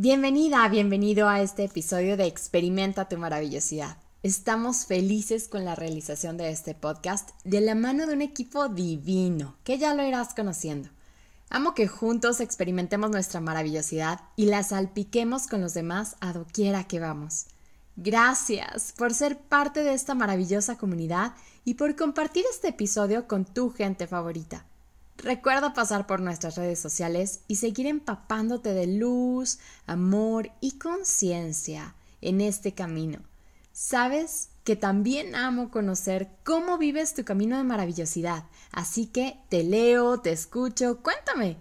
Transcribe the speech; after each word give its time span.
Bienvenida, 0.00 0.68
bienvenido 0.68 1.28
a 1.28 1.40
este 1.42 1.64
episodio 1.64 2.16
de 2.16 2.26
Experimenta 2.26 3.08
tu 3.08 3.18
maravillosidad. 3.18 3.96
Estamos 4.22 4.86
felices 4.86 5.48
con 5.48 5.64
la 5.64 5.74
realización 5.74 6.36
de 6.36 6.50
este 6.50 6.76
podcast 6.76 7.30
de 7.42 7.60
la 7.60 7.74
mano 7.74 8.06
de 8.06 8.14
un 8.14 8.22
equipo 8.22 8.68
divino, 8.68 9.56
que 9.64 9.76
ya 9.76 9.94
lo 9.94 10.06
irás 10.06 10.34
conociendo. 10.34 10.88
Amo 11.50 11.74
que 11.74 11.88
juntos 11.88 12.38
experimentemos 12.38 13.10
nuestra 13.10 13.40
maravillosidad 13.40 14.20
y 14.36 14.44
la 14.46 14.62
salpiquemos 14.62 15.48
con 15.48 15.62
los 15.62 15.74
demás 15.74 16.14
a 16.20 16.32
doquiera 16.32 16.84
que 16.84 17.00
vamos. 17.00 17.46
Gracias 17.96 18.94
por 18.96 19.12
ser 19.12 19.36
parte 19.36 19.82
de 19.82 19.94
esta 19.94 20.14
maravillosa 20.14 20.78
comunidad 20.78 21.34
y 21.64 21.74
por 21.74 21.96
compartir 21.96 22.44
este 22.48 22.68
episodio 22.68 23.26
con 23.26 23.44
tu 23.44 23.70
gente 23.70 24.06
favorita. 24.06 24.67
Recuerda 25.18 25.74
pasar 25.74 26.06
por 26.06 26.20
nuestras 26.20 26.56
redes 26.56 26.78
sociales 26.78 27.40
y 27.48 27.56
seguir 27.56 27.88
empapándote 27.88 28.72
de 28.72 28.86
luz, 28.86 29.58
amor 29.86 30.52
y 30.60 30.78
conciencia 30.78 31.96
en 32.20 32.40
este 32.40 32.72
camino. 32.72 33.18
Sabes 33.72 34.50
que 34.62 34.76
también 34.76 35.34
amo 35.34 35.70
conocer 35.70 36.28
cómo 36.44 36.78
vives 36.78 37.14
tu 37.14 37.24
camino 37.24 37.56
de 37.56 37.64
maravillosidad, 37.64 38.44
así 38.70 39.06
que 39.06 39.40
te 39.48 39.64
leo, 39.64 40.20
te 40.20 40.30
escucho, 40.30 41.00
cuéntame. 41.02 41.56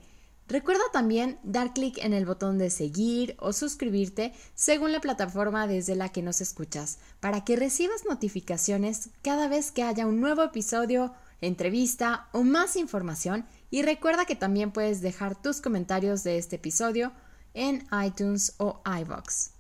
Recuerda 0.48 0.84
también 0.94 1.40
dar 1.44 1.74
clic 1.74 1.98
en 1.98 2.14
el 2.14 2.26
botón 2.26 2.58
de 2.58 2.70
seguir 2.70 3.36
o 3.40 3.54
suscribirte 3.54 4.34
según 4.54 4.92
la 4.92 5.02
plataforma 5.02 5.68
desde 5.68 5.96
la 5.96 6.10
que 6.10 6.22
nos 6.22 6.42
escuchas, 6.42 7.00
para 7.20 7.44
que 7.44 7.56
recibas 7.56 8.06
notificaciones 8.06 9.10
cada 9.24 9.48
vez 9.48 9.72
que 9.72 9.84
haya 9.84 10.06
un 10.06 10.22
nuevo 10.22 10.44
episodio 10.44 11.14
entrevista 11.42 12.28
o 12.32 12.44
más 12.44 12.76
información 12.76 13.46
y 13.70 13.84
recuerda 13.84 14.26
que 14.26 14.36
también 14.36 14.72
puedes 14.72 15.02
dejar 15.02 15.36
tus 15.36 15.62
comentarios 15.62 16.24
de 16.24 16.38
este 16.38 16.56
episodio 16.56 17.12
en 17.54 17.88
iTunes 18.06 18.56
o 18.60 18.82
iBox. 18.86 19.54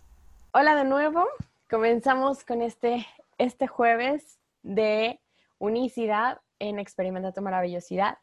Hola 0.52 0.76
de 0.76 0.86
nuevo, 0.86 1.26
comenzamos 1.70 2.44
con 2.44 2.62
este, 2.62 3.06
este 3.38 3.68
jueves 3.68 4.40
de 4.64 5.20
unicidad 5.60 6.42
en 6.60 6.80
Experimenta 6.80 7.32
tu 7.32 7.42
Maravillosidad 7.42 8.18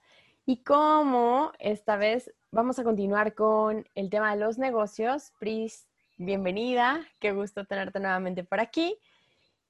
y 0.47 0.63
como 0.63 1.53
esta 1.59 1.97
vez 1.97 2.33
vamos 2.51 2.79
a 2.79 2.85
continuar 2.85 3.35
con 3.35 3.87
el 3.95 4.11
tema 4.11 4.35
de 4.35 4.41
los 4.41 4.59
negocios. 4.59 5.33
Pris, 5.39 5.87
bienvenida, 6.19 7.07
qué 7.19 7.33
gusto 7.33 7.65
tenerte 7.65 7.99
nuevamente 8.01 8.45
por 8.45 8.61
aquí. 8.61 8.99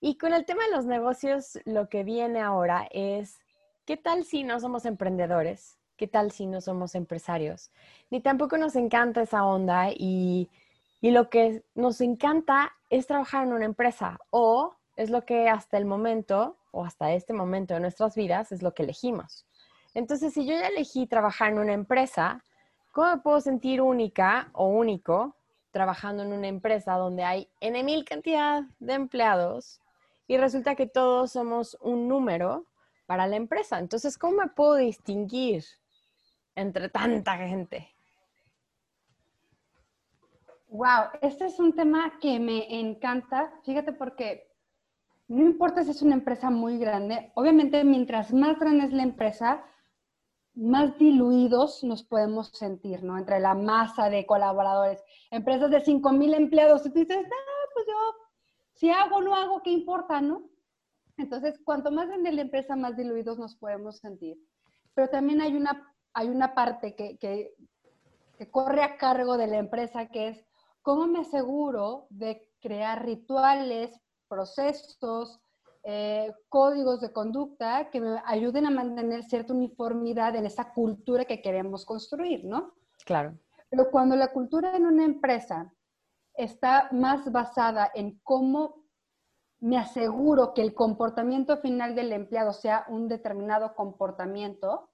Y 0.00 0.18
con 0.18 0.34
el 0.34 0.44
tema 0.44 0.64
de 0.64 0.72
los 0.72 0.84
negocios, 0.84 1.58
lo 1.64 1.88
que 1.88 2.02
viene 2.04 2.40
ahora 2.40 2.88
es 2.90 3.38
¿qué 3.84 3.96
tal 3.96 4.24
si 4.24 4.44
no 4.44 4.60
somos 4.60 4.84
emprendedores? 4.84 5.78
¿Qué 5.96 6.08
tal 6.08 6.32
si 6.32 6.46
no 6.46 6.60
somos 6.60 6.94
empresarios? 6.94 7.70
Ni 8.10 8.20
tampoco 8.20 8.56
nos 8.56 8.76
encanta 8.76 9.22
esa 9.22 9.44
onda 9.44 9.90
y, 9.90 10.50
y 11.00 11.10
lo 11.10 11.30
que 11.30 11.62
nos 11.74 12.00
encanta 12.00 12.72
es 12.90 13.06
trabajar 13.06 13.46
en 13.46 13.52
una 13.52 13.64
empresa 13.64 14.18
o 14.30 14.74
es 14.96 15.10
lo 15.10 15.24
que 15.24 15.48
hasta 15.48 15.76
el 15.76 15.84
momento 15.84 16.56
o 16.72 16.84
hasta 16.84 17.12
este 17.12 17.32
momento 17.32 17.74
de 17.74 17.80
nuestras 17.80 18.16
vidas 18.16 18.52
es 18.52 18.62
lo 18.62 18.74
que 18.74 18.82
elegimos. 18.82 19.46
Entonces, 19.94 20.34
si 20.34 20.44
yo 20.44 20.54
ya 20.54 20.68
elegí 20.68 21.06
trabajar 21.06 21.52
en 21.52 21.60
una 21.60 21.72
empresa, 21.72 22.42
¿cómo 22.90 23.14
me 23.14 23.22
puedo 23.22 23.40
sentir 23.40 23.80
única 23.80 24.50
o 24.52 24.66
único 24.66 25.36
trabajando 25.70 26.24
en 26.24 26.32
una 26.32 26.48
empresa 26.48 26.94
donde 26.94 27.24
hay 27.24 27.48
N 27.60 27.82
mil 27.84 28.04
cantidad 28.04 28.62
de 28.80 28.94
empleados 28.94 29.80
y 30.26 30.36
resulta 30.36 30.74
que 30.74 30.86
todos 30.86 31.32
somos 31.32 31.76
un 31.80 32.08
número 32.08 32.64
para 33.06 33.26
la 33.26 33.36
empresa. 33.36 33.78
Entonces, 33.78 34.18
¿cómo 34.18 34.38
me 34.38 34.48
puedo 34.48 34.76
distinguir 34.76 35.64
entre 36.54 36.88
tanta 36.88 37.36
gente? 37.36 37.94
Wow, 40.68 41.10
este 41.22 41.46
es 41.46 41.58
un 41.60 41.72
tema 41.72 42.18
que 42.20 42.40
me 42.40 42.80
encanta. 42.80 43.52
Fíjate 43.64 43.92
porque 43.92 44.50
no 45.28 45.42
importa 45.42 45.84
si 45.84 45.90
es 45.90 46.02
una 46.02 46.14
empresa 46.14 46.50
muy 46.50 46.78
grande, 46.78 47.32
obviamente 47.34 47.84
mientras 47.84 48.32
más 48.32 48.58
grande 48.58 48.86
es 48.86 48.92
la 48.92 49.04
empresa, 49.04 49.64
más 50.54 50.98
diluidos 50.98 51.82
nos 51.82 52.04
podemos 52.04 52.48
sentir, 52.48 53.02
¿no? 53.02 53.18
Entre 53.18 53.40
la 53.40 53.54
masa 53.54 54.10
de 54.10 54.26
colaboradores. 54.26 55.02
Empresas 55.30 55.70
de 55.70 55.80
5 55.80 56.12
mil 56.12 56.34
empleados, 56.34 56.86
y 56.86 56.90
tú 56.90 57.00
dices, 57.00 57.24
ah, 57.24 57.70
pues 57.72 57.86
yo, 57.86 57.94
si 58.72 58.90
hago 58.90 59.16
o 59.16 59.22
no 59.22 59.34
hago, 59.34 59.62
¿qué 59.62 59.70
importa, 59.70 60.20
no? 60.20 60.42
Entonces, 61.16 61.60
cuanto 61.64 61.90
más 61.90 62.08
grande 62.08 62.32
la 62.32 62.42
empresa, 62.42 62.76
más 62.76 62.96
diluidos 62.96 63.38
nos 63.38 63.56
podemos 63.56 63.98
sentir. 63.98 64.38
Pero 64.94 65.08
también 65.08 65.40
hay 65.40 65.56
una, 65.56 65.94
hay 66.12 66.28
una 66.28 66.54
parte 66.54 66.94
que, 66.94 67.18
que, 67.18 67.54
corre 68.50 68.82
a 68.82 68.98
cargo 68.98 69.38
de 69.38 69.46
la 69.46 69.58
empresa, 69.58 70.06
que 70.06 70.28
es 70.28 70.44
cómo 70.82 71.06
me 71.06 71.20
aseguro 71.20 72.06
de 72.10 72.50
crear 72.60 73.04
rituales, 73.04 73.98
procesos, 74.28 75.40
eh, 75.84 76.32
códigos 76.48 77.00
de 77.00 77.12
conducta 77.12 77.90
que 77.90 78.00
me 78.00 78.20
ayuden 78.26 78.66
a 78.66 78.70
mantener 78.70 79.22
cierta 79.22 79.54
uniformidad 79.54 80.34
en 80.36 80.46
esa 80.46 80.72
cultura 80.72 81.24
que 81.24 81.42
queremos 81.42 81.84
construir, 81.84 82.44
¿no? 82.44 82.74
Claro. 83.04 83.38
Pero 83.70 83.90
cuando 83.90 84.16
la 84.16 84.28
cultura 84.28 84.76
en 84.76 84.86
una 84.86 85.04
empresa 85.04 85.72
está 86.34 86.88
más 86.92 87.30
basada 87.30 87.90
en 87.94 88.18
cómo 88.22 88.83
me 89.64 89.78
aseguro 89.78 90.52
que 90.52 90.60
el 90.60 90.74
comportamiento 90.74 91.56
final 91.56 91.94
del 91.94 92.12
empleado 92.12 92.52
sea 92.52 92.84
un 92.86 93.08
determinado 93.08 93.74
comportamiento, 93.74 94.90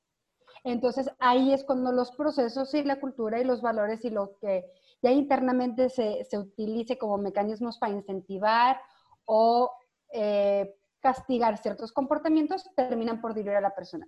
entonces 0.63 1.11
ahí 1.19 1.53
es 1.53 1.65
cuando 1.65 1.91
los 1.91 2.13
procesos 2.13 2.73
y 2.75 2.85
la 2.85 3.01
cultura 3.01 3.41
y 3.41 3.45
los 3.45 3.63
valores 3.63 4.05
y 4.05 4.11
lo 4.11 4.37
que 4.41 4.71
ya 5.03 5.11
internamente 5.11 5.89
se, 5.89 6.25
se 6.25 6.39
utilice 6.39 6.99
como 6.99 7.19
mecanismos 7.19 7.79
para 7.79 7.95
incentivar 7.95 8.81
o 9.25 9.73
eh, 10.13 10.73
castigar 11.01 11.59
ciertos 11.59 11.91
comportamientos 11.91 12.71
terminan 12.77 13.21
por 13.21 13.35
diluir 13.35 13.57
a 13.57 13.61
la 13.61 13.75
persona. 13.75 14.07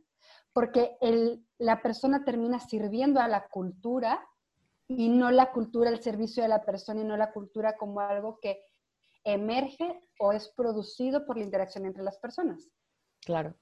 Porque 0.53 0.97
el, 1.01 1.45
la 1.59 1.83
persona 1.83 2.25
termina 2.25 2.61
sirviendo 2.61 3.19
a 3.19 3.27
la 3.27 3.49
cultura 3.49 4.25
y 4.87 5.09
no 5.09 5.33
la 5.33 5.51
cultura 5.51 5.91
al 5.91 6.01
servicio 6.01 6.45
de 6.45 6.51
la 6.51 6.65
persona 6.65 7.01
y 7.01 7.05
no 7.05 7.17
la 7.17 7.33
cultura 7.33 7.77
como 7.77 7.99
algo 7.99 8.39
que 8.41 8.63
emerge 9.25 10.01
o 10.19 10.33
es 10.33 10.49
producido 10.49 11.27
por 11.27 11.37
la 11.37 11.45
interacción 11.45 11.87
entre 11.87 12.03
las 12.03 12.19
personas. 12.19 12.71
Claro. 13.25 13.55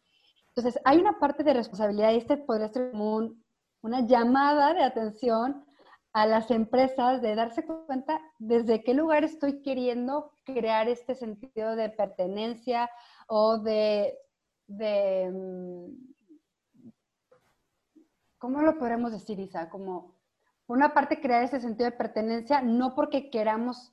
Entonces, 0.54 0.80
hay 0.84 0.98
una 0.98 1.18
parte 1.18 1.44
de 1.44 1.54
responsabilidad 1.54 2.12
y 2.12 2.16
este 2.16 2.36
podría 2.36 2.68
ser 2.68 2.90
como 2.90 3.34
una 3.82 4.06
llamada 4.06 4.74
de 4.74 4.82
atención 4.82 5.64
a 6.12 6.26
las 6.26 6.50
empresas 6.50 7.22
de 7.22 7.34
darse 7.34 7.64
cuenta 7.64 8.20
desde 8.38 8.82
qué 8.82 8.94
lugar 8.94 9.22
estoy 9.22 9.62
queriendo 9.62 10.32
crear 10.44 10.88
este 10.88 11.14
sentido 11.14 11.76
de 11.76 11.88
pertenencia 11.88 12.90
o 13.28 13.58
de, 13.58 14.18
de 14.66 15.30
mm, 15.32 16.90
¿cómo 18.38 18.62
lo 18.62 18.76
podemos 18.76 19.12
decir, 19.12 19.38
Isa? 19.38 19.70
Como, 19.70 20.16
por 20.66 20.76
una 20.76 20.94
parte, 20.94 21.20
crear 21.20 21.44
ese 21.44 21.60
sentido 21.60 21.88
de 21.88 21.96
pertenencia, 21.96 22.60
no 22.60 22.96
porque 22.96 23.30
queramos 23.30 23.92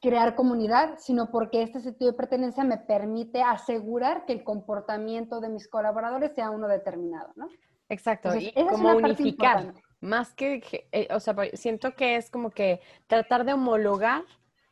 crear 0.00 0.34
comunidad, 0.34 0.98
sino 0.98 1.30
porque 1.30 1.62
este 1.62 1.80
sentido 1.80 2.10
de 2.10 2.16
pertenencia 2.16 2.64
me 2.64 2.78
permite 2.78 3.42
asegurar 3.42 4.24
que 4.24 4.32
el 4.32 4.44
comportamiento 4.44 5.40
de 5.40 5.50
mis 5.50 5.68
colaboradores 5.68 6.34
sea 6.34 6.50
uno 6.50 6.68
determinado, 6.68 7.32
¿no? 7.36 7.48
Exacto, 7.88 8.34
y 8.36 8.52
como 8.52 8.96
unificar, 8.96 9.74
más 10.00 10.32
que, 10.32 10.88
eh, 10.92 11.08
o 11.10 11.20
sea, 11.20 11.34
siento 11.54 11.94
que 11.94 12.16
es 12.16 12.30
como 12.30 12.50
que 12.50 12.80
tratar 13.08 13.44
de 13.44 13.52
homologar 13.52 14.22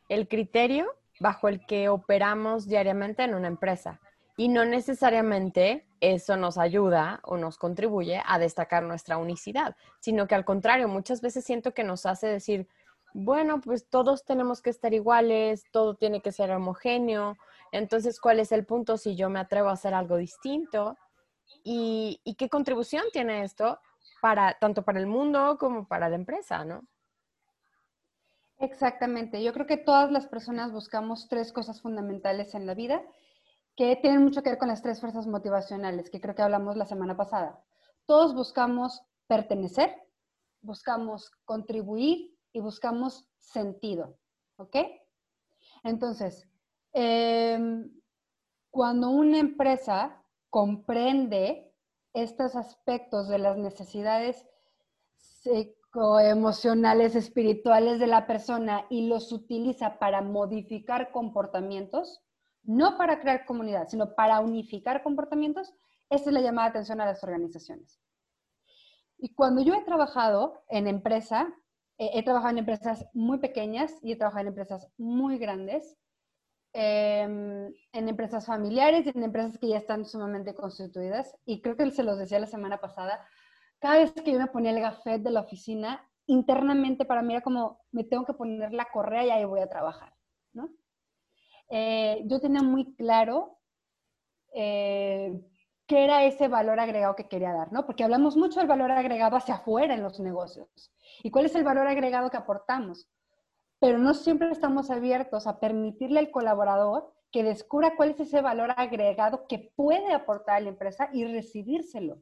el 0.07 0.27
criterio 0.27 0.87
bajo 1.19 1.49
el 1.49 1.65
que 1.65 1.89
operamos 1.89 2.67
diariamente 2.67 3.23
en 3.23 3.35
una 3.35 3.47
empresa. 3.47 3.99
Y 4.37 4.47
no 4.47 4.63
necesariamente 4.63 5.85
eso 5.99 6.37
nos 6.37 6.57
ayuda 6.57 7.19
o 7.23 7.35
nos 7.35 7.57
contribuye 7.57 8.21
a 8.25 8.39
destacar 8.39 8.83
nuestra 8.83 9.17
unicidad, 9.17 9.75
sino 9.99 10.27
que 10.27 10.35
al 10.35 10.45
contrario, 10.45 10.87
muchas 10.87 11.21
veces 11.21 11.43
siento 11.43 11.73
que 11.73 11.83
nos 11.83 12.05
hace 12.05 12.27
decir, 12.27 12.69
bueno, 13.13 13.59
pues 13.61 13.87
todos 13.89 14.23
tenemos 14.23 14.61
que 14.61 14.69
estar 14.69 14.93
iguales, 14.93 15.63
todo 15.71 15.95
tiene 15.95 16.21
que 16.21 16.31
ser 16.31 16.51
homogéneo. 16.51 17.37
Entonces, 17.71 18.19
¿cuál 18.19 18.39
es 18.39 18.51
el 18.51 18.65
punto 18.65 18.97
si 18.97 19.15
yo 19.15 19.29
me 19.29 19.39
atrevo 19.39 19.69
a 19.69 19.73
hacer 19.73 19.93
algo 19.93 20.17
distinto? 20.17 20.97
¿Y, 21.63 22.21
qué 22.37 22.49
contribución 22.49 23.03
tiene 23.11 23.43
esto 23.43 23.79
para 24.21 24.57
tanto 24.59 24.83
para 24.83 24.99
el 24.99 25.07
mundo 25.07 25.57
como 25.59 25.87
para 25.87 26.09
la 26.09 26.15
empresa, 26.15 26.63
no? 26.65 26.81
Exactamente. 28.59 29.41
Yo 29.41 29.53
creo 29.53 29.65
que 29.65 29.77
todas 29.77 30.11
las 30.11 30.27
personas 30.27 30.71
buscamos 30.71 31.27
tres 31.29 31.53
cosas 31.53 31.81
fundamentales 31.81 32.53
en 32.55 32.65
la 32.65 32.73
vida 32.73 33.01
que 33.75 33.95
tienen 33.95 34.23
mucho 34.23 34.43
que 34.43 34.49
ver 34.49 34.59
con 34.59 34.67
las 34.67 34.81
tres 34.81 34.99
fuerzas 34.99 35.25
motivacionales 35.25 36.09
que 36.09 36.19
creo 36.19 36.35
que 36.35 36.41
hablamos 36.41 36.75
la 36.75 36.85
semana 36.85 37.15
pasada. 37.15 37.63
Todos 38.05 38.35
buscamos 38.35 39.01
pertenecer, 39.27 39.95
buscamos 40.61 41.31
contribuir 41.45 42.37
y 42.53 42.59
buscamos 42.59 43.27
sentido, 43.37 44.17
¿ok? 44.57 44.77
Entonces, 45.83 46.47
em, 46.93 47.91
cuando 48.69 49.09
una 49.09 49.39
empresa 49.39 50.23
comprende 50.49 51.73
estos 52.13 52.55
aspectos 52.55 53.27
de 53.27 53.39
las 53.39 53.57
necesidades 53.57 54.47
emocionales, 56.23 57.15
espirituales 57.15 57.99
de 57.99 58.07
la 58.07 58.27
persona 58.27 58.85
y 58.89 59.07
los 59.07 59.31
utiliza 59.31 59.97
para 59.97 60.21
modificar 60.21 61.11
comportamientos, 61.11 62.21
no 62.63 62.97
para 62.97 63.19
crear 63.19 63.45
comunidad, 63.45 63.87
sino 63.87 64.13
para 64.15 64.39
unificar 64.39 65.01
comportamientos, 65.01 65.73
esa 66.09 66.29
es 66.29 66.33
la 66.33 66.41
llamada 66.41 66.69
atención 66.69 67.01
a 67.01 67.05
las 67.05 67.23
organizaciones. 67.23 67.99
Y 69.17 69.33
cuando 69.33 69.61
yo 69.61 69.73
he 69.73 69.83
trabajado 69.83 70.63
en 70.69 70.87
empresa, 70.87 71.53
he 71.99 72.23
trabajado 72.23 72.51
en 72.51 72.59
empresas 72.59 73.05
muy 73.13 73.39
pequeñas 73.39 73.93
y 74.01 74.13
he 74.13 74.15
trabajado 74.15 74.41
en 74.43 74.47
empresas 74.47 74.89
muy 74.97 75.37
grandes, 75.37 75.97
em, 76.73 77.73
en 77.91 78.09
empresas 78.09 78.45
familiares 78.45 79.05
y 79.05 79.09
en 79.09 79.23
empresas 79.23 79.57
que 79.57 79.67
ya 79.67 79.77
están 79.77 80.05
sumamente 80.05 80.55
constituidas. 80.55 81.35
Y 81.45 81.61
creo 81.61 81.75
que 81.75 81.91
se 81.91 82.03
los 82.03 82.17
decía 82.17 82.39
la 82.39 82.45
semana 82.47 82.77
pasada, 82.79 83.19
cada 83.79 83.99
vez 83.99 84.13
que 84.13 84.31
yo 84.31 84.39
me 84.39 84.47
ponía 84.47 84.71
el 84.71 84.79
gafet 84.79 85.21
de 85.21 85.31
la 85.31 85.41
oficina, 85.41 86.09
internamente 86.27 87.05
para 87.05 87.21
mí 87.21 87.33
era 87.33 87.41
como, 87.41 87.81
me 87.91 88.03
tengo 88.05 88.25
que 88.25 88.33
poner 88.33 88.71
la 88.73 88.85
correa 88.85 89.25
y 89.25 89.29
ahí 89.31 89.45
voy 89.45 89.61
a 89.61 89.69
trabajar, 89.69 90.13
¿no? 90.53 90.69
Eh, 91.69 92.23
yo 92.25 92.39
tenía 92.39 92.61
muy 92.61 92.95
claro 92.95 93.59
eh, 94.53 95.39
qué 95.89 96.03
era 96.03 96.23
ese 96.23 96.47
valor 96.47 96.79
agregado 96.79 97.15
que 97.15 97.27
quería 97.27 97.51
dar, 97.51 97.73
¿no? 97.73 97.87
Porque 97.87 98.03
hablamos 98.03 98.37
mucho 98.37 98.59
del 98.59 98.69
valor 98.69 98.91
agregado 98.91 99.35
hacia 99.35 99.55
afuera 99.55 99.95
en 99.95 100.03
los 100.03 100.19
negocios. 100.19 100.69
¿Y 101.23 101.31
cuál 101.31 101.47
es 101.47 101.55
el 101.55 101.63
valor 101.63 101.87
agregado 101.87 102.29
que 102.29 102.37
aportamos? 102.37 103.09
Pero 103.79 103.97
no 103.97 104.13
siempre 104.13 104.51
estamos 104.51 104.91
abiertos 104.91 105.47
a 105.47 105.59
permitirle 105.59 106.19
al 106.19 106.29
colaborador 106.29 107.11
que 107.31 107.43
descubra 107.43 107.95
cuál 107.95 108.11
es 108.11 108.19
ese 108.19 108.39
valor 108.39 108.71
agregado 108.77 109.47
que 109.47 109.71
puede 109.75 110.13
aportar 110.13 110.57
a 110.57 110.59
la 110.59 110.69
empresa 110.69 111.09
y 111.11 111.25
recibírselo. 111.25 112.19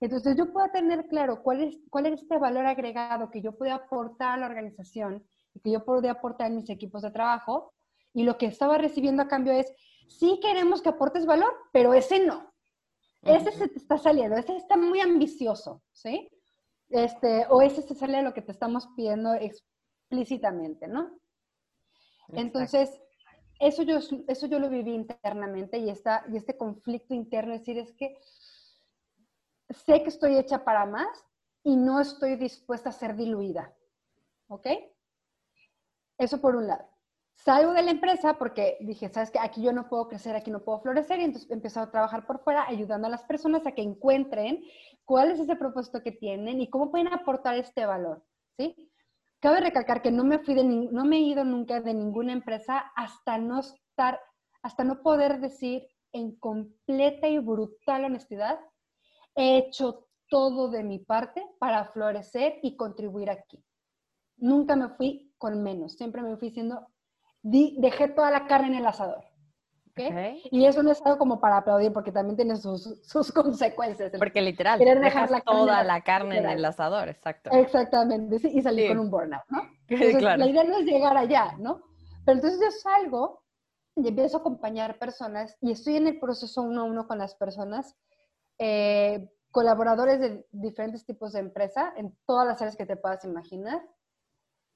Entonces 0.00 0.36
yo 0.36 0.52
puedo 0.52 0.68
tener 0.68 1.08
claro 1.08 1.42
cuál 1.42 1.62
es, 1.62 1.76
cuál 1.90 2.06
es 2.06 2.22
este 2.22 2.38
valor 2.38 2.64
agregado 2.64 3.28
que 3.28 3.42
yo 3.42 3.58
puedo 3.58 3.74
aportar 3.74 4.34
a 4.34 4.36
la 4.36 4.46
organización 4.46 5.26
y 5.52 5.58
que 5.58 5.72
yo 5.72 5.84
puedo 5.84 6.08
aportar 6.08 6.46
en 6.46 6.56
mis 6.56 6.70
equipos 6.70 7.02
de 7.02 7.10
trabajo. 7.10 7.74
Y 8.12 8.22
lo 8.22 8.38
que 8.38 8.46
estaba 8.46 8.78
recibiendo 8.78 9.24
a 9.24 9.28
cambio 9.28 9.52
es, 9.52 9.74
sí 10.06 10.38
queremos 10.40 10.80
que 10.80 10.90
aportes 10.90 11.26
valor, 11.26 11.52
pero 11.72 11.92
ese 11.92 12.24
no. 12.24 12.53
Ese 13.24 13.52
se 13.52 13.68
te 13.68 13.78
está 13.78 13.98
saliendo, 13.98 14.36
ese 14.36 14.56
está 14.56 14.76
muy 14.76 15.00
ambicioso, 15.00 15.82
¿sí? 15.92 16.30
Este, 16.90 17.46
o 17.48 17.62
ese 17.62 17.82
se 17.82 17.94
sale 17.94 18.18
de 18.18 18.22
lo 18.22 18.34
que 18.34 18.42
te 18.42 18.52
estamos 18.52 18.88
pidiendo 18.96 19.34
explícitamente, 19.34 20.86
¿no? 20.86 21.18
Entonces, 22.28 23.00
eso 23.58 23.82
yo, 23.82 23.98
eso 24.28 24.46
yo 24.46 24.58
lo 24.58 24.68
viví 24.68 24.92
internamente 24.94 25.78
y, 25.78 25.90
esta, 25.90 26.24
y 26.30 26.36
este 26.36 26.56
conflicto 26.56 27.14
interno, 27.14 27.54
es 27.54 27.60
decir, 27.60 27.78
es 27.78 27.92
que 27.92 28.18
sé 29.70 30.02
que 30.02 30.08
estoy 30.08 30.36
hecha 30.36 30.64
para 30.64 30.86
más 30.86 31.24
y 31.62 31.76
no 31.76 32.00
estoy 32.00 32.36
dispuesta 32.36 32.90
a 32.90 32.92
ser 32.92 33.16
diluida. 33.16 33.74
¿Ok? 34.48 34.66
Eso 36.18 36.40
por 36.40 36.56
un 36.56 36.66
lado. 36.66 36.93
Salgo 37.36 37.72
de 37.72 37.82
la 37.82 37.90
empresa 37.90 38.38
porque 38.38 38.78
dije, 38.80 39.08
sabes 39.08 39.30
que 39.30 39.38
aquí 39.38 39.62
yo 39.62 39.72
no 39.72 39.88
puedo 39.88 40.08
crecer, 40.08 40.34
aquí 40.34 40.50
no 40.50 40.64
puedo 40.64 40.80
florecer, 40.80 41.20
y 41.20 41.24
entonces 41.24 41.50
empecé 41.50 41.80
a 41.80 41.90
trabajar 41.90 42.26
por 42.26 42.42
fuera 42.42 42.66
ayudando 42.66 43.06
a 43.06 43.10
las 43.10 43.24
personas 43.24 43.66
a 43.66 43.72
que 43.72 43.82
encuentren 43.82 44.62
cuál 45.04 45.30
es 45.30 45.40
ese 45.40 45.56
propósito 45.56 46.02
que 46.02 46.12
tienen 46.12 46.60
y 46.60 46.70
cómo 46.70 46.90
pueden 46.90 47.08
aportar 47.08 47.56
este 47.56 47.84
valor, 47.84 48.24
¿sí? 48.56 48.90
Cabe 49.40 49.60
recalcar 49.60 50.00
que 50.00 50.10
no 50.10 50.24
me 50.24 50.38
fui 50.38 50.54
de 50.54 50.64
no 50.64 51.04
me 51.04 51.16
he 51.16 51.20
ido 51.20 51.44
nunca 51.44 51.80
de 51.82 51.92
ninguna 51.92 52.32
empresa 52.32 52.78
hasta 52.96 53.36
no 53.36 53.60
estar, 53.60 54.18
hasta 54.62 54.84
no 54.84 55.02
poder 55.02 55.40
decir 55.40 55.86
en 56.12 56.36
completa 56.36 57.28
y 57.28 57.38
brutal 57.38 58.04
honestidad 58.04 58.58
he 59.34 59.58
hecho 59.58 60.06
todo 60.28 60.70
de 60.70 60.82
mi 60.82 60.98
parte 60.98 61.44
para 61.58 61.84
florecer 61.86 62.58
y 62.62 62.76
contribuir 62.76 63.28
aquí. 63.28 63.62
Nunca 64.36 64.76
me 64.76 64.88
fui 64.90 65.34
con 65.36 65.62
menos, 65.62 65.92
siempre 65.92 66.22
me 66.22 66.36
fui 66.38 66.50
diciendo, 67.44 67.80
dejé 67.80 68.08
toda 68.08 68.30
la 68.30 68.46
carne 68.46 68.68
en 68.68 68.74
el 68.74 68.86
asador. 68.86 69.24
¿okay? 69.90 70.42
Y 70.50 70.64
eso 70.66 70.82
no 70.82 70.90
es 70.90 71.00
algo 71.04 71.18
como 71.18 71.40
para 71.40 71.58
aplaudir, 71.58 71.92
porque 71.92 72.10
también 72.10 72.36
tiene 72.36 72.56
sus, 72.56 73.00
sus 73.06 73.30
consecuencias. 73.32 74.12
Porque 74.18 74.40
literal, 74.40 74.78
dejar 74.78 75.30
la 75.30 75.40
toda 75.40 75.84
la 75.84 76.00
carne 76.00 76.38
en 76.38 76.46
el 76.46 76.64
asador, 76.64 77.08
exacto. 77.08 77.50
Exactamente, 77.52 78.38
sí, 78.38 78.50
y 78.52 78.62
salir 78.62 78.88
con 78.88 78.98
un 78.98 79.10
burnout, 79.10 79.44
¿no? 79.48 79.62
La 80.36 80.46
idea 80.46 80.64
no 80.64 80.78
es 80.78 80.86
llegar 80.86 81.16
allá, 81.16 81.56
¿no? 81.58 81.82
Pero 82.24 82.36
entonces 82.36 82.58
yo 82.58 82.70
salgo 82.70 83.42
y 83.96 84.08
empiezo 84.08 84.38
a 84.38 84.40
acompañar 84.40 84.98
personas 84.98 85.56
y 85.60 85.70
estoy 85.70 85.96
en 85.96 86.08
el 86.08 86.18
proceso 86.18 86.62
uno 86.62 86.80
a 86.80 86.84
uno 86.84 87.06
con 87.06 87.18
las 87.18 87.34
personas 87.34 87.94
eh, 88.58 89.28
colaboradores 89.50 90.20
de 90.20 90.46
diferentes 90.50 91.06
tipos 91.06 91.32
de 91.32 91.40
empresa 91.40 91.92
en 91.96 92.16
todas 92.26 92.46
las 92.46 92.60
áreas 92.60 92.76
que 92.76 92.86
te 92.86 92.96
puedas 92.96 93.24
imaginar. 93.24 93.80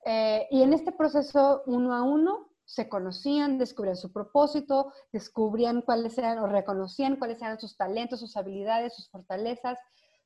Eh, 0.05 0.47
y 0.50 0.62
en 0.62 0.73
este 0.73 0.93
proceso, 0.93 1.62
uno 1.67 1.94
a 1.94 2.03
uno, 2.03 2.48
se 2.69 2.87
conocían, 2.87 3.56
descubrían 3.56 3.97
su 3.97 4.12
propósito, 4.12 4.93
descubrían 5.11 5.81
cuáles 5.81 6.19
eran 6.19 6.38
o 6.38 6.47
reconocían 6.47 7.17
cuáles 7.17 7.41
eran 7.41 7.59
sus 7.59 7.79
talentos, 7.79 8.20
sus 8.20 8.37
habilidades, 8.37 8.94
sus 8.94 9.09
fortalezas, 9.09 9.79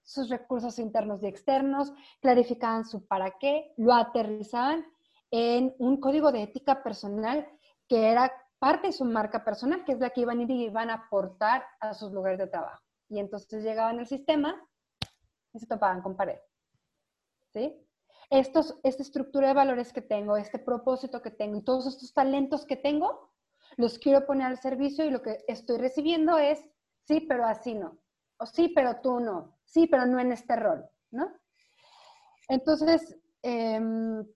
sus 0.03 0.29
recursos 0.29 0.81
internos 0.81 1.23
y 1.23 1.29
externos, 1.29 1.93
clarificaban 2.21 2.85
su 2.85 3.07
para 3.07 3.39
qué, 3.39 3.73
lo 3.77 3.95
aterrizaban 3.95 4.85
en 5.31 5.73
un 5.79 6.01
código 6.01 6.33
de 6.33 6.43
ética 6.43 6.83
personal 6.83 7.47
que 7.89 8.11
era 8.11 8.33
parte 8.59 8.89
de 8.89 8.93
su 8.93 9.05
marca 9.05 9.45
personal, 9.45 9.85
que 9.85 9.93
es 9.93 10.01
la 10.01 10.11
que 10.11 10.23
iban 10.23 10.41
a 10.41 10.43
ir 10.43 10.51
y 10.51 10.65
iban 10.65 10.91
a 10.91 10.95
aportar 10.95 11.65
a 11.79 11.95
sus 11.95 12.11
lugares 12.11 12.41
de 12.41 12.49
trabajo 12.49 12.83
y 13.09 13.19
entonces 13.19 13.63
llegaban 13.63 13.99
al 14.01 14.07
sistema 14.07 14.61
y 15.53 15.61
se 15.61 15.67
topaban 15.67 16.01
con 16.01 16.17
pared. 16.17 16.39
¿Sí? 17.53 17.87
Estos, 18.33 18.79
esta 18.83 19.03
estructura 19.03 19.49
de 19.49 19.55
valores 19.55 19.93
que 19.93 20.01
tengo, 20.01 20.37
este 20.37 20.59
propósito 20.59 21.21
que 21.21 21.31
tengo 21.31 21.59
y 21.59 21.63
todos 21.63 21.87
estos 21.87 22.15
talentos 22.15 22.65
que 22.65 22.77
tengo, 22.77 23.31
los 23.77 23.99
quiero 23.99 24.27
poner 24.27 24.47
al 24.47 24.59
servicio 24.59 25.05
y 25.05 25.11
lo 25.11 25.23
que 25.23 25.45
estoy 25.49 25.79
recibiendo 25.79 26.39
es, 26.39 26.65
sí, 27.05 27.21
pero 27.21 27.45
así 27.45 27.75
no. 27.75 27.99
O 28.39 28.47
sí, 28.47 28.73
pero 28.75 29.01
tú 29.03 29.21
no. 29.21 29.59
Sí, 29.65 29.87
pero 29.87 30.07
no 30.07 30.19
en 30.19 30.33
este 30.33 30.57
rol, 30.57 30.85
¿no? 31.11 31.31
Entonces, 32.49 33.17
em, 33.43 34.27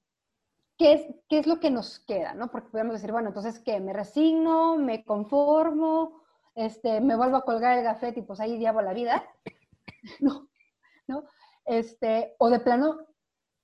¿qué, 0.78 0.92
es, 0.92 1.06
¿qué 1.28 1.38
es 1.38 1.46
lo 1.46 1.58
que 1.58 1.70
nos 1.70 1.98
queda, 2.00 2.34
no? 2.34 2.50
Porque 2.50 2.70
podemos 2.70 2.94
decir, 2.94 3.12
bueno, 3.12 3.28
entonces, 3.28 3.58
¿qué? 3.60 3.80
¿Me 3.80 3.92
resigno? 3.92 4.76
¿Me 4.76 5.04
conformo? 5.04 6.26
este, 6.56 7.00
me 7.00 7.16
vuelvo 7.16 7.36
a 7.36 7.44
colgar 7.44 7.78
el 7.78 7.84
gafete 7.84 8.20
y 8.20 8.22
pues 8.22 8.40
ahí 8.40 8.58
diabo 8.58 8.82
la 8.82 8.94
vida. 8.94 9.24
no, 10.20 10.48
¿no? 11.06 11.24
Este, 11.66 12.34
o 12.38 12.50
de 12.50 12.60
plano, 12.60 13.06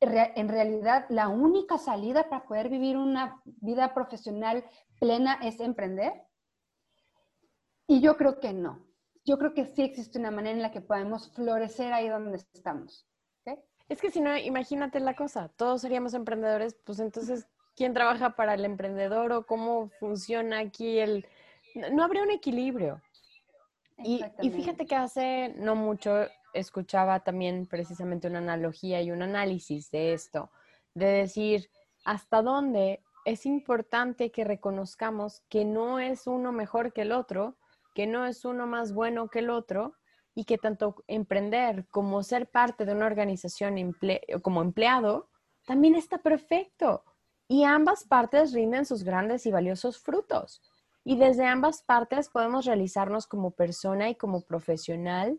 en 0.02 0.48
realidad 0.48 1.06
la 1.08 1.28
única 1.28 1.78
salida 1.78 2.28
para 2.28 2.44
poder 2.44 2.68
vivir 2.68 2.96
una 2.96 3.40
vida 3.44 3.94
profesional 3.94 4.64
plena 5.00 5.38
es 5.42 5.60
emprender. 5.60 6.12
Y 7.86 8.00
yo 8.00 8.16
creo 8.16 8.40
que 8.40 8.52
no. 8.52 8.86
Yo 9.24 9.38
creo 9.38 9.54
que 9.54 9.66
sí 9.66 9.82
existe 9.82 10.18
una 10.18 10.30
manera 10.30 10.56
en 10.56 10.62
la 10.62 10.72
que 10.72 10.80
podemos 10.80 11.32
florecer 11.32 11.92
ahí 11.92 12.08
donde 12.08 12.38
estamos. 12.52 13.08
Es 13.88 14.00
que 14.00 14.10
si 14.10 14.20
no, 14.20 14.36
imagínate 14.36 15.00
la 15.00 15.14
cosa, 15.14 15.48
todos 15.48 15.82
seríamos 15.82 16.14
emprendedores, 16.14 16.74
pues 16.84 16.98
entonces, 16.98 17.46
¿quién 17.76 17.92
trabaja 17.92 18.36
para 18.36 18.54
el 18.54 18.64
emprendedor 18.64 19.32
o 19.32 19.44
cómo 19.44 19.90
funciona 20.00 20.60
aquí 20.60 20.98
el, 20.98 21.26
no 21.74 22.02
habría 22.02 22.22
un 22.22 22.30
equilibrio. 22.30 23.00
Y, 23.98 24.22
fíjate 24.50 24.86
que 24.86 24.96
hace 24.96 25.54
no 25.56 25.76
mucho 25.76 26.26
escuchaba 26.52 27.20
también 27.20 27.66
precisamente 27.66 28.28
una 28.28 28.38
analogía 28.38 29.00
y 29.02 29.10
un 29.10 29.22
análisis 29.22 29.90
de 29.90 30.12
esto, 30.12 30.50
de 30.94 31.06
decir 31.06 31.70
hasta 32.04 32.42
dónde 32.42 33.02
es 33.24 33.46
importante 33.46 34.30
que 34.30 34.44
reconozcamos 34.44 35.42
que 35.48 35.64
no 35.64 35.98
es 35.98 36.26
uno 36.26 36.52
mejor 36.52 36.92
que 36.92 37.02
el 37.02 37.12
otro, 37.12 37.56
que 37.94 38.06
no 38.06 38.26
es 38.26 38.44
uno 38.44 38.66
más 38.66 38.92
bueno 38.92 39.28
que 39.28 39.40
el 39.40 39.50
otro 39.50 39.94
y 40.34 40.44
que 40.44 40.58
tanto 40.58 40.96
emprender 41.06 41.86
como 41.90 42.22
ser 42.22 42.48
parte 42.50 42.84
de 42.84 42.94
una 42.94 43.06
organización 43.06 43.94
como 44.42 44.62
empleado 44.62 45.28
también 45.66 45.94
está 45.94 46.18
perfecto 46.18 47.04
y 47.48 47.64
ambas 47.64 48.04
partes 48.04 48.52
rinden 48.52 48.86
sus 48.86 49.04
grandes 49.04 49.46
y 49.46 49.50
valiosos 49.50 49.98
frutos. 49.98 50.62
Y 51.04 51.16
desde 51.16 51.46
ambas 51.46 51.82
partes 51.82 52.28
podemos 52.28 52.64
realizarnos 52.64 53.26
como 53.26 53.50
persona 53.50 54.08
y 54.08 54.14
como 54.14 54.42
profesional 54.42 55.38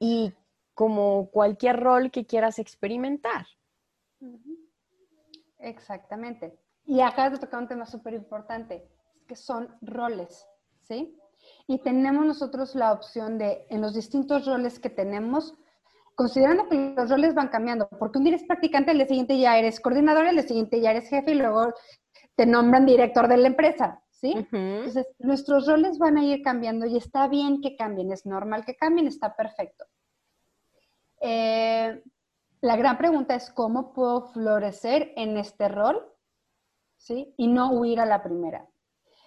y 0.00 0.32
como 0.74 1.30
cualquier 1.30 1.78
rol 1.78 2.10
que 2.10 2.26
quieras 2.26 2.58
experimentar. 2.58 3.46
Exactamente. 5.58 6.58
Y 6.84 7.02
acá 7.02 7.30
de 7.30 7.38
tocar 7.38 7.60
un 7.60 7.68
tema 7.68 7.86
súper 7.86 8.14
importante, 8.14 8.88
que 9.28 9.36
son 9.36 9.68
roles, 9.82 10.48
¿sí? 10.82 11.16
Y 11.66 11.78
tenemos 11.78 12.24
nosotros 12.24 12.74
la 12.74 12.92
opción 12.92 13.38
de, 13.38 13.66
en 13.68 13.80
los 13.80 13.94
distintos 13.94 14.46
roles 14.46 14.78
que 14.78 14.90
tenemos, 14.90 15.54
considerando 16.14 16.68
que 16.68 16.94
los 16.96 17.08
roles 17.08 17.34
van 17.34 17.48
cambiando, 17.48 17.88
porque 17.88 18.18
un 18.18 18.24
día 18.24 18.34
eres 18.34 18.46
practicante, 18.46 18.90
el 18.90 18.98
día 18.98 19.06
siguiente 19.06 19.38
ya 19.38 19.58
eres 19.58 19.80
coordinador, 19.80 20.26
el 20.26 20.36
día 20.36 20.48
siguiente 20.48 20.80
ya 20.80 20.90
eres 20.90 21.08
jefe 21.08 21.32
y 21.32 21.34
luego 21.34 21.72
te 22.36 22.46
nombran 22.46 22.86
director 22.86 23.28
de 23.28 23.36
la 23.36 23.48
empresa. 23.48 24.02
¿sí? 24.10 24.34
Entonces, 24.52 25.06
nuestros 25.18 25.66
roles 25.66 25.98
van 25.98 26.18
a 26.18 26.24
ir 26.24 26.42
cambiando 26.42 26.86
y 26.86 26.96
está 26.96 27.28
bien 27.28 27.60
que 27.60 27.76
cambien, 27.76 28.12
es 28.12 28.26
normal 28.26 28.64
que 28.64 28.76
cambien, 28.76 29.06
está 29.06 29.34
perfecto. 29.34 29.84
Eh, 31.20 32.02
la 32.60 32.76
gran 32.76 32.98
pregunta 32.98 33.34
es 33.34 33.50
cómo 33.50 33.92
puedo 33.92 34.22
florecer 34.32 35.12
en 35.16 35.36
este 35.38 35.68
rol, 35.68 36.02
¿sí? 36.96 37.34
Y 37.36 37.48
no 37.48 37.72
huir 37.72 38.00
a 38.00 38.06
la 38.06 38.22
primera. 38.22 38.68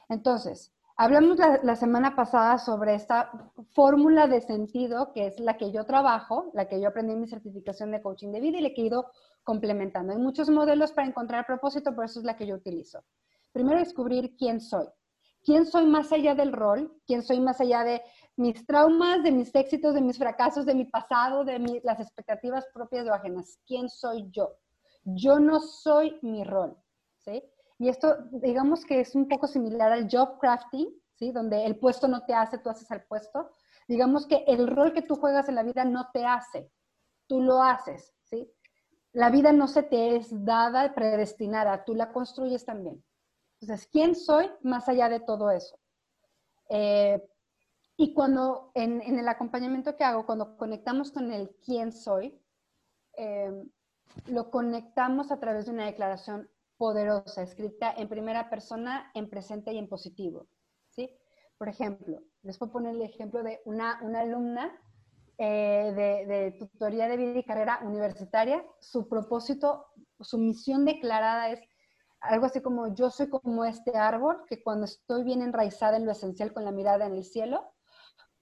Entonces, 0.09 0.73
hablamos 0.95 1.37
la, 1.37 1.75
semana 1.75 2.15
pasada 2.15 2.57
sobre 2.57 2.93
esta 2.93 3.31
fórmula 3.71 4.27
de 4.27 4.41
sentido 4.41 5.11
que 5.13 5.27
es 5.27 5.39
la 5.39 5.57
que 5.57 5.71
yo 5.71 5.85
trabajo, 5.85 6.51
la 6.53 6.67
que 6.67 6.79
yo 6.79 6.89
aprendí 6.89 7.13
en 7.13 7.21
mi 7.21 7.27
certificación 7.27 7.91
de 7.91 8.01
coaching 8.01 8.31
de 8.31 8.41
vida 8.41 8.59
y 8.59 8.61
le 8.61 8.73
he 8.75 8.81
ido 8.81 9.07
complementando. 9.43 10.13
Hay 10.13 10.19
muchos 10.19 10.49
modelos 10.49 10.91
para 10.91 11.07
encontrar 11.07 11.45
propósito, 11.45 11.91
pero 11.91 12.03
eso 12.03 12.19
es 12.19 12.25
la 12.25 12.37
que 12.37 12.45
yo 12.45 12.55
utilizo. 12.55 13.03
Primero, 13.51 13.79
descubrir 13.79 14.35
quién 14.37 14.59
soy. 14.59 14.87
¿Quién 15.43 15.65
soy 15.65 15.85
más 15.85 16.11
allá 16.11 16.35
del 16.35 16.53
rol? 16.53 17.01
¿Quién 17.05 17.21
soy 17.21 17.39
más 17.39 17.59
allá 17.59 17.83
de 17.83 18.01
mis 18.35 18.65
traumas, 18.65 19.23
de 19.23 19.31
mis 19.31 19.53
éxitos, 19.53 19.93
de 19.93 20.01
mis 20.01 20.17
fracasos, 20.17 20.65
de 20.65 20.75
mi 20.75 20.85
pasado, 20.85 21.43
de 21.43 21.81
las 21.83 21.99
expectativas 21.99 22.65
propias 22.73 23.07
o 23.07 23.13
ajenas? 23.13 23.59
¿Quién 23.65 23.89
soy 23.89 24.29
yo? 24.31 24.57
Yo 25.03 25.39
no 25.39 25.59
soy 25.59 26.17
mi 26.21 26.43
rol, 26.43 26.77
¿sí? 27.19 27.43
Y 27.79 27.89
esto, 27.89 28.17
digamos 28.31 28.85
que 28.85 29.01
es 29.01 29.15
un 29.15 29.27
poco 29.27 29.47
similar 29.47 29.91
al 29.91 30.07
job 30.09 30.39
crafting, 30.39 30.89
¿sí? 31.15 31.31
Donde 31.31 31.65
el 31.65 31.77
puesto 31.77 32.07
no 32.07 32.25
te 32.25 32.33
hace, 32.33 32.57
tú 32.57 32.69
haces 32.69 32.89
el 32.91 33.03
puesto. 33.03 33.51
Digamos 33.87 34.25
que 34.25 34.43
el 34.47 34.67
rol 34.67 34.93
que 34.93 35.01
tú 35.01 35.15
juegas 35.15 35.49
en 35.49 35.55
la 35.55 35.63
vida 35.63 35.83
no 35.83 36.09
te 36.13 36.25
hace, 36.25 36.71
tú 37.27 37.41
lo 37.41 37.61
haces, 37.61 38.13
¿sí? 38.23 38.49
La 39.11 39.29
vida 39.29 39.51
no 39.51 39.67
se 39.67 39.83
te 39.83 40.15
es 40.15 40.29
dada, 40.45 40.93
predestinada, 40.95 41.83
tú 41.83 41.93
la 41.93 42.11
construyes 42.11 42.65
también. 42.65 43.03
Entonces, 43.61 43.87
¿quién 43.91 44.15
soy 44.15 44.49
más 44.61 44.89
allá 44.89 45.09
de 45.09 45.19
todo 45.19 45.51
eso? 45.51 45.77
Eh, 46.69 47.21
y 47.95 48.13
cuando 48.13 48.71
en, 48.73 49.01
el 49.01 49.27
acompañamiento 49.27 49.95
que 49.95 50.03
hago, 50.03 50.25
cuando 50.25 50.57
conectamos 50.57 51.11
con 51.11 51.31
el 51.31 51.55
quién 51.63 51.91
soy, 51.91 52.41
eh, 53.17 53.63
lo 54.25 54.49
conectamos 54.49 55.31
a 55.31 55.39
través 55.39 55.65
de 55.65 55.71
una 55.71 55.85
declaración 55.85 56.49
poderosa, 56.77 57.43
escrita 57.43 57.93
en 57.95 58.09
primera 58.09 58.49
persona, 58.49 59.11
en 59.13 59.29
presente 59.29 59.73
y 59.73 59.77
en 59.77 59.87
positivo. 59.87 60.47
¿sí? 60.89 61.09
Por 61.57 61.69
ejemplo, 61.69 62.19
les 62.41 62.57
puedo 62.57 62.71
poner 62.71 62.95
el 62.95 63.03
ejemplo 63.03 63.43
de 63.43 63.61
una, 63.65 63.99
una 64.01 64.21
alumna 64.21 64.71
eh, 65.37 65.93
de, 65.95 66.33
de, 66.33 66.51
tutoría 66.53 67.07
de 67.07 67.17
vida 67.17 67.39
y 67.39 67.43
carrera 67.43 67.79
universitaria. 67.83 68.65
Su 68.79 69.07
propósito, 69.07 69.85
su 70.19 70.39
misión 70.39 70.83
declarada 70.83 71.51
es 71.51 71.61
algo 72.21 72.45
así 72.45 72.61
como 72.61 72.93
yo 72.95 73.11
soy 73.11 73.29
como 73.29 73.65
este 73.65 73.95
árbol 73.97 74.43
que 74.47 74.63
cuando 74.63 74.85
estoy 74.85 75.23
bien 75.23 75.41
enraizada 75.41 75.97
en 75.97 76.05
lo 76.05 76.11
esencial 76.11 76.53
con 76.53 76.63
la 76.65 76.71
mirada 76.71 77.05
en 77.05 77.13
el 77.13 77.25
cielo, 77.25 77.72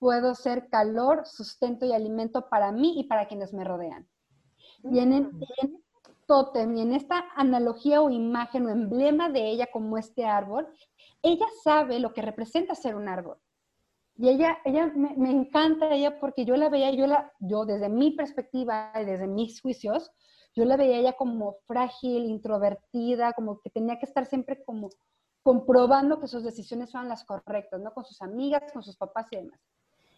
puedo 0.01 0.33
ser 0.33 0.67
calor, 0.67 1.27
sustento 1.27 1.85
y 1.85 1.93
alimento 1.93 2.49
para 2.49 2.71
mí 2.71 2.99
y 2.99 3.03
para 3.03 3.27
quienes 3.27 3.53
me 3.53 3.63
rodean. 3.63 4.09
Y 4.83 4.97
en, 4.97 5.13
en 5.13 5.39
este 5.39 5.79
tótem 6.25 6.75
y 6.75 6.81
en 6.81 6.93
esta 6.93 7.23
analogía 7.35 8.01
o 8.01 8.09
imagen 8.09 8.65
o 8.65 8.69
emblema 8.69 9.29
de 9.29 9.47
ella 9.47 9.67
como 9.71 9.99
este 9.99 10.25
árbol, 10.25 10.67
ella 11.21 11.45
sabe 11.63 11.99
lo 11.99 12.13
que 12.13 12.23
representa 12.23 12.73
ser 12.73 12.95
un 12.95 13.07
árbol. 13.07 13.37
Y 14.17 14.29
ella, 14.29 14.57
ella 14.65 14.87
me, 14.87 15.15
me, 15.17 15.29
encanta 15.29 15.93
ella 15.93 16.19
porque 16.19 16.45
yo 16.45 16.55
la 16.55 16.69
veía, 16.69 16.89
yo, 16.89 17.05
la, 17.05 17.31
yo 17.39 17.65
desde 17.65 17.87
mi 17.87 18.09
perspectiva 18.09 18.91
y 18.99 19.05
desde 19.05 19.27
mis 19.27 19.61
juicios, 19.61 20.11
yo 20.55 20.65
la 20.65 20.77
veía 20.77 20.97
ella 20.97 21.13
como 21.13 21.57
frágil, 21.67 22.25
introvertida, 22.25 23.33
como 23.33 23.61
que 23.61 23.69
tenía 23.69 23.99
que 23.99 24.07
estar 24.07 24.25
siempre 24.25 24.63
como 24.63 24.89
comprobando 25.43 26.19
que 26.19 26.27
sus 26.27 26.43
decisiones 26.43 26.91
fueran 26.91 27.07
las 27.07 27.23
correctas, 27.23 27.79
¿no? 27.81 27.93
Con 27.93 28.03
sus 28.03 28.19
amigas, 28.23 28.71
con 28.73 28.81
sus 28.81 28.97
papás 28.97 29.27
y 29.29 29.35
demás. 29.35 29.59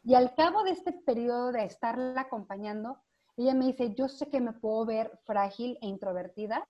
Y 0.04 0.16
al 0.16 0.36
cabo 0.36 0.64
de 0.64 0.72
este 0.72 0.92
periodo 0.92 1.52
de 1.52 1.64
estarla 1.64 2.22
acompañando, 2.22 3.02
ella 3.38 3.54
me 3.54 3.68
dice, 3.68 3.94
yo 3.96 4.08
sé 4.08 4.30
que 4.30 4.42
me 4.42 4.54
puedo 4.54 4.86
ver 4.86 5.20
frágil 5.24 5.78
e 5.82 5.88
introvertida, 5.88 6.68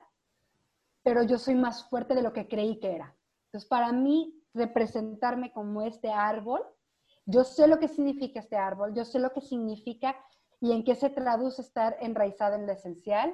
pero 1.01 1.23
yo 1.23 1.37
soy 1.37 1.55
más 1.55 1.89
fuerte 1.89 2.15
de 2.15 2.21
lo 2.21 2.31
que 2.31 2.47
creí 2.47 2.79
que 2.79 2.95
era. 2.95 3.15
Entonces, 3.45 3.67
para 3.67 3.91
mí, 3.91 4.41
representarme 4.53 5.51
como 5.51 5.81
este 5.81 6.11
árbol, 6.11 6.61
yo 7.25 7.43
sé 7.43 7.67
lo 7.67 7.79
que 7.79 7.87
significa 7.87 8.39
este 8.39 8.55
árbol, 8.55 8.93
yo 8.93 9.03
sé 9.03 9.19
lo 9.19 9.31
que 9.31 9.41
significa 9.41 10.15
y 10.59 10.71
en 10.71 10.83
qué 10.83 10.95
se 10.95 11.09
traduce 11.09 11.61
estar 11.61 11.97
enraizado 11.99 12.55
en 12.55 12.67
lo 12.67 12.71
esencial, 12.71 13.33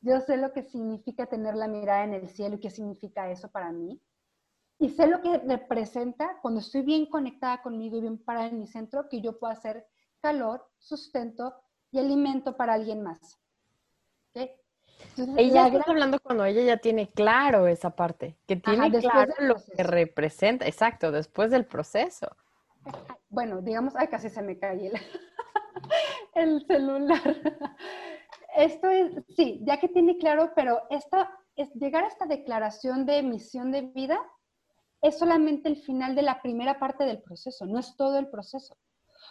yo 0.00 0.20
sé 0.20 0.36
lo 0.36 0.52
que 0.52 0.62
significa 0.62 1.26
tener 1.26 1.54
la 1.54 1.68
mirada 1.68 2.04
en 2.04 2.14
el 2.14 2.28
cielo 2.28 2.56
y 2.56 2.60
qué 2.60 2.70
significa 2.70 3.30
eso 3.30 3.50
para 3.50 3.70
mí. 3.70 4.00
Y 4.80 4.88
sé 4.88 5.06
lo 5.06 5.20
que 5.20 5.38
representa 5.38 6.38
cuando 6.42 6.60
estoy 6.60 6.82
bien 6.82 7.06
conectada 7.06 7.62
conmigo 7.62 7.98
y 7.98 8.00
bien 8.00 8.18
parada 8.18 8.48
en 8.48 8.58
mi 8.58 8.66
centro, 8.66 9.08
que 9.08 9.20
yo 9.20 9.38
pueda 9.38 9.52
hacer 9.52 9.86
calor, 10.20 10.66
sustento 10.78 11.54
y 11.92 11.98
alimento 11.98 12.56
para 12.56 12.74
alguien 12.74 13.02
más. 13.02 13.38
ella 14.34 15.68
está 15.68 15.90
hablando 15.90 16.18
cuando 16.20 16.44
ella 16.44 16.62
ya 16.62 16.76
tiene 16.78 17.10
claro 17.10 17.66
esa 17.66 17.90
parte, 17.90 18.36
que 18.46 18.56
tiene 18.56 18.90
claro 19.00 19.32
lo 19.38 19.56
que 19.56 19.82
representa, 19.82 20.66
exacto, 20.66 21.12
después 21.12 21.50
del 21.50 21.66
proceso. 21.66 22.28
Bueno, 23.28 23.60
digamos, 23.60 23.94
ay, 23.96 24.08
casi 24.08 24.28
se 24.28 24.42
me 24.42 24.58
cae 24.58 24.88
el, 24.88 24.94
el 26.34 26.66
celular 26.66 27.36
esto 28.56 28.88
es, 28.90 29.12
sí, 29.36 29.60
ya 29.62 29.78
que 29.78 29.88
tiene 29.88 30.18
claro, 30.18 30.52
pero 30.54 30.82
esta, 30.90 31.30
es, 31.56 31.72
llegar 31.74 32.04
a 32.04 32.08
esta 32.08 32.26
declaración 32.26 33.06
de 33.06 33.22
misión 33.22 33.70
de 33.72 33.82
vida 33.82 34.20
es 35.02 35.18
solamente 35.18 35.68
el 35.68 35.76
final 35.76 36.14
de 36.14 36.22
la 36.22 36.40
primera 36.42 36.78
parte 36.78 37.04
del 37.04 37.22
proceso, 37.22 37.66
no 37.66 37.78
es 37.78 37.96
todo 37.96 38.18
el 38.18 38.28
proceso. 38.28 38.76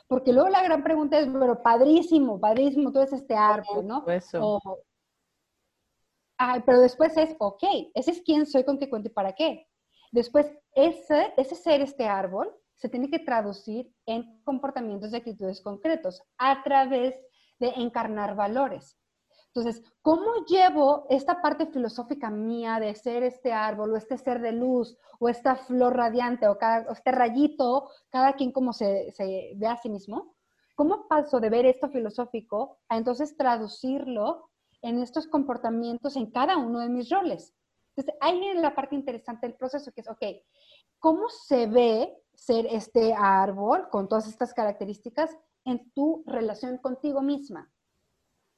Porque 0.08 0.34
luego 0.34 0.50
la 0.50 0.64
gran 0.64 0.84
pregunta 0.84 1.20
es, 1.20 1.28
pero 1.28 1.62
padrísimo, 1.62 2.40
padrísimo, 2.40 2.92
todo 2.92 3.04
es 3.04 3.14
este 3.14 3.36
árbol, 3.36 3.86
¿no? 3.86 4.08
Eso. 4.08 4.60
ay, 6.38 6.62
pero 6.66 6.80
después 6.80 7.16
es, 7.18 7.36
ok, 7.38 7.64
ese 7.94 8.12
es 8.12 8.22
quién 8.22 8.46
soy, 8.46 8.64
con 8.64 8.80
qué 8.80 8.90
cuento 8.90 9.10
y 9.10 9.14
para 9.14 9.34
qué. 9.34 9.68
Después, 10.12 10.52
ese, 10.74 11.34
ese 11.38 11.56
ser 11.56 11.82
este 11.82 12.08
árbol 12.08 12.52
se 12.76 12.90
tiene 12.90 13.10
que 13.10 13.20
traducir 13.20 13.94
en 14.06 14.42
comportamientos 14.44 15.12
y 15.12 15.18
actitudes 15.18 15.62
concretos 15.62 16.24
a 16.38 16.64
través 16.64 17.14
de 17.60 17.74
encarnar 17.76 18.36
valores. 18.36 18.99
Entonces, 19.54 19.84
¿cómo 20.04 20.46
llevo 20.48 21.08
esta 21.10 21.42
parte 21.42 21.66
filosófica 21.66 22.30
mía 22.30 22.80
de 22.80 22.94
ser 22.94 23.24
este 23.24 23.52
árbol 23.52 23.94
o 23.94 23.98
este 23.98 24.18
ser 24.18 24.42
de 24.42 24.52
luz 24.52 24.96
o 25.20 25.28
esta 25.28 25.56
flor 25.56 25.96
radiante 25.96 26.48
o, 26.48 26.58
este 26.92 27.12
rayito, 27.12 27.90
cada 28.10 28.34
quien 28.34 28.52
como 28.52 28.74
se, 28.74 29.12
ve 29.56 29.68
a 29.68 29.78
sí 29.78 29.90
mismo? 29.90 30.36
¿Cómo 30.76 31.08
paso 31.08 31.40
de 31.40 31.50
ver 31.50 31.66
esto 31.66 31.90
filosófico 31.90 32.78
a 32.90 32.98
entonces 32.98 33.36
traducirlo 33.36 34.50
en 34.82 35.00
estos 35.00 35.28
comportamientos 35.28 36.16
en 36.16 36.30
cada 36.32 36.58
uno 36.58 36.80
de 36.80 36.90
mis 36.90 37.10
roles? 37.10 37.56
Entonces, 37.96 38.16
ahí 38.22 38.40
viene 38.40 38.62
la 38.62 38.76
parte 38.76 38.96
interesante 38.96 39.48
del 39.48 39.58
proceso, 39.58 39.92
que 39.92 40.02
es, 40.02 40.08
ok, 40.08 40.24
¿cómo 41.00 41.28
se 41.30 41.66
ve 41.66 42.16
ser 42.36 42.68
este 42.68 43.16
árbol 43.16 43.90
con 43.90 44.08
todas 44.08 44.28
estas 44.28 44.54
características 44.54 45.36
en 45.66 45.92
tu 45.92 46.24
relación 46.28 46.78
contigo 46.78 47.22
misma? 47.22 47.70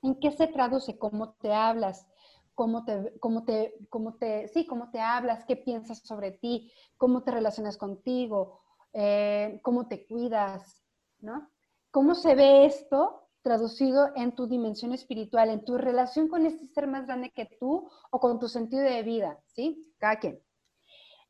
¿En 0.02 0.16
qué 0.20 0.32
se 0.32 0.48
traduce? 0.48 0.98
¿Cómo 0.98 1.34
te 1.34 1.54
hablas? 1.54 2.08
¿Cómo 2.56 2.84
te, 2.86 3.14
cómo 3.20 3.44
te, 3.44 3.76
cómo 3.90 4.16
te, 4.16 4.48
sí, 4.48 4.66
cómo 4.66 4.90
te 4.92 5.00
hablas? 5.00 5.46
¿Qué 5.46 5.56
piensas 5.56 6.00
sobre 6.00 6.32
ti? 6.32 6.72
¿Cómo 6.98 7.24
te 7.24 7.32
relacionas 7.32 7.78
contigo? 7.78 8.62
Eh, 8.94 9.60
¿Cómo 9.64 9.88
te 9.88 10.06
cuidas? 10.06 10.84
¿No? 11.20 11.50
¿Cómo 11.92 12.16
se 12.16 12.36
ve 12.36 12.66
esto 12.66 13.28
traducido 13.42 14.10
en 14.16 14.34
tu 14.34 14.48
dimensión 14.48 14.94
espiritual, 14.94 15.50
en 15.50 15.66
tu 15.66 15.78
relación 15.78 16.28
con 16.28 16.46
este 16.46 16.68
ser 16.68 16.88
más 16.88 17.06
grande 17.06 17.32
que 17.32 17.46
tú 17.60 17.90
o 18.12 18.20
con 18.20 18.40
tu 18.40 18.48
sentido 18.48 18.84
de 18.84 19.04
vida? 19.04 19.40
¿Sí? 19.46 19.94
Cada 19.98 20.18
quien. 20.18 20.42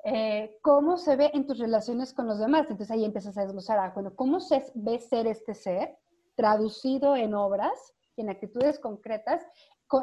Eh, 0.04 0.58
¿Cómo 0.62 0.98
se 0.98 1.16
ve 1.16 1.30
en 1.34 1.46
tus 1.46 1.60
relaciones 1.60 2.13
con 2.13 2.25
los 2.25 2.40
demás? 2.40 2.62
Entonces 2.62 2.92
ahí 2.92 3.06
empiezas 3.06 3.38
a 3.38 3.42
desglosar, 3.42 3.80
ah, 3.80 3.92
bueno, 3.94 4.16
¿cómo 4.16 4.40
se 4.40 4.66
ve 4.74 5.00
ser 5.00 5.28
este 5.28 5.54
ser 5.54 5.98
traducido 6.36 7.16
en 7.16 7.36
obras? 7.36 7.94
En 8.18 8.30
actitudes 8.30 8.80
concretas 8.80 9.46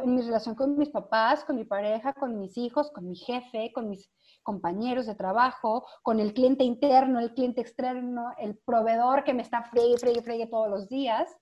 en 0.02 0.14
mi 0.14 0.22
relación 0.22 0.54
con 0.54 0.76
mis 0.76 0.90
papás, 0.90 1.44
con 1.44 1.56
mi 1.56 1.64
pareja, 1.64 2.12
con 2.12 2.38
mis 2.38 2.56
hijos, 2.58 2.90
con 2.90 3.08
mi 3.08 3.16
jefe, 3.16 3.72
con 3.72 3.88
mis 3.88 4.10
compañeros 4.42 5.06
de 5.06 5.14
trabajo, 5.14 5.86
con 6.02 6.20
el 6.20 6.34
cliente 6.34 6.64
interno, 6.64 7.20
el 7.20 7.32
cliente 7.32 7.60
externo, 7.60 8.32
el 8.38 8.58
proveedor 8.58 9.24
que 9.24 9.34
me 9.34 9.42
está 9.42 9.62
fregue, 9.64 9.96
fregue, 9.98 10.22
fregue 10.22 10.46
todos 10.46 10.68
los 10.68 10.88
días. 10.88 11.34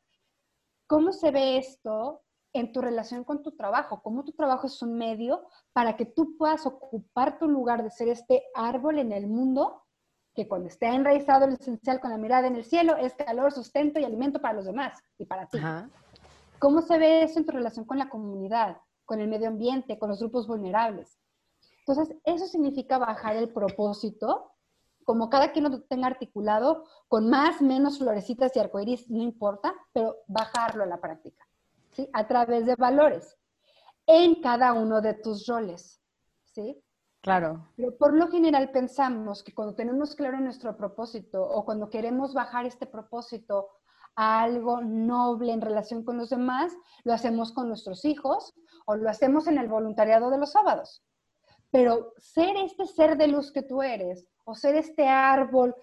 ¿Cómo 0.86 1.12
se 1.12 1.30
ve 1.30 1.58
esto 1.58 2.22
en 2.52 2.72
tu 2.72 2.80
relación 2.80 3.24
con 3.24 3.42
tu 3.42 3.56
trabajo? 3.56 4.00
¿Cómo 4.02 4.24
tu 4.24 4.32
trabajo 4.32 4.66
es 4.66 4.80
un 4.80 4.96
medio 4.96 5.46
para 5.72 5.96
que 5.96 6.06
tú 6.06 6.36
puedas 6.38 6.66
ocupar 6.66 7.38
tu 7.38 7.48
lugar 7.48 7.82
de 7.82 7.90
ser 7.90 8.08
este 8.08 8.44
árbol 8.54 8.98
en 8.98 9.12
el 9.12 9.26
mundo 9.26 9.82
que 10.34 10.46
cuando 10.46 10.68
esté 10.68 10.86
enraizado 10.86 11.46
el 11.46 11.54
esencial 11.54 11.98
con 11.98 12.10
la 12.10 12.18
mirada 12.18 12.46
en 12.46 12.56
el 12.56 12.64
cielo 12.64 12.96
es 12.96 13.14
calor, 13.14 13.52
sustento 13.52 13.98
y 13.98 14.04
alimento 14.04 14.40
para 14.40 14.54
los 14.54 14.66
demás 14.66 15.02
y 15.18 15.24
para 15.24 15.46
ti? 15.48 15.58
¿Cómo 16.58 16.82
se 16.82 16.98
ve 16.98 17.22
eso 17.22 17.38
en 17.38 17.46
tu 17.46 17.52
relación 17.52 17.84
con 17.84 17.98
la 17.98 18.08
comunidad, 18.08 18.78
con 19.04 19.20
el 19.20 19.28
medio 19.28 19.48
ambiente, 19.48 19.98
con 19.98 20.08
los 20.08 20.20
grupos 20.20 20.46
vulnerables? 20.46 21.18
Entonces, 21.86 22.16
eso 22.24 22.46
significa 22.46 22.98
bajar 22.98 23.36
el 23.36 23.52
propósito, 23.52 24.52
como 25.04 25.30
cada 25.30 25.52
quien 25.52 25.64
lo 25.64 25.82
tenga 25.82 26.08
articulado, 26.08 26.84
con 27.08 27.30
más, 27.30 27.62
menos 27.62 27.98
florecitas 27.98 28.56
y 28.56 28.58
arcoíris, 28.58 29.08
no 29.08 29.22
importa, 29.22 29.74
pero 29.92 30.16
bajarlo 30.26 30.82
a 30.82 30.86
la 30.86 31.00
práctica. 31.00 31.46
¿sí? 31.92 32.08
A 32.12 32.26
través 32.26 32.66
de 32.66 32.74
valores 32.74 33.36
en 34.06 34.40
cada 34.40 34.72
uno 34.72 35.00
de 35.00 35.14
tus 35.14 35.46
roles, 35.46 36.00
¿sí? 36.44 36.82
Claro. 37.20 37.68
Pero 37.76 37.96
por 37.96 38.14
lo 38.14 38.28
general 38.28 38.70
pensamos 38.70 39.42
que 39.42 39.52
cuando 39.52 39.74
tenemos 39.74 40.14
claro 40.14 40.38
nuestro 40.38 40.76
propósito 40.76 41.42
o 41.42 41.64
cuando 41.64 41.90
queremos 41.90 42.34
bajar 42.34 42.66
este 42.66 42.86
propósito 42.86 43.68
algo 44.16 44.80
noble 44.80 45.52
en 45.52 45.60
relación 45.60 46.02
con 46.02 46.16
los 46.16 46.30
demás, 46.30 46.72
lo 47.04 47.12
hacemos 47.12 47.52
con 47.52 47.68
nuestros 47.68 48.04
hijos 48.04 48.54
o 48.86 48.96
lo 48.96 49.08
hacemos 49.08 49.46
en 49.46 49.58
el 49.58 49.68
voluntariado 49.68 50.30
de 50.30 50.38
los 50.38 50.52
sábados. 50.52 51.04
Pero 51.70 52.12
ser 52.16 52.56
este 52.56 52.86
ser 52.86 53.16
de 53.16 53.28
luz 53.28 53.52
que 53.52 53.62
tú 53.62 53.82
eres 53.82 54.26
o 54.44 54.54
ser 54.54 54.76
este 54.76 55.06
árbol 55.06 55.74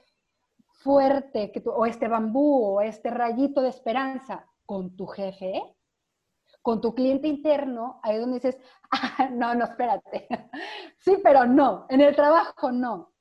fuerte 0.65 1.51
o 1.65 1.85
este 1.85 2.07
bambú 2.07 2.75
o 2.75 2.81
este 2.81 3.09
rayito 3.11 3.61
de 3.61 3.69
esperanza 3.69 4.45
con 4.65 4.95
tu 4.95 5.05
jefe, 5.05 5.61
con 6.61 6.81
tu 6.81 6.95
cliente 6.95 7.27
interno, 7.27 7.99
ahí 8.01 8.17
donde 8.17 8.39
dices, 8.39 8.57
ah, 8.91 9.29
no, 9.31 9.53
no, 9.53 9.65
espérate. 9.65 10.27
sí, 10.97 11.17
pero 11.21 11.45
no, 11.45 11.85
en 11.89 12.01
el 12.01 12.15
trabajo 12.15 12.71
no. 12.71 13.11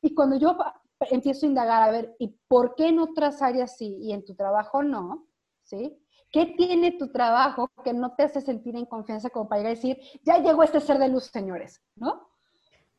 Y 0.00 0.14
cuando 0.14 0.36
yo 0.36 0.56
empiezo 1.00 1.46
a 1.46 1.48
indagar, 1.48 1.82
a 1.82 1.90
ver, 1.90 2.16
¿y 2.18 2.28
por 2.48 2.74
qué 2.74 2.88
en 2.88 2.98
otras 2.98 3.42
áreas 3.42 3.76
sí 3.76 3.98
y 4.00 4.12
en 4.12 4.24
tu 4.24 4.34
trabajo 4.34 4.82
no? 4.82 5.26
¿Sí? 5.62 5.98
¿Qué 6.30 6.54
tiene 6.56 6.92
tu 6.92 7.10
trabajo 7.12 7.70
que 7.84 7.92
no 7.92 8.14
te 8.14 8.24
hace 8.24 8.40
sentir 8.40 8.76
en 8.76 8.86
confianza 8.86 9.30
como 9.30 9.48
para 9.48 9.60
llegar 9.60 9.72
a 9.72 9.76
decir, 9.76 9.98
ya 10.22 10.38
llegó 10.38 10.62
este 10.62 10.80
ser 10.80 10.98
de 10.98 11.08
luz, 11.08 11.24
señores? 11.24 11.82
¿No? 11.94 12.28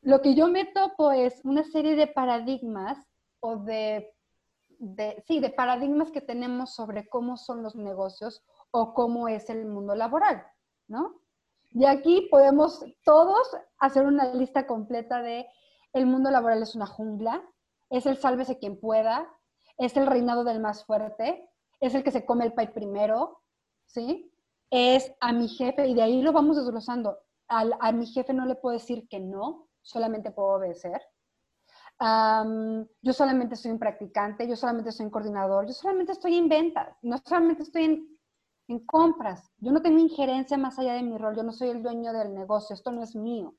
Lo 0.02 0.22
que 0.22 0.36
yo 0.36 0.48
me 0.48 0.66
topo 0.66 1.12
es 1.12 1.44
una 1.44 1.64
serie 1.64 1.96
de 1.96 2.08
paradigmas 2.08 2.98
o 3.40 3.58
de, 3.58 4.14
de, 4.80 5.24
sí, 5.28 5.40
de 5.40 5.50
paradigmas 5.50 6.12
que 6.12 6.22
tenemos 6.22 6.74
sobre 6.74 7.08
cómo 7.10 7.38
son 7.38 7.64
los 7.64 7.76
negocios 7.76 8.44
o 8.72 8.94
cómo 8.94 9.28
es 9.28 9.50
el 9.50 9.66
mundo 9.66 9.96
laboral, 9.96 10.46
¿no? 10.88 11.22
Y 11.72 11.86
aquí 11.86 12.28
podemos 12.32 12.84
todos 13.04 13.50
hacer 13.80 14.06
una 14.06 14.34
lista 14.34 14.66
completa 14.66 15.22
de 15.22 15.48
el 15.94 16.06
mundo 16.06 16.32
laboral 16.32 16.62
es 16.62 16.76
una 16.76 16.86
jungla, 16.86 17.44
es 17.90 18.06
el 18.06 18.18
sálvese 18.18 18.58
quien 18.58 18.80
pueda, 18.80 19.28
es 19.78 19.96
el 19.98 20.08
reinado 20.08 20.44
del 20.44 20.60
más 20.60 20.86
fuerte, 20.86 21.50
es 21.80 21.96
el 21.96 22.04
que 22.04 22.12
se 22.12 22.26
come 22.26 22.46
el 22.46 22.54
pay 22.54 22.68
primero, 22.68 23.42
¿sí? 23.86 24.32
Es 24.70 25.14
a 25.20 25.32
mi 25.34 25.48
jefe, 25.48 25.88
y 25.88 25.94
de 25.94 26.02
ahí 26.02 26.22
lo 26.22 26.34
vamos 26.34 26.58
desglosando. 26.58 27.18
a 27.48 27.92
mi 27.92 28.06
jefe 28.08 28.34
no 28.34 28.46
le 28.46 28.56
puedo 28.56 28.74
decir 28.74 29.08
que 29.08 29.20
no, 29.20 29.70
solamente 29.82 30.32
puedo 30.32 30.56
obedecer. 30.56 31.02
yo 32.00 33.14
solamente 33.14 33.56
soy 33.56 33.72
un 33.72 33.80
practicante, 33.80 34.48
yo 34.48 34.56
solamente 34.56 34.92
soy 34.92 35.06
un 35.06 35.12
coordinador, 35.12 35.68
yo 35.68 35.74
solamente 35.74 36.12
estoy 36.12 36.36
en 36.36 36.50
ventas, 36.50 36.98
no 37.02 37.18
solamente 37.26 37.64
estoy 37.64 37.86
en 37.86 38.18
en 38.68 38.80
compras. 38.86 39.52
Yo 39.58 39.72
no 39.72 39.82
tengo 39.82 40.00
injerencia 40.00 40.58
más 40.58 40.78
allá 40.80 40.94
de 40.94 41.04
mi 41.04 41.18
rol, 41.18 41.36
yo 41.36 41.44
no 41.44 41.52
soy 41.52 41.70
el 41.70 41.84
dueño 41.84 42.14
del 42.14 42.34
negocio, 42.34 42.74
esto 42.74 42.92
no 42.92 43.04
es 43.04 43.16
mío. 43.16 43.56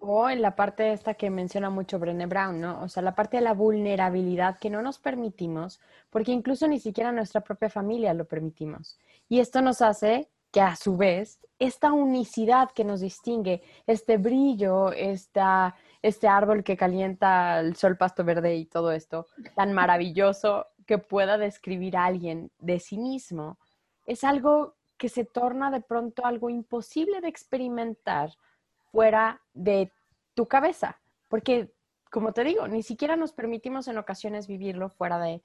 O 0.00 0.28
en 0.28 0.42
la 0.42 0.54
parte 0.54 0.92
esta 0.92 1.14
que 1.14 1.30
menciona 1.30 1.70
mucho 1.70 1.98
Brené 1.98 2.26
Brown, 2.26 2.60
¿no? 2.60 2.82
O 2.82 2.88
sea, 2.88 3.02
la 3.02 3.14
parte 3.14 3.38
de 3.38 3.42
la 3.42 3.54
vulnerabilidad 3.54 4.58
que 4.58 4.70
no 4.70 4.82
nos 4.82 4.98
permitimos, 4.98 5.80
porque 6.10 6.32
incluso 6.32 6.68
ni 6.68 6.78
siquiera 6.78 7.12
nuestra 7.12 7.40
propia 7.40 7.70
familia 7.70 8.12
lo 8.12 8.26
permitimos. 8.26 8.98
Y 9.28 9.40
esto 9.40 9.62
nos 9.62 9.80
hace 9.80 10.28
que 10.50 10.60
a 10.60 10.76
su 10.76 10.96
vez, 10.98 11.40
esta 11.58 11.92
unicidad 11.92 12.70
que 12.72 12.84
nos 12.84 13.00
distingue, 13.00 13.62
este 13.86 14.18
brillo, 14.18 14.92
esta, 14.92 15.74
este 16.02 16.28
árbol 16.28 16.62
que 16.62 16.76
calienta 16.76 17.60
el 17.60 17.74
sol, 17.76 17.96
pasto 17.96 18.24
verde 18.24 18.56
y 18.56 18.66
todo 18.66 18.92
esto, 18.92 19.26
tan 19.56 19.72
maravilloso 19.72 20.66
que 20.86 20.98
pueda 20.98 21.38
describir 21.38 21.96
a 21.96 22.04
alguien 22.04 22.50
de 22.58 22.78
sí 22.80 22.98
mismo, 22.98 23.58
es 24.04 24.24
algo 24.24 24.74
que 24.98 25.08
se 25.08 25.24
torna 25.24 25.70
de 25.70 25.80
pronto 25.80 26.26
algo 26.26 26.50
imposible 26.50 27.20
de 27.22 27.28
experimentar 27.28 28.30
fuera 28.92 29.40
de 29.54 29.90
tu 30.34 30.46
cabeza, 30.46 31.00
porque, 31.28 31.72
como 32.10 32.32
te 32.32 32.44
digo, 32.44 32.68
ni 32.68 32.82
siquiera 32.82 33.16
nos 33.16 33.32
permitimos 33.32 33.88
en 33.88 33.98
ocasiones 33.98 34.46
vivirlo 34.46 34.90
fuera 34.90 35.18
de 35.18 35.42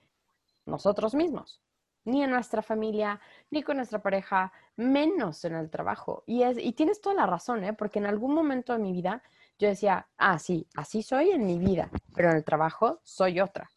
nosotros 0.65 1.15
mismos, 1.15 1.61
ni 2.03 2.23
en 2.23 2.29
nuestra 2.29 2.61
familia, 2.61 3.19
ni 3.49 3.63
con 3.63 3.77
nuestra 3.77 4.01
pareja, 4.01 4.51
menos 4.75 5.43
en 5.45 5.55
el 5.55 5.69
trabajo. 5.69 6.23
Y, 6.25 6.43
es, 6.43 6.57
y 6.57 6.73
tienes 6.73 7.01
toda 7.01 7.15
la 7.15 7.25
razón, 7.25 7.63
¿eh? 7.63 7.73
porque 7.73 7.99
en 7.99 8.05
algún 8.05 8.33
momento 8.33 8.73
de 8.73 8.79
mi 8.79 8.91
vida 8.91 9.23
yo 9.57 9.69
decía, 9.69 10.07
ah, 10.17 10.37
sí, 10.39 10.67
así 10.75 11.01
soy 11.01 11.31
en 11.31 11.45
mi 11.45 11.57
vida, 11.57 11.89
pero 12.13 12.29
en 12.29 12.35
el 12.35 12.43
trabajo 12.43 12.99
soy 13.03 13.39
otra. 13.39 13.69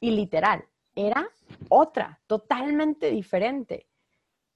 Y 0.00 0.10
literal, 0.10 0.64
era 0.94 1.28
otra, 1.68 2.20
totalmente 2.26 3.10
diferente. 3.10 3.86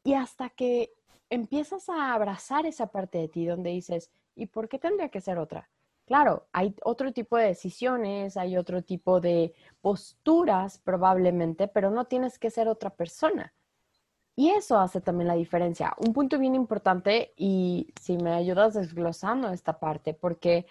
Y 0.05 0.15
hasta 0.15 0.51
que 0.51 0.93
empiezas 1.31 1.89
a 1.89 2.13
abrazar 2.13 2.67
esa 2.67 2.89
parte 2.89 3.19
de 3.19 3.29
ti 3.29 3.47
donde 3.47 3.71
dices, 3.71 4.11
¿y 4.39 4.47
por 4.47 4.69
qué 4.69 4.79
tendría 4.79 5.09
que 5.11 5.21
ser 5.21 5.39
otra? 5.39 5.69
Claro, 6.07 6.49
hay 6.53 6.75
otro 6.85 7.13
tipo 7.13 7.37
de 7.37 7.49
decisiones, 7.49 8.37
hay 8.39 8.57
otro 8.57 8.83
tipo 8.83 9.21
de 9.21 9.53
posturas 9.83 10.79
probablemente, 10.79 11.69
pero 11.69 11.91
no 11.91 12.07
tienes 12.07 12.39
que 12.39 12.51
ser 12.51 12.69
otra 12.69 12.91
persona. 12.91 13.53
Y 14.35 14.51
eso 14.51 14.79
hace 14.79 15.01
también 15.01 15.29
la 15.29 15.35
diferencia. 15.35 15.95
Un 15.99 16.13
punto 16.15 16.39
bien 16.39 16.55
importante, 16.55 17.35
y 17.37 17.93
si 18.01 18.17
me 18.19 18.33
ayudas 18.33 18.75
desglosando 18.75 19.51
esta 19.51 19.79
parte, 19.81 20.15
porque 20.15 20.67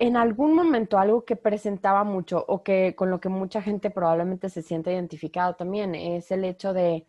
en 0.00 0.16
algún 0.16 0.54
momento 0.54 0.98
algo 0.98 1.24
que 1.24 1.36
presentaba 1.36 2.04
mucho 2.04 2.44
o 2.48 2.62
que 2.62 2.94
con 2.96 3.10
lo 3.10 3.20
que 3.20 3.28
mucha 3.28 3.62
gente 3.62 3.90
probablemente 3.90 4.48
se 4.48 4.62
siente 4.62 4.92
identificado 4.92 5.54
también 5.56 5.94
es 5.94 6.30
el 6.30 6.44
hecho 6.44 6.72
de 6.72 7.06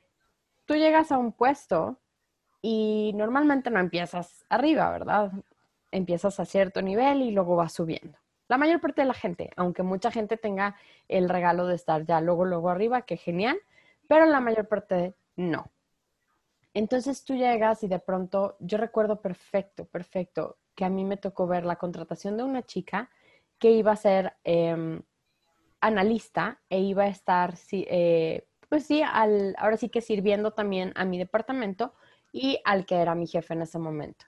tú 0.66 0.76
llegas 0.76 1.12
a 1.12 1.18
un 1.18 1.32
puesto 1.32 2.01
y 2.62 3.12
normalmente 3.16 3.70
no 3.70 3.80
empiezas 3.80 4.46
arriba, 4.50 4.90
¿verdad? 4.92 5.32
Empiezas 5.92 6.40
a 6.40 6.46
cierto 6.46 6.82
nivel 6.82 7.22
y 7.22 7.32
luego 7.32 7.56
vas 7.56 7.74
subiendo. 7.74 8.18
La 8.48 8.58
mayor 8.58 8.82
parte 8.82 9.02
de 9.02 9.08
la 9.08 9.14
gente, 9.14 9.52
aunque 9.56 9.84
mucha 9.84 10.12
gente 10.12 10.38
tenga 10.38 10.76
el 11.08 11.30
regalo 11.30 11.68
de 11.68 11.76
estar 11.76 12.06
ya 12.06 12.22
luego, 12.22 12.46
luego 12.46 12.70
arriba, 12.70 13.04
que 13.04 13.18
genial, 13.18 13.58
pero 14.08 14.26
la 14.26 14.42
mayor 14.42 14.68
parte 14.68 15.16
no. 15.36 15.72
Entonces 16.74 17.24
tú 17.24 17.36
llegas 17.36 17.84
y 17.84 17.88
de 17.88 18.00
pronto, 18.00 18.58
yo 18.60 18.78
recuerdo 18.78 19.22
perfecto, 19.22 19.86
perfecto, 19.86 20.58
que 20.76 20.86
a 20.86 20.90
mí 20.90 21.04
me 21.04 21.18
tocó 21.18 21.48
ver 21.48 21.66
la 21.66 21.78
contratación 21.78 22.38
de 22.38 22.44
una 22.44 22.64
chica 22.64 23.10
que 23.58 23.72
iba 23.72 23.92
a 23.92 23.98
ser 23.98 24.34
em, 24.44 25.02
analista 25.82 26.60
e 26.70 26.80
iba 26.80 27.04
a 27.04 27.08
estar 27.08 27.56
eh, 27.72 28.48
pues 28.70 28.86
sí, 28.86 29.02
ahora 29.04 29.78
sí 29.78 29.90
que 29.90 30.00
sirviendo 30.02 30.52
también 30.52 30.94
a 30.96 31.04
mi 31.04 31.18
departamento 31.18 31.94
y 32.32 32.60
al 32.66 32.86
que 32.86 32.96
era 32.96 33.16
mi 33.16 33.28
jefe 33.28 33.54
en 33.54 33.64
ese 33.64 33.80
momento. 33.80 34.26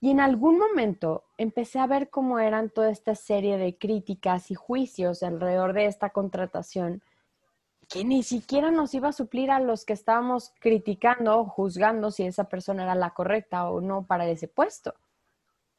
Y 0.00 0.10
en 0.10 0.20
algún 0.20 0.58
momento 0.58 1.24
empecé 1.38 1.78
a 1.78 1.86
ver 1.86 2.10
cómo 2.10 2.38
eran 2.38 2.70
toda 2.70 2.90
esta 2.90 3.14
serie 3.14 3.56
de 3.56 3.78
críticas 3.78 4.50
y 4.50 4.54
juicios 4.54 5.22
alrededor 5.22 5.72
de 5.72 5.86
esta 5.86 6.10
contratación 6.10 7.02
que 7.88 8.04
ni 8.04 8.22
siquiera 8.22 8.70
nos 8.70 8.94
iba 8.94 9.08
a 9.08 9.12
suplir 9.12 9.50
a 9.50 9.60
los 9.60 9.84
que 9.84 9.92
estábamos 9.92 10.52
criticando 10.60 11.38
o 11.38 11.44
juzgando 11.44 12.10
si 12.10 12.24
esa 12.24 12.48
persona 12.48 12.82
era 12.82 12.94
la 12.94 13.14
correcta 13.14 13.68
o 13.70 13.80
no 13.80 14.06
para 14.06 14.26
ese 14.26 14.48
puesto. 14.48 14.94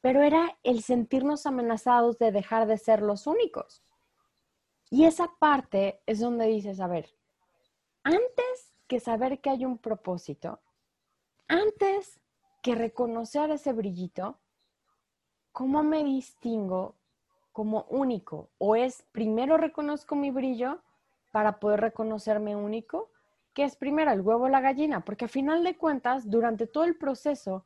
Pero 0.01 0.21
era 0.21 0.57
el 0.63 0.83
sentirnos 0.83 1.45
amenazados 1.45 2.17
de 2.17 2.31
dejar 2.31 2.67
de 2.67 2.77
ser 2.77 3.01
los 3.01 3.27
únicos. 3.27 3.83
Y 4.89 5.05
esa 5.05 5.31
parte 5.39 6.01
es 6.05 6.19
donde 6.19 6.45
dices, 6.45 6.79
a 6.79 6.87
ver, 6.87 7.09
antes 8.03 8.73
que 8.87 8.99
saber 8.99 9.41
que 9.41 9.49
hay 9.49 9.65
un 9.65 9.79
propósito, 9.79 10.59
antes 11.47 12.19
que 12.61 12.75
reconocer 12.75 13.51
ese 13.51 13.73
brillito, 13.73 14.39
¿cómo 15.51 15.83
me 15.83 16.03
distingo 16.03 16.95
como 17.51 17.85
único? 17.89 18.49
¿O 18.57 18.75
es 18.75 19.03
primero 19.11 19.57
reconozco 19.57 20.15
mi 20.15 20.31
brillo 20.31 20.81
para 21.31 21.59
poder 21.59 21.81
reconocerme 21.81 22.55
único? 22.55 23.11
¿Qué 23.53 23.63
es 23.63 23.75
primero 23.75 24.11
el 24.11 24.21
huevo 24.21 24.45
o 24.45 24.49
la 24.49 24.61
gallina? 24.61 25.05
Porque 25.05 25.25
a 25.25 25.29
final 25.29 25.63
de 25.63 25.77
cuentas, 25.77 26.29
durante 26.29 26.67
todo 26.67 26.83
el 26.83 26.97
proceso, 26.97 27.65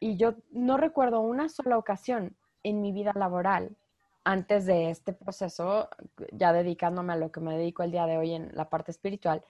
y 0.00 0.16
yo 0.16 0.34
no 0.50 0.76
recuerdo 0.78 1.20
una 1.20 1.48
sola 1.48 1.76
ocasión 1.76 2.36
en 2.62 2.80
mi 2.80 2.92
vida 2.92 3.12
laboral 3.14 3.76
antes 4.24 4.66
de 4.66 4.90
este 4.90 5.12
proceso, 5.12 5.88
ya 6.32 6.52
dedicándome 6.52 7.12
a 7.12 7.16
lo 7.16 7.30
que 7.30 7.40
me 7.40 7.56
dedico 7.56 7.82
el 7.82 7.92
día 7.92 8.06
de 8.06 8.18
hoy 8.18 8.32
en 8.32 8.50
la 8.54 8.68
parte 8.68 8.90
espiritual, 8.90 9.44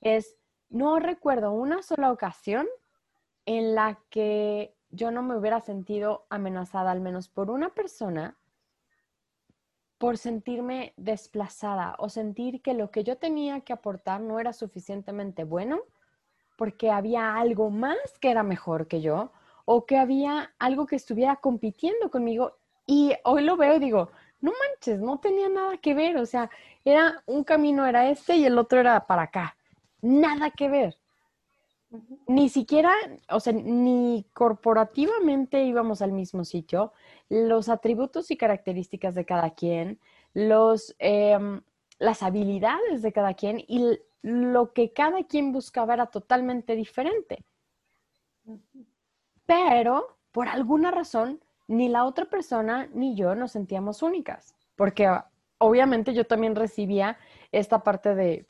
es, 0.00 0.36
no 0.68 0.98
recuerdo 0.98 1.52
una 1.52 1.82
sola 1.82 2.12
ocasión 2.12 2.66
en 3.46 3.74
la 3.74 3.98
que 4.10 4.74
yo 4.90 5.10
no 5.10 5.22
me 5.22 5.36
hubiera 5.36 5.60
sentido 5.60 6.26
amenazada, 6.28 6.90
al 6.90 7.00
menos 7.00 7.28
por 7.28 7.50
una 7.50 7.70
persona, 7.70 8.36
por 9.98 10.18
sentirme 10.18 10.92
desplazada 10.96 11.96
o 11.98 12.08
sentir 12.10 12.60
que 12.60 12.74
lo 12.74 12.90
que 12.90 13.02
yo 13.02 13.16
tenía 13.16 13.60
que 13.60 13.72
aportar 13.72 14.20
no 14.20 14.38
era 14.38 14.52
suficientemente 14.52 15.44
bueno, 15.44 15.80
porque 16.56 16.90
había 16.90 17.36
algo 17.36 17.70
más 17.70 17.96
que 18.20 18.30
era 18.30 18.42
mejor 18.42 18.88
que 18.88 19.00
yo 19.00 19.32
o 19.64 19.86
que 19.86 19.96
había 19.96 20.54
algo 20.58 20.86
que 20.86 20.96
estuviera 20.96 21.36
compitiendo 21.36 22.10
conmigo. 22.10 22.58
Y 22.86 23.14
hoy 23.24 23.42
lo 23.42 23.56
veo 23.56 23.76
y 23.76 23.80
digo, 23.80 24.10
no 24.40 24.52
manches, 24.52 25.00
no 25.00 25.18
tenía 25.18 25.48
nada 25.48 25.78
que 25.78 25.94
ver, 25.94 26.18
o 26.18 26.26
sea, 26.26 26.50
era 26.84 27.22
un 27.26 27.42
camino 27.42 27.86
era 27.86 28.10
este 28.10 28.36
y 28.36 28.44
el 28.44 28.58
otro 28.58 28.80
era 28.80 29.06
para 29.06 29.22
acá 29.22 29.56
nada 30.06 30.50
que 30.50 30.68
ver. 30.68 30.96
Ni 32.26 32.48
siquiera, 32.48 32.92
o 33.30 33.38
sea, 33.40 33.52
ni 33.52 34.26
corporativamente 34.32 35.62
íbamos 35.64 36.02
al 36.02 36.12
mismo 36.12 36.44
sitio. 36.44 36.92
Los 37.28 37.68
atributos 37.68 38.30
y 38.30 38.36
características 38.36 39.14
de 39.14 39.24
cada 39.24 39.50
quien, 39.50 40.00
los, 40.34 40.94
em, 40.98 41.62
las 41.98 42.22
habilidades 42.22 43.02
de 43.02 43.12
cada 43.12 43.34
quien 43.34 43.60
y 43.66 43.98
lo 44.22 44.72
que 44.72 44.92
cada 44.92 45.22
quien 45.24 45.52
buscaba 45.52 45.94
era 45.94 46.06
totalmente 46.06 46.74
diferente. 46.74 47.44
Pero, 49.46 50.18
por 50.32 50.48
alguna 50.48 50.90
razón, 50.90 51.40
ni 51.68 51.88
la 51.88 52.04
otra 52.04 52.26
persona 52.26 52.88
ni 52.92 53.14
yo 53.14 53.34
nos 53.34 53.52
sentíamos 53.52 54.02
únicas, 54.02 54.54
porque 54.74 55.08
obviamente 55.58 56.14
yo 56.14 56.26
también 56.26 56.54
recibía 56.54 57.18
esta 57.52 57.82
parte 57.82 58.14
de 58.14 58.46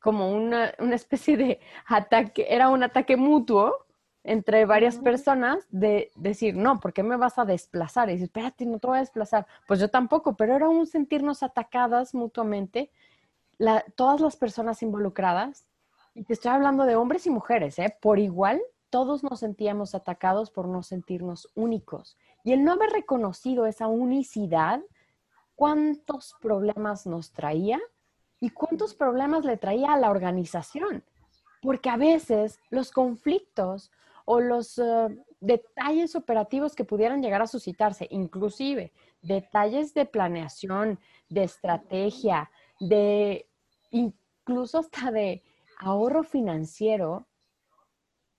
como 0.00 0.30
una, 0.30 0.66
especie 0.92 1.36
de 1.36 1.60
ataque, 1.86 2.46
era 2.48 2.68
un 2.68 2.82
ataque 2.82 3.16
mutuo 3.16 3.86
entre 4.24 4.66
varias 4.66 4.98
personas 4.98 5.66
de 5.70 6.10
decir, 6.14 6.54
no, 6.54 6.80
¿por 6.80 6.92
qué 6.92 7.02
me 7.02 7.16
vas 7.16 7.38
a 7.38 7.44
desplazar? 7.44 8.08
Y 8.08 8.12
decir, 8.12 8.24
espérate, 8.24 8.66
no 8.66 8.78
te 8.78 8.86
voy 8.86 8.96
a 8.98 9.00
desplazar. 9.00 9.46
Pues 9.66 9.80
yo 9.80 9.88
tampoco, 9.88 10.36
pero 10.36 10.54
era 10.54 10.68
un 10.68 10.86
sentirnos 10.86 11.42
atacadas 11.42 12.14
mutuamente, 12.14 12.90
todas 13.96 14.20
las 14.20 14.36
personas 14.36 14.82
involucradas, 14.82 15.66
y 16.14 16.24
te 16.24 16.32
estoy 16.32 16.50
hablando 16.50 16.84
de 16.84 16.96
hombres 16.96 17.26
y 17.26 17.30
mujeres, 17.30 17.78
¿eh? 17.78 17.96
por 18.00 18.18
igual, 18.18 18.60
todos 18.90 19.22
nos 19.22 19.40
sentíamos 19.40 19.94
atacados 19.94 20.50
por 20.50 20.66
no 20.66 20.82
sentirnos 20.82 21.48
únicos. 21.54 22.16
Y 22.44 22.52
el 22.52 22.64
no 22.64 22.72
haber 22.72 22.90
reconocido 22.90 23.66
esa 23.66 23.86
unicidad, 23.86 24.80
¿cuántos 25.54 26.34
problemas 26.40 27.06
nos 27.06 27.32
traía? 27.32 27.78
¿Y 28.40 28.50
cuántos 28.50 28.94
problemas 28.94 29.44
le 29.44 29.56
traía 29.56 29.92
a 29.92 29.98
la 29.98 30.10
organización? 30.10 31.02
Porque 31.60 31.90
a 31.90 31.96
veces 31.96 32.60
los 32.70 32.90
conflictos 32.90 33.90
o 34.24 34.40
los 34.40 34.78
eh, 34.78 35.08
detalles 35.40 36.14
operativos 36.14 36.74
que 36.74 36.84
pudieran 36.84 37.22
llegar 37.22 37.42
a 37.42 37.46
suscitarse, 37.46 38.06
inclusive 38.10 38.92
detalles 39.22 39.94
de 39.94 40.06
planeación, 40.06 40.98
de 41.28 41.44
estrategia, 41.44 42.50
de 42.78 43.48
incluso 43.90 44.78
hasta 44.78 45.10
de 45.10 45.42
ahorro 45.78 46.22
financiero, 46.22 47.26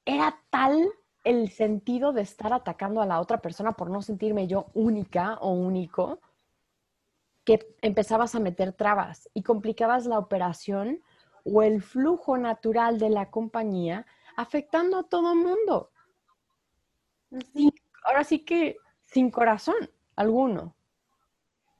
era 0.05 0.39
tal 0.49 0.89
el 1.23 1.49
sentido 1.49 2.13
de 2.13 2.21
estar 2.21 2.53
atacando 2.53 3.01
a 3.01 3.05
la 3.05 3.19
otra 3.19 3.39
persona 3.41 3.73
por 3.73 3.89
no 3.89 4.01
sentirme 4.01 4.47
yo 4.47 4.67
única 4.73 5.37
o 5.41 5.51
único, 5.51 6.19
que 7.49 7.75
empezabas 7.81 8.35
a 8.35 8.39
meter 8.39 8.73
trabas 8.73 9.27
y 9.33 9.41
complicabas 9.41 10.05
la 10.05 10.19
operación 10.19 11.01
o 11.43 11.63
el 11.63 11.81
flujo 11.81 12.37
natural 12.37 12.99
de 12.99 13.09
la 13.09 13.31
compañía, 13.31 14.05
afectando 14.37 14.99
a 14.99 15.09
todo 15.09 15.33
el 15.33 15.39
mundo. 15.39 15.89
ahora 18.03 18.23
sí 18.23 18.45
que 18.45 18.77
sin 19.01 19.31
corazón 19.31 19.89
alguno. 20.15 20.75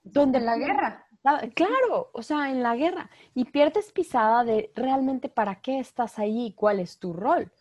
Donde 0.02 0.40
en 0.40 0.46
la 0.48 0.58
guerra. 0.58 1.06
Claro, 1.54 2.10
o 2.14 2.24
sea, 2.24 2.50
en 2.50 2.64
la 2.64 2.76
guerra. 2.76 3.08
Y 3.36 3.46
pierdes 3.46 3.92
pisada 3.92 4.44
de 4.44 4.72
realmente 4.74 5.30
para 5.30 5.62
qué 5.62 5.78
estás 5.78 6.18
ahí 6.18 6.48
y 6.48 6.54
cuál 6.54 6.80
es 6.80 6.98
tu 6.98 7.14
rol. 7.14 7.52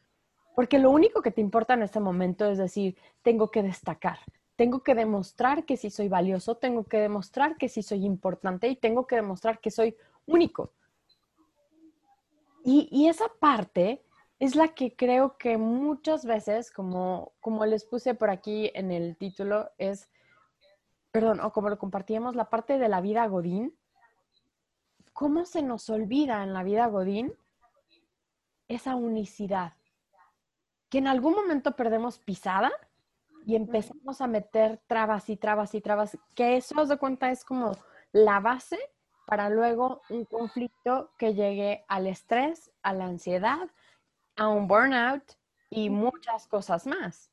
Porque 0.57 0.79
lo 0.79 0.93
único 0.93 1.21
que 1.21 1.31
te 1.31 1.43
importa 1.43 1.75
en 1.75 1.83
este 1.83 2.01
momento 2.01 2.47
es 2.47 2.57
decir, 2.57 2.97
tengo 3.21 3.51
que 3.51 3.63
destacar, 3.63 4.19
tengo 4.59 4.83
que 4.83 4.97
demostrar 4.97 5.65
que 5.65 5.77
sí 5.77 5.89
soy 5.89 6.09
valioso, 6.09 6.57
tengo 6.57 6.83
que 6.83 6.99
demostrar 6.99 7.57
que 7.57 7.69
sí 7.69 7.81
soy 7.81 8.05
importante 8.05 8.67
y 8.67 8.75
tengo 8.75 9.07
que 9.07 9.15
demostrar 9.15 9.61
que 9.61 9.71
soy 9.71 9.97
único. 10.27 10.73
Y, 12.65 13.07
esa 13.09 13.29
parte 13.39 14.03
es 14.41 14.57
la 14.57 14.67
que 14.75 14.97
creo 14.97 15.39
que 15.39 15.57
muchas 15.59 16.25
veces, 16.25 16.73
como, 16.73 17.35
como 17.41 17.67
les 17.67 17.85
puse 17.85 18.15
por 18.15 18.31
aquí 18.31 18.73
en 18.75 18.91
el 18.91 19.17
título, 19.17 19.71
es, 19.79 20.11
perdón, 21.13 21.39
o 21.39 21.53
como 21.53 21.71
lo 21.71 21.79
compartíamos, 21.79 22.35
la 22.35 22.51
parte 22.51 22.79
de 22.79 22.89
la 22.89 23.01
vida 23.01 23.29
Godín. 23.29 23.79
¿Cómo 25.13 25.45
se 25.45 25.63
nos 25.63 25.89
olvida 25.89 26.43
en 26.43 26.53
la 26.53 26.65
vida 26.65 26.89
Godín 26.89 27.33
esa 28.67 28.97
unicidad? 28.97 29.75
que 30.89 30.99
en 30.99 31.07
algún 31.07 31.35
momento 31.35 31.77
perdemos 31.77 32.19
pisada 32.19 32.73
y 33.47 33.57
empezamos 33.57 34.21
a 34.21 34.27
meter 34.27 34.81
trabas 34.87 35.29
y 35.31 35.37
trabas 35.37 35.75
y 35.75 35.81
trabas, 35.81 36.19
que 36.35 36.57
eso, 36.57 36.81
os 36.81 36.89
de 36.89 36.99
cuenta, 36.99 37.31
es 37.31 37.45
como 37.45 37.73
la 38.13 38.41
base 38.41 38.79
para 39.27 39.51
luego 39.51 40.01
un 40.09 40.25
conflicto 40.25 41.13
que 41.19 41.35
llegue 41.35 41.85
al 41.89 42.07
estrés, 42.07 42.71
a 42.83 42.95
la 42.95 43.07
ansiedad, 43.07 43.69
a 44.37 44.49
un 44.49 44.67
burnout 44.67 45.23
y 45.71 45.91
muchas 45.91 46.47
cosas 46.47 46.87
más. 46.87 47.31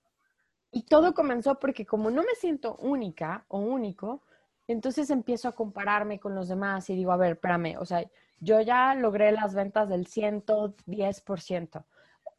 Y 0.72 0.84
todo 0.84 1.14
comenzó 1.14 1.58
porque 1.58 1.86
como 1.86 2.12
no 2.12 2.22
me 2.24 2.36
siento 2.36 2.76
única 2.78 3.46
o 3.48 3.60
único, 3.60 4.24
entonces 4.68 5.10
empiezo 5.10 5.48
a 5.48 5.56
compararme 5.56 6.20
con 6.20 6.36
los 6.36 6.50
demás 6.50 6.90
y 6.90 6.96
digo, 6.96 7.12
a 7.12 7.18
ver, 7.18 7.34
espérame, 7.34 7.78
o 7.80 7.86
sea, 7.86 8.04
yo 8.40 8.60
ya 8.60 8.94
logré 8.96 9.32
las 9.32 9.54
ventas 9.54 9.88
del 9.88 10.06
110%. 10.08 11.86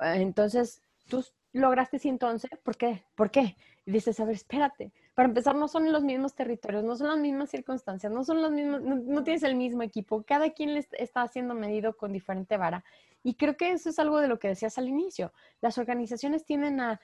Entonces, 0.00 0.82
tú 1.08 1.24
lograste 1.56 1.98
111, 1.98 2.48
¿por 2.62 2.76
qué? 2.76 3.04
¿Por 3.14 3.30
qué? 3.30 3.56
Y 3.86 3.90
dices, 3.90 4.20
a 4.20 4.24
ver, 4.24 4.34
espérate, 4.34 4.92
para 5.14 5.28
empezar, 5.28 5.56
no 5.56 5.68
son 5.68 5.90
los 5.90 6.02
mismos 6.02 6.34
territorios, 6.34 6.84
no 6.84 6.96
son 6.96 7.08
las 7.08 7.18
mismas 7.18 7.50
circunstancias, 7.50 8.12
no 8.12 8.24
son 8.24 8.42
los 8.42 8.50
mismos, 8.50 8.82
no, 8.82 9.24
tienes 9.24 9.42
el 9.42 9.54
mismo 9.54 9.82
equipo, 9.82 10.22
cada 10.24 10.50
quien 10.50 10.74
le 10.74 10.86
está 10.92 11.26
siendo 11.28 11.54
medido 11.54 11.96
con 11.96 12.12
diferente 12.12 12.56
vara. 12.58 12.84
Y 13.22 13.34
creo 13.34 13.56
que 13.56 13.70
eso 13.70 13.88
es 13.88 13.98
algo 13.98 14.20
de 14.20 14.28
lo 14.28 14.38
que 14.38 14.48
decías 14.48 14.76
al 14.76 14.88
inicio. 14.88 15.32
Las 15.60 15.78
organizaciones 15.78 16.44
tienden 16.44 16.80
a, 16.80 17.00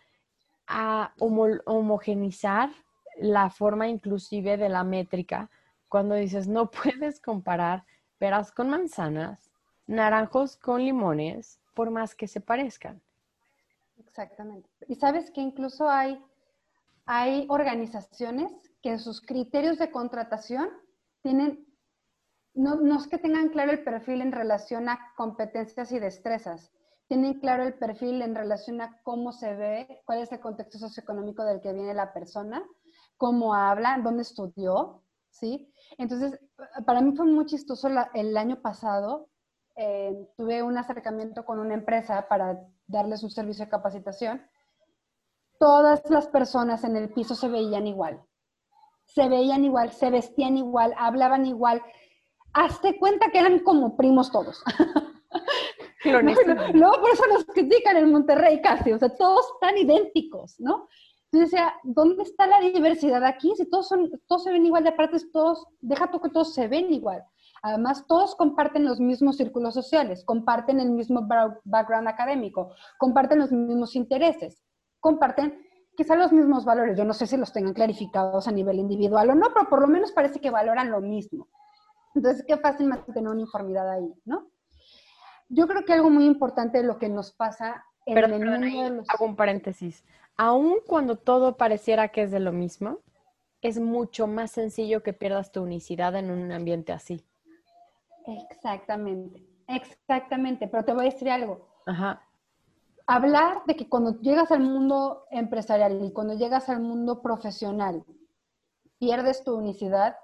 a 0.66 1.14
homogenizar 1.18 2.70
la 3.16 3.48
forma 3.48 3.88
inclusive 3.88 4.56
de 4.56 4.68
la 4.68 4.84
métrica 4.84 5.50
cuando 5.88 6.14
dices, 6.14 6.46
no 6.46 6.70
puedes 6.82 7.20
comparar 7.20 7.84
peras 8.18 8.52
con 8.52 8.68
manzanas, 8.68 9.50
naranjos 9.86 10.56
con 10.56 10.84
limones, 10.84 11.58
por 11.74 11.90
más 11.90 12.14
que 12.14 12.28
se 12.28 12.40
parezcan. 12.40 13.00
Exactamente. 14.12 14.68
Y 14.88 14.96
sabes 14.96 15.30
que 15.30 15.40
incluso 15.40 15.88
hay, 15.88 16.22
hay 17.06 17.46
organizaciones 17.48 18.52
que 18.82 18.98
sus 18.98 19.22
criterios 19.22 19.78
de 19.78 19.90
contratación 19.90 20.68
tienen, 21.22 21.66
no, 22.52 22.74
no 22.74 22.98
es 22.98 23.08
que 23.08 23.16
tengan 23.16 23.48
claro 23.48 23.72
el 23.72 23.82
perfil 23.82 24.20
en 24.20 24.32
relación 24.32 24.90
a 24.90 24.98
competencias 25.16 25.92
y 25.92 25.98
destrezas, 25.98 26.70
tienen 27.08 27.40
claro 27.40 27.62
el 27.62 27.72
perfil 27.72 28.20
en 28.20 28.34
relación 28.34 28.82
a 28.82 29.00
cómo 29.02 29.32
se 29.32 29.54
ve, 29.54 30.02
cuál 30.04 30.20
es 30.20 30.30
el 30.30 30.40
contexto 30.40 30.76
socioeconómico 30.76 31.42
del 31.44 31.62
que 31.62 31.72
viene 31.72 31.94
la 31.94 32.12
persona, 32.12 32.62
cómo 33.16 33.54
habla, 33.54 33.98
dónde 34.04 34.22
estudió, 34.22 35.04
¿sí? 35.30 35.72
Entonces, 35.96 36.38
para 36.84 37.00
mí 37.00 37.16
fue 37.16 37.24
muy 37.24 37.46
chistoso 37.46 37.88
el 38.12 38.36
año 38.36 38.60
pasado, 38.60 39.30
eh, 39.74 40.28
tuve 40.36 40.62
un 40.62 40.76
acercamiento 40.76 41.46
con 41.46 41.58
una 41.58 41.72
empresa 41.74 42.28
para 42.28 42.60
darles 42.92 43.22
un 43.22 43.30
servicio 43.30 43.64
de 43.64 43.70
capacitación, 43.70 44.42
todas 45.58 46.02
las 46.10 46.28
personas 46.28 46.84
en 46.84 46.96
el 46.96 47.12
piso 47.12 47.34
se 47.34 47.48
veían 47.48 47.86
igual. 47.86 48.22
Se 49.04 49.28
veían 49.28 49.64
igual, 49.64 49.90
se 49.92 50.10
vestían 50.10 50.56
igual, 50.56 50.94
hablaban 50.96 51.46
igual. 51.46 51.82
Hazte 52.52 52.98
cuenta 52.98 53.30
que 53.30 53.38
eran 53.38 53.60
como 53.60 53.96
primos 53.96 54.30
todos. 54.30 54.62
Luego 56.04 57.00
por 57.00 57.10
eso 57.10 57.24
nos 57.32 57.44
critican 57.46 57.96
en 57.96 58.12
Monterrey 58.12 58.60
casi, 58.60 58.92
o 58.92 58.98
sea, 58.98 59.08
todos 59.08 59.46
tan 59.60 59.76
idénticos, 59.78 60.58
¿no? 60.58 60.88
Entonces 61.30 61.52
decía, 61.52 61.74
¿dónde 61.82 62.24
está 62.24 62.46
la 62.46 62.60
diversidad 62.60 63.24
aquí? 63.24 63.54
Si 63.56 63.70
todos, 63.70 63.88
son, 63.88 64.10
todos 64.26 64.44
se 64.44 64.52
ven 64.52 64.66
igual, 64.66 64.82
de 64.82 64.90
aparte 64.90 65.18
todos, 65.32 65.64
deja 65.80 66.10
tú 66.10 66.20
que 66.20 66.28
todos 66.28 66.52
se 66.52 66.68
ven 66.68 66.92
igual. 66.92 67.24
Además, 67.62 68.04
todos 68.08 68.34
comparten 68.34 68.84
los 68.84 68.98
mismos 68.98 69.36
círculos 69.36 69.72
sociales, 69.74 70.24
comparten 70.24 70.80
el 70.80 70.90
mismo 70.90 71.28
background 71.64 72.08
académico, 72.08 72.74
comparten 72.98 73.38
los 73.38 73.52
mismos 73.52 73.94
intereses, 73.94 74.64
comparten 74.98 75.64
quizá 75.96 76.16
los 76.16 76.32
mismos 76.32 76.64
valores. 76.64 76.98
Yo 76.98 77.04
no 77.04 77.14
sé 77.14 77.26
si 77.26 77.36
los 77.36 77.52
tengan 77.52 77.72
clarificados 77.72 78.48
a 78.48 78.52
nivel 78.52 78.80
individual 78.80 79.30
o 79.30 79.34
no, 79.36 79.48
pero 79.54 79.68
por 79.68 79.80
lo 79.80 79.86
menos 79.86 80.10
parece 80.10 80.40
que 80.40 80.50
valoran 80.50 80.90
lo 80.90 81.00
mismo. 81.00 81.48
Entonces, 82.16 82.44
qué 82.46 82.56
fácil 82.56 82.88
mantener 82.88 83.22
una 83.22 83.30
uniformidad 83.30 83.88
ahí, 83.88 84.12
¿no? 84.24 84.50
Yo 85.48 85.68
creo 85.68 85.84
que 85.84 85.92
algo 85.92 86.10
muy 86.10 86.24
importante 86.24 86.78
de 86.78 86.84
lo 86.84 86.98
que 86.98 87.08
nos 87.08 87.32
pasa 87.32 87.84
en 88.06 88.18
el 88.18 88.30
mundo 88.30 88.50
de 88.52 88.90
los... 88.90 89.08
Hago 89.08 89.24
un 89.24 89.36
paréntesis. 89.36 90.04
Aún 90.36 90.78
cuando 90.86 91.16
todo 91.16 91.56
pareciera 91.56 92.08
que 92.08 92.22
es 92.22 92.30
de 92.32 92.40
lo 92.40 92.52
mismo, 92.52 92.98
es 93.60 93.78
mucho 93.78 94.26
más 94.26 94.50
sencillo 94.50 95.02
que 95.02 95.12
pierdas 95.12 95.52
tu 95.52 95.62
unicidad 95.62 96.16
en 96.16 96.30
un 96.30 96.50
ambiente 96.50 96.92
así. 96.92 97.24
Exactamente, 98.26 99.46
exactamente. 99.68 100.68
Pero 100.68 100.84
te 100.84 100.92
voy 100.92 101.06
a 101.06 101.10
decir 101.10 101.30
algo. 101.30 101.66
Hablar 103.06 103.62
de 103.66 103.76
que 103.76 103.88
cuando 103.88 104.20
llegas 104.20 104.52
al 104.52 104.60
mundo 104.60 105.24
empresarial 105.30 106.02
y 106.04 106.12
cuando 106.12 106.34
llegas 106.34 106.68
al 106.68 106.80
mundo 106.80 107.20
profesional, 107.20 108.04
pierdes 108.98 109.42
tu 109.42 109.56
unicidad, 109.56 110.16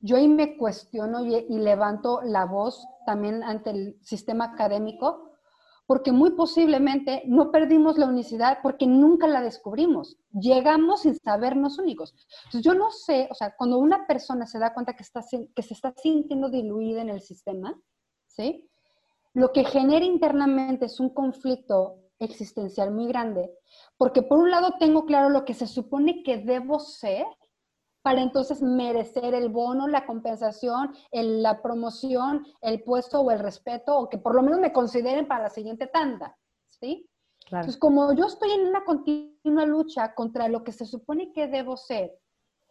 yo 0.00 0.16
ahí 0.16 0.28
me 0.28 0.56
cuestiono 0.56 1.24
y, 1.24 1.46
levanto 1.48 2.20
la 2.22 2.44
voz 2.44 2.86
también 3.06 3.42
ante 3.42 3.70
el 3.70 3.98
sistema 4.02 4.46
académico, 4.52 5.33
porque 5.86 6.12
muy 6.12 6.30
posiblemente 6.30 7.22
no 7.26 7.50
perdimos 7.50 7.98
la 7.98 8.06
unicidad 8.06 8.58
porque 8.62 8.86
nunca 8.86 9.26
la 9.26 9.42
descubrimos. 9.42 10.16
Llegamos 10.32 11.02
sin 11.02 11.14
sabernos 11.16 11.78
únicos. 11.78 12.14
Entonces, 12.44 12.62
yo 12.62 12.74
no 12.74 12.90
sé, 12.90 13.28
o 13.30 13.34
sea, 13.34 13.54
cuando 13.56 13.78
una 13.78 14.06
persona 14.06 14.46
se 14.46 14.58
da 14.58 14.72
cuenta 14.72 14.94
que, 14.94 15.02
está, 15.02 15.20
que 15.54 15.62
se 15.62 15.74
está 15.74 15.94
sintiendo 15.96 16.48
diluida 16.48 17.02
en 17.02 17.10
el 17.10 17.20
sistema, 17.20 17.78
¿sí? 18.26 18.68
Lo 19.34 19.52
que 19.52 19.64
genera 19.64 20.04
internamente 20.04 20.86
es 20.86 21.00
un 21.00 21.10
conflicto 21.10 21.98
existencial 22.18 22.90
muy 22.90 23.06
grande, 23.08 23.50
porque 23.98 24.22
por 24.22 24.38
un 24.38 24.50
lado 24.50 24.74
tengo 24.78 25.04
claro 25.04 25.28
lo 25.28 25.44
que 25.44 25.54
se 25.54 25.66
supone 25.66 26.22
que 26.22 26.38
debo 26.38 26.78
ser, 26.78 27.26
para 28.04 28.20
entonces 28.20 28.60
merecer 28.60 29.32
el 29.32 29.48
bono, 29.48 29.88
la 29.88 30.04
compensación, 30.04 30.92
la 31.10 31.62
promoción, 31.62 32.44
el 32.60 32.82
puesto 32.82 33.22
o 33.22 33.30
el 33.30 33.38
respeto, 33.38 33.96
o 33.96 34.10
que 34.10 34.18
por 34.18 34.34
lo 34.34 34.42
menos 34.42 34.60
me 34.60 34.74
consideren 34.74 35.26
para 35.26 35.44
la 35.44 35.48
siguiente 35.48 35.86
tanda, 35.86 36.36
¿sí? 36.68 37.08
Entonces, 37.46 37.78
como 37.78 38.12
yo 38.12 38.26
estoy 38.26 38.50
en 38.50 38.66
una 38.66 38.84
continua 38.84 39.64
lucha 39.64 40.14
contra 40.14 40.48
lo 40.48 40.62
que 40.62 40.72
se 40.72 40.84
supone 40.84 41.32
que 41.32 41.46
debo 41.48 41.78
ser, 41.78 42.18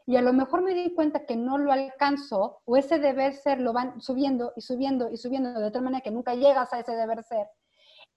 y 0.05 0.17
a 0.17 0.21
lo 0.21 0.33
mejor 0.33 0.61
me 0.61 0.75
di 0.75 0.93
cuenta 0.93 1.25
que 1.25 1.35
no 1.35 1.57
lo 1.57 1.71
alcanzo, 1.71 2.59
o 2.65 2.77
ese 2.77 2.99
deber 2.99 3.33
ser 3.33 3.59
lo 3.59 3.73
van 3.73 4.01
subiendo 4.01 4.53
y 4.55 4.61
subiendo 4.61 5.09
y 5.09 5.17
subiendo 5.17 5.59
de 5.59 5.71
tal 5.71 5.81
manera 5.81 6.01
que 6.03 6.11
nunca 6.11 6.35
llegas 6.35 6.71
a 6.73 6.79
ese 6.79 6.91
deber 6.95 7.23
ser, 7.23 7.47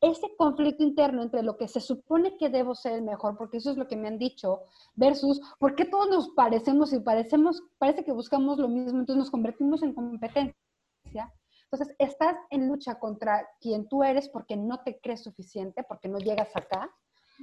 ese 0.00 0.34
conflicto 0.36 0.82
interno 0.82 1.22
entre 1.22 1.42
lo 1.42 1.56
que 1.56 1.68
se 1.68 1.80
supone 1.80 2.36
que 2.36 2.48
debo 2.48 2.74
ser 2.74 2.92
el 2.92 3.02
mejor, 3.02 3.36
porque 3.36 3.58
eso 3.58 3.70
es 3.70 3.76
lo 3.76 3.88
que 3.88 3.96
me 3.96 4.08
han 4.08 4.18
dicho, 4.18 4.62
versus 4.94 5.40
por 5.58 5.74
qué 5.74 5.84
todos 5.84 6.08
nos 6.08 6.28
parecemos 6.30 6.92
y 6.92 7.00
parecemos, 7.00 7.62
parece 7.78 8.04
que 8.04 8.12
buscamos 8.12 8.58
lo 8.58 8.68
mismo, 8.68 9.00
entonces 9.00 9.16
nos 9.16 9.30
convertimos 9.30 9.82
en 9.82 9.94
competencia. 9.94 10.54
Entonces, 11.70 11.96
estás 11.98 12.36
en 12.50 12.68
lucha 12.68 12.98
contra 12.98 13.48
quien 13.60 13.88
tú 13.88 14.04
eres 14.04 14.28
porque 14.28 14.56
no 14.56 14.82
te 14.82 15.00
crees 15.00 15.24
suficiente, 15.24 15.82
porque 15.82 16.08
no 16.08 16.18
llegas 16.18 16.54
acá, 16.54 16.90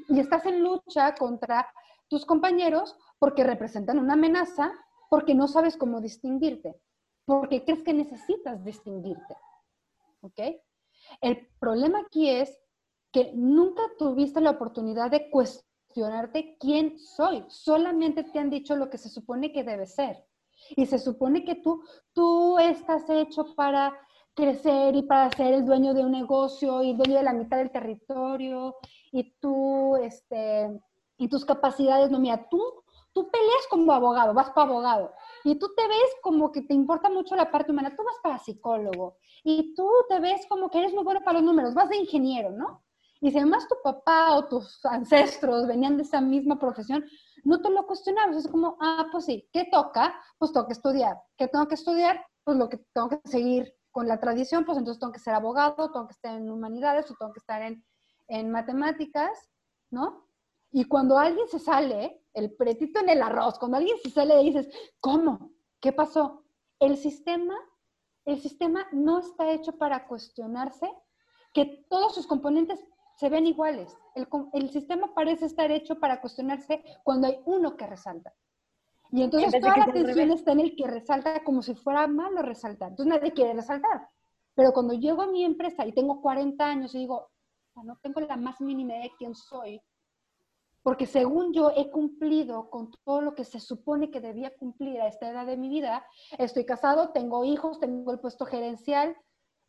y 0.08 0.20
estás 0.20 0.46
en 0.46 0.64
lucha 0.64 1.14
contra 1.16 1.68
tus 2.08 2.26
compañeros 2.26 2.98
porque 3.20 3.44
representan 3.44 4.00
una 4.00 4.14
amenaza, 4.14 4.72
porque 5.10 5.36
no 5.36 5.48
sabes 5.48 5.78
cómo 5.78 6.02
distinguirte, 6.02 6.76
porque 7.26 7.64
crees 7.64 7.84
que 7.84 7.94
necesitas 7.94 8.64
distinguirte. 8.64 9.36
¿Ok? 10.22 10.40
El 11.22 11.48
problema 11.60 12.00
aquí 12.00 12.30
es 12.30 12.60
que 13.12 13.32
nunca 13.34 13.84
tuviste 13.98 14.42
la 14.42 14.52
oportunidad 14.52 15.12
de 15.12 15.30
cuestionarte 15.30 16.58
quién 16.60 16.98
soy. 17.00 17.46
Solamente 17.48 18.24
te 18.24 18.40
han 18.40 18.50
dicho 18.50 18.76
lo 18.76 18.90
que 18.90 18.98
se 18.98 19.10
supone 19.10 19.52
que 19.52 19.64
debe 19.64 19.86
ser. 19.86 20.26
Y 20.76 20.86
se 20.86 20.98
supone 20.98 21.46
que 21.46 21.56
tú, 21.56 21.84
tú 22.14 22.58
estás 22.58 23.10
hecho 23.10 23.54
para 23.56 23.94
crecer 24.34 24.96
y 24.96 25.04
para 25.04 25.30
ser 25.32 25.54
el 25.54 25.66
dueño 25.66 25.94
de 25.94 26.04
un 26.04 26.12
negocio 26.12 26.82
y 26.82 26.94
dueño 26.96 27.18
de 27.18 27.24
la 27.24 27.34
mitad 27.34 27.58
del 27.58 27.72
territorio 27.72 28.76
y 29.12 29.32
tú, 29.40 29.96
este, 29.98 30.82
y 31.18 31.28
tus 31.28 31.46
capacidades, 31.46 32.10
no, 32.10 32.20
mira, 32.20 32.48
tú, 32.50 32.83
tú 33.14 33.30
peleas 33.30 33.68
como 33.70 33.94
abogado, 33.94 34.34
vas 34.34 34.50
para 34.50 34.68
abogado 34.68 35.14
y 35.44 35.56
tú 35.56 35.72
te 35.76 35.88
ves 35.88 36.16
como 36.22 36.52
que 36.52 36.62
te 36.62 36.74
importa 36.74 37.10
mucho 37.10 37.36
la 37.36 37.52
parte 37.52 37.72
humana, 37.72 37.96
tú 37.96 38.04
vas 38.04 38.16
para 38.22 38.40
psicólogo 38.40 39.18
y 39.44 39.74
tú 39.76 39.90
te 40.10 40.20
ves 40.20 40.46
como 40.48 40.70
que 40.70 40.80
eres 40.80 40.94
muy 40.94 41.04
bueno 41.04 41.22
para 41.24 41.40
los 41.40 41.44
números, 41.44 41.74
vas 41.74 41.90
de 41.90 41.98
ingeniero, 41.98 42.52
¿no? 42.52 42.84
Y 43.22 43.32
si 43.32 43.38
además 43.38 43.68
tu 43.70 43.76
papá 43.82 44.36
o 44.36 44.48
tus 44.48 44.86
ancestros 44.86 45.66
venían 45.66 45.96
de 45.96 46.04
esa 46.04 46.20
misma 46.20 46.60
profesión, 46.60 47.06
no 47.46 47.62
te 47.62 47.70
lo 47.70 47.86
cuestionabas, 47.88 48.36
es 48.36 48.48
como, 48.50 48.78
ah, 48.82 49.08
pues 49.12 49.26
sí, 49.26 49.48
¿qué 49.54 49.66
toca? 49.72 50.14
Pues 50.38 50.52
tengo 50.52 50.68
que 50.68 50.74
estudiar. 50.74 51.18
¿Qué 51.38 51.48
tengo 51.48 51.66
que 51.68 51.76
estudiar? 51.76 52.26
Pues 52.44 52.58
lo 52.58 52.68
que 52.68 52.80
tengo 52.94 53.08
que 53.10 53.22
seguir 53.24 53.74
con 53.92 54.08
la 54.08 54.20
tradición, 54.20 54.66
pues 54.66 54.78
entonces 54.78 55.00
tengo 55.00 55.14
que 55.14 55.20
ser 55.20 55.36
abogado, 55.36 55.92
tengo 55.92 56.08
que 56.08 56.14
estar 56.14 56.36
en 56.36 56.50
humanidades 56.50 57.10
o 57.12 57.16
tengo 57.16 57.32
que 57.32 57.40
estar 57.40 57.62
en, 57.62 57.86
en 58.28 58.52
matemáticas, 58.52 59.50
¿no? 59.90 60.28
Y 60.72 60.86
cuando 60.86 61.18
alguien 61.18 61.48
se 61.48 61.60
sale, 61.60 62.23
el 62.34 62.56
pretito 62.56 63.00
en 63.00 63.10
el 63.10 63.22
arroz, 63.22 63.60
cuando 63.60 63.78
alguien 63.78 63.98
se 64.04 64.10
sale 64.10 64.42
y 64.42 64.52
dices, 64.52 64.70
¿cómo? 65.00 65.52
¿Qué 65.80 65.92
pasó? 65.92 66.44
El 66.80 66.98
sistema, 66.98 67.56
el 68.26 68.40
sistema 68.42 68.88
no 68.92 69.20
está 69.20 69.52
hecho 69.52 69.78
para 69.78 70.08
cuestionarse 70.08 70.90
que 71.54 71.86
todos 71.90 72.16
sus 72.16 72.28
componentes 72.28 72.84
se 73.16 73.30
ven 73.30 73.46
iguales. 73.46 73.96
El, 74.16 74.28
el 74.54 74.70
sistema 74.72 75.14
parece 75.14 75.46
estar 75.46 75.72
hecho 75.72 76.00
para 76.00 76.20
cuestionarse 76.20 76.84
cuando 77.04 77.28
hay 77.28 77.40
uno 77.46 77.78
que 77.78 77.88
resalta. 77.88 78.34
Y 79.12 79.22
entonces 79.22 79.52
toda 79.62 79.78
la 79.78 79.84
atención 79.84 80.32
está 80.32 80.54
en 80.54 80.60
el 80.62 80.76
que 80.76 80.88
resalta 80.88 81.44
como 81.44 81.62
si 81.62 81.76
fuera 81.76 82.08
malo 82.08 82.42
resaltar. 82.42 82.90
Entonces 82.90 83.14
nadie 83.14 83.32
quiere 83.32 83.54
resaltar. 83.54 84.10
Pero 84.56 84.74
cuando 84.74 84.96
llego 84.96 85.22
a 85.22 85.28
mi 85.28 85.44
empresa 85.44 85.86
y 85.86 85.94
tengo 85.94 86.20
40 86.20 86.66
años 86.66 86.96
y 86.96 87.00
digo, 87.00 87.30
no 87.84 87.96
tengo 87.98 88.22
la 88.22 88.38
más 88.38 88.60
mínima 88.60 88.94
idea 88.94 89.04
de 89.04 89.12
quién 89.18 89.36
soy, 89.36 89.80
porque 90.84 91.06
según 91.06 91.54
yo 91.54 91.72
he 91.76 91.90
cumplido 91.90 92.70
con 92.70 92.92
todo 93.06 93.22
lo 93.22 93.36
que 93.36 93.46
se 93.46 93.62
supone 93.62 94.12
que 94.12 94.20
debía 94.20 94.56
cumplir 94.58 95.00
a 95.00 95.08
esta 95.08 95.30
edad 95.30 95.46
de 95.46 95.58
mi 95.58 95.70
vida. 95.70 96.06
Estoy 96.38 96.66
casado, 96.66 97.12
tengo 97.12 97.46
hijos, 97.46 97.80
tengo 97.80 98.12
el 98.12 98.20
puesto 98.20 98.46
gerencial, 98.46 99.16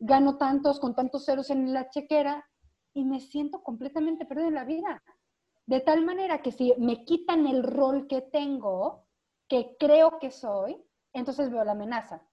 gano 0.00 0.36
tantos 0.36 0.80
con 0.80 0.94
tantos 0.94 1.24
ceros 1.24 1.50
en 1.50 1.72
la 1.72 1.88
chequera 1.88 2.44
y 2.92 3.04
me 3.04 3.20
siento 3.20 3.62
completamente 3.62 4.26
perdida 4.26 4.48
en 4.48 4.54
la 4.54 4.64
vida. 4.64 5.02
De 5.66 5.80
tal 5.80 6.04
manera 6.04 6.42
que 6.42 6.50
si 6.50 6.74
me 6.78 7.04
quitan 7.04 7.46
el 7.46 7.62
rol 7.62 8.08
que 8.08 8.20
tengo, 8.20 9.06
que 9.48 9.76
creo 9.78 10.18
que 10.18 10.32
soy, 10.32 10.84
entonces 11.12 11.50
veo 11.50 11.64
la 11.64 11.72
amenaza. 11.72 12.26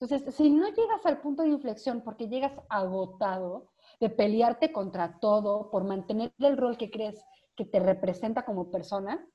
Entonces, 0.00 0.34
si 0.34 0.50
no 0.50 0.68
llegas 0.68 1.04
al 1.04 1.20
punto 1.20 1.42
de 1.42 1.50
inflexión 1.50 2.00
porque 2.02 2.28
llegas 2.28 2.58
agotado 2.68 3.68
de 4.00 4.10
pelearte 4.10 4.72
contra 4.72 5.18
todo 5.20 5.70
por 5.70 5.84
mantener 5.84 6.32
el 6.38 6.56
rol 6.56 6.76
que 6.76 6.90
crees 6.90 7.22
que 7.56 7.64
te 7.64 7.80
representa 7.80 8.44
como 8.44 8.70
persona, 8.70 9.26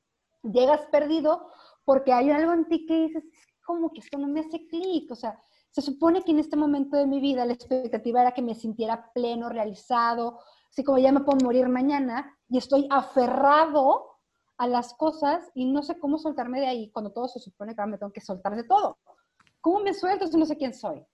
llegas 0.43 0.82
perdido 0.91 1.49
porque 1.86 2.13
hay 2.13 2.29
algo 2.29 2.53
en 2.53 2.67
ti 2.67 2.86
que 2.86 3.08
dices, 3.08 3.23
como 3.65 3.91
que 3.91 3.99
esto 3.99 4.17
no 4.17 4.27
me 4.27 4.41
hace 4.41 4.67
clic, 4.67 5.12
o 5.12 5.15
sea, 5.15 5.39
se 5.71 5.82
supone 5.82 6.23
que 6.23 6.32
en 6.32 6.39
este 6.39 6.55
momento 6.55 6.97
de 6.97 7.05
mi 7.05 7.19
vida 7.19 7.45
la 7.45 7.53
expectativa 7.53 8.21
era 8.21 8.32
que 8.32 8.41
me 8.41 8.55
sintiera 8.55 9.12
pleno, 9.13 9.49
realizado, 9.49 10.39
así 10.69 10.84
como 10.84 10.97
ya 10.97 11.12
me 11.12 11.21
puedo 11.21 11.38
morir 11.43 11.69
mañana 11.69 12.36
y 12.49 12.58
estoy 12.58 12.88
aferrado 12.89 14.17
a 14.58 14.67
las 14.67 14.93
cosas 14.95 15.49
y 15.53 15.65
no 15.65 15.84
sé 15.84 15.99
cómo 15.99 16.17
soltarme 16.17 16.60
de 16.60 16.67
ahí 16.67 16.91
cuando 16.91 17.12
todo 17.12 17.27
se 17.27 17.39
supone 17.39 17.73
que 17.73 17.82
ahora 17.82 17.91
me 17.91 17.97
tengo 17.97 18.12
que 18.12 18.21
soltar 18.21 18.55
de 18.55 18.63
todo. 18.63 18.97
¿Cómo 19.62 19.79
me 19.79 19.93
suelto 19.93 20.27
si 20.27 20.38
no 20.38 20.45
sé 20.45 20.58
quién 20.58 20.73
soy? 20.73 21.05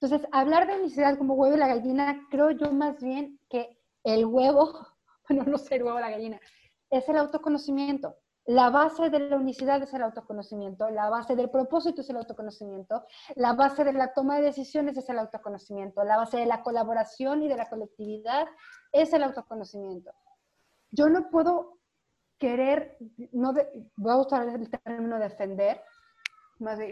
Entonces, 0.00 0.28
hablar 0.32 0.66
de 0.66 0.80
unicidad 0.80 1.16
como 1.18 1.34
huevo 1.34 1.56
y 1.56 1.58
la 1.58 1.68
gallina, 1.68 2.26
creo 2.30 2.50
yo 2.50 2.70
más 2.72 3.00
bien 3.02 3.38
que 3.48 3.78
el 4.04 4.26
huevo 4.26 4.86
bueno, 5.28 5.44
no 5.46 5.58
sé, 5.58 5.82
huevo 5.82 5.98
la 5.98 6.10
gallina, 6.10 6.40
es 6.90 7.08
el 7.08 7.16
autoconocimiento. 7.16 8.16
La 8.46 8.68
base 8.68 9.08
de 9.08 9.20
la 9.20 9.36
unicidad 9.36 9.82
es 9.82 9.94
el 9.94 10.02
autoconocimiento, 10.02 10.90
la 10.90 11.08
base 11.08 11.34
del 11.34 11.48
propósito 11.48 12.02
es 12.02 12.10
el 12.10 12.18
autoconocimiento, 12.18 13.06
la 13.36 13.54
base 13.54 13.84
de 13.84 13.94
la 13.94 14.12
toma 14.12 14.36
de 14.36 14.42
decisiones 14.42 14.98
es 14.98 15.08
el 15.08 15.18
autoconocimiento, 15.18 16.04
la 16.04 16.18
base 16.18 16.36
de 16.36 16.46
la 16.46 16.62
colaboración 16.62 17.42
y 17.42 17.48
de 17.48 17.56
la 17.56 17.70
colectividad 17.70 18.46
es 18.92 19.14
el 19.14 19.22
autoconocimiento. 19.22 20.12
Yo 20.90 21.08
no 21.08 21.30
puedo 21.30 21.78
querer, 22.38 22.98
no 23.32 23.54
voy 23.96 24.12
a 24.12 24.16
usar 24.16 24.46
el 24.46 24.68
término 24.68 25.18
defender, 25.18 25.80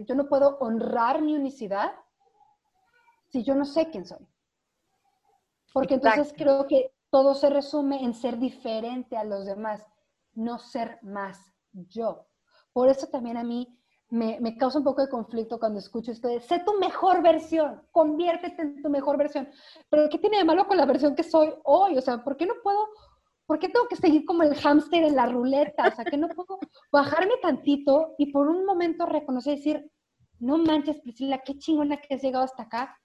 yo 0.06 0.14
no 0.14 0.28
puedo 0.28 0.56
honrar 0.58 1.20
mi 1.20 1.36
unicidad 1.36 1.92
si 3.28 3.44
yo 3.44 3.54
no 3.54 3.66
sé 3.66 3.90
quién 3.90 4.06
soy. 4.06 4.26
Porque 5.74 5.94
entonces 5.94 6.32
creo 6.36 6.66
que 6.66 6.94
todo 7.12 7.34
se 7.34 7.50
resume 7.50 8.02
en 8.02 8.14
ser 8.14 8.38
diferente 8.38 9.18
a 9.18 9.24
los 9.24 9.44
demás, 9.44 9.86
no 10.32 10.58
ser 10.58 10.98
más 11.02 11.38
yo. 11.72 12.26
Por 12.72 12.88
eso 12.88 13.06
también 13.08 13.36
a 13.36 13.44
mí 13.44 13.78
me, 14.08 14.56
causa 14.56 14.78
un 14.78 14.84
poco 14.84 15.02
de 15.02 15.10
conflicto 15.10 15.58
cuando 15.58 15.78
escucho 15.78 16.10
esto 16.10 16.28
de, 16.28 16.40
sé 16.40 16.60
tu 16.60 16.78
mejor 16.78 17.22
versión, 17.22 17.82
conviértete 17.90 18.62
en 18.62 18.82
tu 18.82 18.88
mejor 18.88 19.18
versión. 19.18 19.46
Pero 19.90 20.08
¿qué 20.08 20.18
tiene 20.18 20.38
de 20.38 20.44
malo 20.44 20.66
con 20.66 20.78
la 20.78 20.86
versión 20.86 21.14
que 21.14 21.22
soy 21.22 21.52
hoy? 21.64 21.98
O 21.98 22.00
sea, 22.00 22.24
¿por 22.24 22.38
qué 22.38 22.46
no 22.46 22.54
puedo, 22.62 22.88
por 23.44 23.58
qué 23.58 23.68
tengo 23.68 23.86
que 23.88 23.96
seguir 23.96 24.24
como 24.24 24.42
el 24.42 24.54
hámster 24.54 25.04
en 25.04 25.14
la 25.14 25.26
ruleta? 25.26 25.88
O 25.88 25.94
sea, 25.94 26.06
que 26.06 26.16
no 26.16 26.30
puedo 26.30 26.58
bajarme 26.90 27.34
tantito 27.42 28.14
y 28.16 28.32
por 28.32 28.48
un 28.48 28.64
momento 28.64 29.04
reconocer 29.04 29.52
y 29.52 29.56
decir, 29.56 29.90
no 30.38 30.56
manches, 30.56 30.98
Priscila, 31.00 31.42
qué 31.44 31.58
chingona 31.58 31.98
que 31.98 32.14
has 32.14 32.22
llegado 32.22 32.44
hasta 32.44 32.62
acá. 32.62 32.98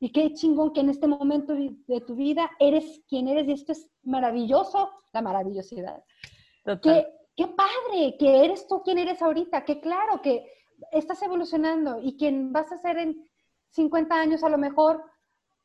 Y 0.00 0.12
qué 0.12 0.32
chingón 0.32 0.72
que 0.72 0.80
en 0.80 0.90
este 0.90 1.08
momento 1.08 1.54
de 1.54 2.00
tu 2.02 2.14
vida 2.14 2.50
eres 2.58 3.02
quien 3.08 3.26
eres 3.28 3.48
y 3.48 3.52
esto 3.52 3.72
es 3.72 3.90
maravilloso, 4.02 4.90
la 5.12 5.22
maravillosidad. 5.22 6.04
Qué, 6.82 7.06
qué 7.36 7.48
padre 7.48 8.16
que 8.18 8.44
eres 8.44 8.66
tú 8.68 8.82
quien 8.82 8.98
eres 8.98 9.20
ahorita, 9.22 9.64
que 9.64 9.80
claro 9.80 10.22
que 10.22 10.46
estás 10.92 11.20
evolucionando 11.22 12.00
y 12.00 12.16
quien 12.16 12.52
vas 12.52 12.70
a 12.70 12.78
ser 12.78 12.98
en 12.98 13.28
50 13.70 14.14
años 14.14 14.44
a 14.44 14.48
lo 14.48 14.58
mejor 14.58 15.02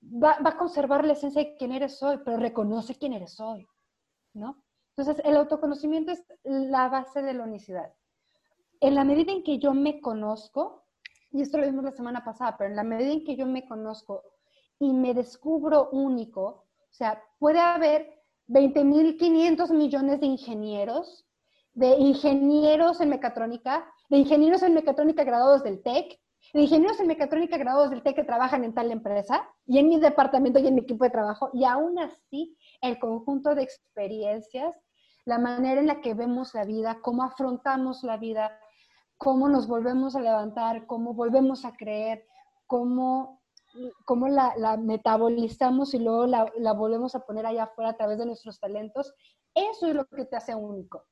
va, 0.02 0.38
va, 0.40 0.52
a 0.52 0.58
conservar 0.58 1.06
la 1.06 1.14
esencia 1.14 1.44
de 1.44 1.56
quién 1.56 1.72
eres 1.72 2.02
hoy, 2.02 2.20
pero 2.26 2.38
reconoce 2.38 2.96
quién 2.96 3.14
eres 3.14 3.40
hoy, 3.40 3.68
¿no? 4.34 4.64
Entonces, 4.96 5.24
el 5.26 5.36
autoconocimiento 5.38 6.12
es 6.12 6.24
la 6.44 6.88
base 6.88 7.22
de 7.24 7.34
la 7.34 7.44
unicidad. 7.44 7.94
En 8.80 8.96
la 8.96 9.04
medida 9.04 9.32
en 9.32 9.44
que 9.44 9.58
yo 9.58 9.74
me 9.74 10.00
conozco, 10.02 10.83
y 11.34 11.42
esto 11.42 11.58
lo 11.58 11.66
vimos 11.66 11.84
la 11.84 11.92
semana 11.92 12.24
pasada, 12.24 12.56
pero 12.58 12.70
en 12.70 12.76
la 12.76 12.84
medida 12.84 13.12
en 13.12 13.26
que 13.26 13.36
yo 13.36 13.48
me 13.48 13.68
conozco 13.68 14.24
y 14.80 14.94
me 14.94 15.14
descubro 15.14 15.90
único, 15.92 16.44
O 16.44 16.96
sea, 16.96 17.22
puede 17.40 17.60
haber 17.60 18.08
20.500 18.48 19.72
millones 19.72 20.20
de 20.20 20.28
ingenieros, 20.28 21.26
de 21.74 21.96
ingenieros 21.98 23.02
en 23.02 23.10
mecatrónica, 23.10 23.84
de 24.10 24.18
ingenieros 24.18 24.62
en 24.62 24.76
mecatrónica 24.76 25.24
graduados 25.24 25.64
del 25.64 25.82
TEC, 25.82 26.20
de 26.54 26.62
ingenieros 26.62 27.00
en 27.00 27.08
mecatrónica 27.08 27.58
graduados 27.58 27.90
del 27.90 28.04
TEC 28.04 28.18
que 28.18 28.24
trabajan 28.24 28.64
en 28.64 28.76
tal 28.76 28.92
empresa 28.92 29.44
y 29.66 29.80
en 29.80 29.90
mi 29.90 30.00
departamento 30.00 30.60
y 30.60 30.68
en 30.68 30.76
mi 30.76 30.82
equipo 30.82 31.04
de 31.04 31.10
trabajo, 31.10 31.50
y 31.54 31.64
aún 31.64 31.98
así 31.98 32.56
el 32.82 33.00
conjunto 33.00 33.56
de 33.56 33.64
experiencias, 33.64 34.76
la 35.26 35.40
manera 35.40 35.80
en 35.80 35.88
la 35.88 36.02
que 36.02 36.14
vemos 36.14 36.54
la 36.54 36.66
vida, 36.66 37.00
cómo 37.02 37.24
afrontamos 37.24 38.04
la 38.04 38.18
vida, 38.18 38.60
cómo 39.24 39.48
nos 39.48 39.68
volvemos 39.68 40.18
a 40.18 40.22
levantar, 40.22 40.86
cómo 40.86 41.14
volvemos 41.14 41.64
a 41.64 41.72
creer, 41.72 42.26
cómo, 42.68 43.42
cómo 44.04 44.28
la, 44.28 44.78
metabolizamos 44.78 45.94
y 45.94 46.00
luego 46.00 46.26
la, 46.26 46.52
la 46.58 46.74
volvemos 46.74 47.16
a 47.16 47.22
poner 47.22 47.46
allá 47.46 47.64
afuera 47.64 47.92
a 47.92 47.96
través 47.96 48.18
de 48.18 48.26
nuestros 48.26 48.60
talentos, 48.60 49.14
eso 49.56 49.88
es 49.88 49.96
lo 49.96 50.06
que 50.06 50.26
te 50.26 50.36
hace 50.36 50.54
único. 50.54 51.06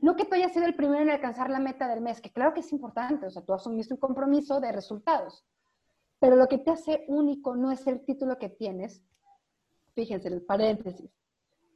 No 0.00 0.14
que 0.14 0.24
tú 0.24 0.36
hayas 0.36 0.52
sido 0.52 0.64
el 0.66 0.76
primero 0.76 1.02
en 1.02 1.10
alcanzar 1.10 1.50
la 1.50 1.58
meta 1.58 1.88
del 1.88 2.00
mes, 2.00 2.20
que 2.20 2.30
claro 2.30 2.54
que 2.54 2.60
es 2.60 2.72
importante, 2.72 3.26
o 3.26 3.30
sea, 3.30 3.42
tú 3.42 3.52
asumiste 3.52 3.94
un 3.94 4.00
compromiso 4.00 4.60
de 4.60 4.70
resultados, 4.70 5.44
pero 6.20 6.36
lo 6.36 6.46
que 6.46 6.58
te 6.58 6.70
hace 6.70 7.04
único 7.08 7.56
no 7.56 7.72
es 7.72 7.84
el 7.88 8.04
título 8.04 8.38
que 8.38 8.48
tienes. 8.48 9.02
Fíjense, 9.94 10.28
el 10.28 10.42
paréntesis. 10.42 11.10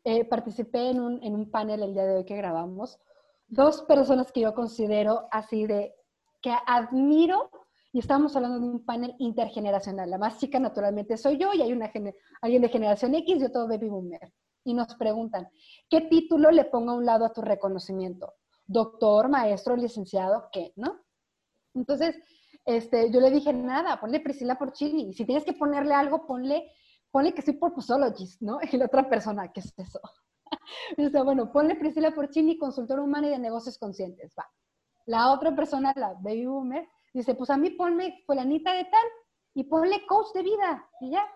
Eh, 0.04 0.24
participé 0.24 0.90
en 0.90 1.00
un, 1.00 1.22
en 1.24 1.34
un 1.34 1.50
panel 1.50 1.82
el 1.82 1.94
día 1.94 2.04
de 2.04 2.16
hoy 2.18 2.24
que 2.24 2.36
grabamos. 2.36 3.00
Dos 3.46 3.82
personas 3.82 4.32
que 4.32 4.40
yo 4.40 4.54
considero 4.54 5.28
así 5.30 5.66
de 5.66 5.94
que 6.40 6.54
admiro 6.66 7.50
y 7.92 8.00
estamos 8.00 8.34
hablando 8.34 8.58
de 8.58 8.66
un 8.66 8.84
panel 8.84 9.14
intergeneracional. 9.18 10.10
La 10.10 10.18
más 10.18 10.38
chica 10.38 10.58
naturalmente 10.58 11.16
soy 11.16 11.38
yo 11.38 11.52
y 11.52 11.62
hay 11.62 11.72
una 11.72 11.90
alguien 12.40 12.62
de 12.62 12.68
generación 12.68 13.14
X 13.14 13.40
y 13.40 13.44
otro 13.44 13.68
baby 13.68 13.88
boomer 13.88 14.32
y 14.64 14.74
nos 14.74 14.94
preguntan, 14.96 15.48
¿qué 15.88 16.00
título 16.00 16.50
le 16.50 16.64
pongo 16.64 16.92
a 16.92 16.94
un 16.94 17.04
lado 17.04 17.24
a 17.24 17.32
tu 17.32 17.42
reconocimiento? 17.42 18.34
Doctor, 18.66 19.28
maestro, 19.28 19.76
licenciado, 19.76 20.48
¿qué? 20.50 20.72
¿No? 20.76 21.00
Entonces, 21.74 22.16
este, 22.64 23.10
yo 23.10 23.20
le 23.20 23.30
dije, 23.30 23.52
nada, 23.52 24.00
ponle 24.00 24.20
Priscila 24.20 24.58
Porcini. 24.58 25.12
Si 25.12 25.26
tienes 25.26 25.44
que 25.44 25.52
ponerle 25.52 25.94
algo, 25.94 26.26
ponle, 26.26 26.72
ponle 27.10 27.34
que 27.34 27.42
soy 27.42 27.54
purposologist, 27.54 28.40
¿no? 28.40 28.58
Y 28.72 28.76
la 28.76 28.86
otra 28.86 29.08
persona, 29.08 29.52
¿qué 29.52 29.60
es 29.60 29.74
eso? 29.76 30.00
Dice, 30.96 31.22
bueno, 31.22 31.52
ponle 31.52 31.76
Priscila 31.76 32.12
Porcini, 32.12 32.58
consultor 32.58 33.00
humano 33.00 33.26
y 33.26 33.30
de 33.30 33.38
negocios 33.38 33.78
conscientes, 33.78 34.34
va. 34.38 34.46
La 35.06 35.32
otra 35.32 35.54
persona, 35.54 35.92
la 35.96 36.14
baby 36.20 36.46
boomer, 36.46 36.88
dice, 37.12 37.34
pues 37.34 37.50
a 37.50 37.56
mí 37.56 37.70
ponme 37.70 38.22
fulanita 38.26 38.72
de 38.72 38.84
tal 38.84 39.06
y 39.54 39.64
ponle 39.64 40.06
coach 40.06 40.32
de 40.34 40.42
vida 40.42 40.88
y 41.00 41.10
ya. 41.10 41.26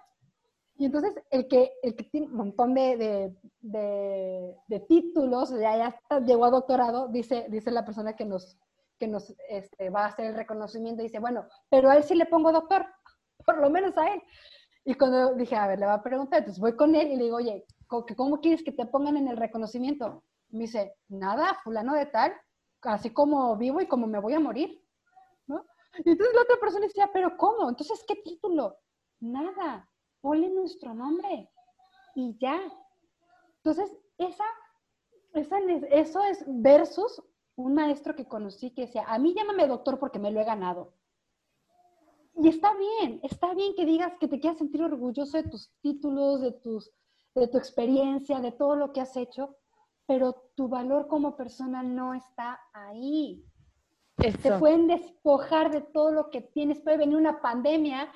Y 0.76 0.84
entonces 0.86 1.14
el 1.30 1.48
que, 1.48 1.72
el 1.82 1.96
que 1.96 2.04
tiene 2.04 2.28
un 2.28 2.36
montón 2.36 2.72
de, 2.72 3.34
de, 3.60 4.54
de, 4.68 4.80
títulos, 4.80 5.50
ya, 5.50 5.76
ya 5.76 6.20
llegó 6.20 6.44
a 6.44 6.50
doctorado, 6.50 7.08
dice, 7.08 7.46
dice 7.50 7.72
la 7.72 7.84
persona 7.84 8.14
que 8.14 8.24
nos, 8.24 8.56
que 8.96 9.08
nos 9.08 9.34
este, 9.48 9.90
va 9.90 10.04
a 10.04 10.06
hacer 10.06 10.26
el 10.26 10.34
reconocimiento, 10.36 11.02
dice, 11.02 11.18
bueno, 11.18 11.46
pero 11.68 11.90
a 11.90 11.96
él 11.96 12.04
sí 12.04 12.14
le 12.14 12.26
pongo 12.26 12.52
doctor, 12.52 12.86
por 13.44 13.58
lo 13.58 13.70
menos 13.70 13.96
a 13.98 14.14
él. 14.14 14.22
Y 14.84 14.94
cuando 14.94 15.34
dije, 15.34 15.56
a 15.56 15.66
ver, 15.66 15.80
le 15.80 15.86
va 15.86 15.94
a 15.94 16.02
preguntar, 16.02 16.38
entonces 16.38 16.60
voy 16.60 16.76
con 16.76 16.94
él 16.94 17.08
y 17.08 17.16
le 17.16 17.24
digo, 17.24 17.36
oye, 17.36 17.66
¿cómo 17.88 18.40
quieres 18.40 18.62
que 18.62 18.72
te 18.72 18.86
pongan 18.86 19.16
en 19.16 19.28
el 19.28 19.36
reconocimiento? 19.36 20.22
Me 20.50 20.60
dice, 20.60 20.94
nada, 21.08 21.58
fulano 21.64 21.94
de 21.94 22.06
tal, 22.06 22.32
así 22.82 23.10
como 23.10 23.56
vivo 23.56 23.80
y 23.80 23.88
como 23.88 24.06
me 24.06 24.20
voy 24.20 24.34
a 24.34 24.40
morir. 24.40 24.82
¿no? 25.46 25.64
Y 26.04 26.10
entonces 26.10 26.34
la 26.34 26.42
otra 26.42 26.56
persona 26.60 26.86
decía, 26.86 27.10
pero 27.12 27.36
¿cómo? 27.36 27.68
Entonces, 27.68 28.04
¿qué 28.06 28.16
título? 28.16 28.76
Nada 29.20 29.88
ponle 30.20 30.50
nuestro 30.50 30.94
nombre 30.94 31.50
y 32.14 32.36
ya. 32.38 32.60
Entonces, 33.56 33.96
esa, 34.18 34.44
esa, 35.34 35.58
eso 35.90 36.22
es 36.24 36.44
versus 36.46 37.22
un 37.56 37.74
maestro 37.74 38.14
que 38.14 38.26
conocí 38.26 38.70
que 38.70 38.82
decía, 38.82 39.04
a 39.06 39.18
mí 39.18 39.34
llámame 39.34 39.66
doctor 39.66 39.98
porque 39.98 40.18
me 40.18 40.30
lo 40.30 40.40
he 40.40 40.44
ganado. 40.44 40.94
Y 42.40 42.48
está 42.48 42.72
bien, 42.74 43.20
está 43.24 43.52
bien 43.54 43.74
que 43.74 43.84
digas 43.84 44.12
que 44.20 44.28
te 44.28 44.38
quieras 44.38 44.58
sentir 44.58 44.82
orgulloso 44.82 45.36
de 45.36 45.48
tus 45.48 45.72
títulos, 45.80 46.40
de, 46.40 46.52
tus, 46.52 46.92
de 47.38 47.48
tu 47.48 47.58
experiencia, 47.58 48.40
de 48.40 48.52
todo 48.52 48.76
lo 48.76 48.92
que 48.92 49.00
has 49.00 49.16
hecho, 49.16 49.56
pero 50.06 50.50
tu 50.54 50.68
valor 50.68 51.06
como 51.06 51.36
persona 51.36 51.82
no 51.82 52.14
está 52.14 52.60
ahí. 52.72 53.44
Se 54.42 54.58
pueden 54.58 54.88
despojar 54.88 55.70
de 55.70 55.80
todo 55.80 56.10
lo 56.10 56.30
que 56.30 56.40
tienes. 56.40 56.80
Puede 56.80 56.96
venir 56.96 57.16
una 57.16 57.40
pandemia 57.40 58.12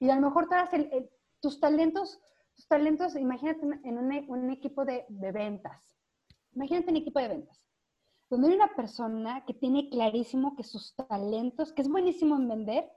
y 0.00 0.10
a 0.10 0.16
lo 0.16 0.22
mejor 0.22 0.48
te 0.48 0.54
das 0.54 0.72
el, 0.74 1.10
tus 1.40 1.60
talentos, 1.60 2.20
tus 2.54 2.66
talentos, 2.68 3.16
imagínate 3.16 3.60
en 3.84 3.98
un, 3.98 4.50
equipo 4.50 4.84
de, 4.84 5.06
ventas. 5.08 5.94
Imagínate 6.52 6.90
un 6.90 6.96
equipo 6.96 7.20
de 7.20 7.28
ventas, 7.28 7.62
donde 8.28 8.48
hay 8.48 8.54
una 8.54 8.74
persona 8.74 9.44
que 9.46 9.54
tiene 9.54 9.88
clarísimo 9.88 10.56
que 10.56 10.62
sus 10.62 10.94
talentos, 10.94 11.72
que 11.72 11.82
es 11.82 11.88
buenísimo 11.88 12.36
en 12.36 12.48
vender, 12.48 12.90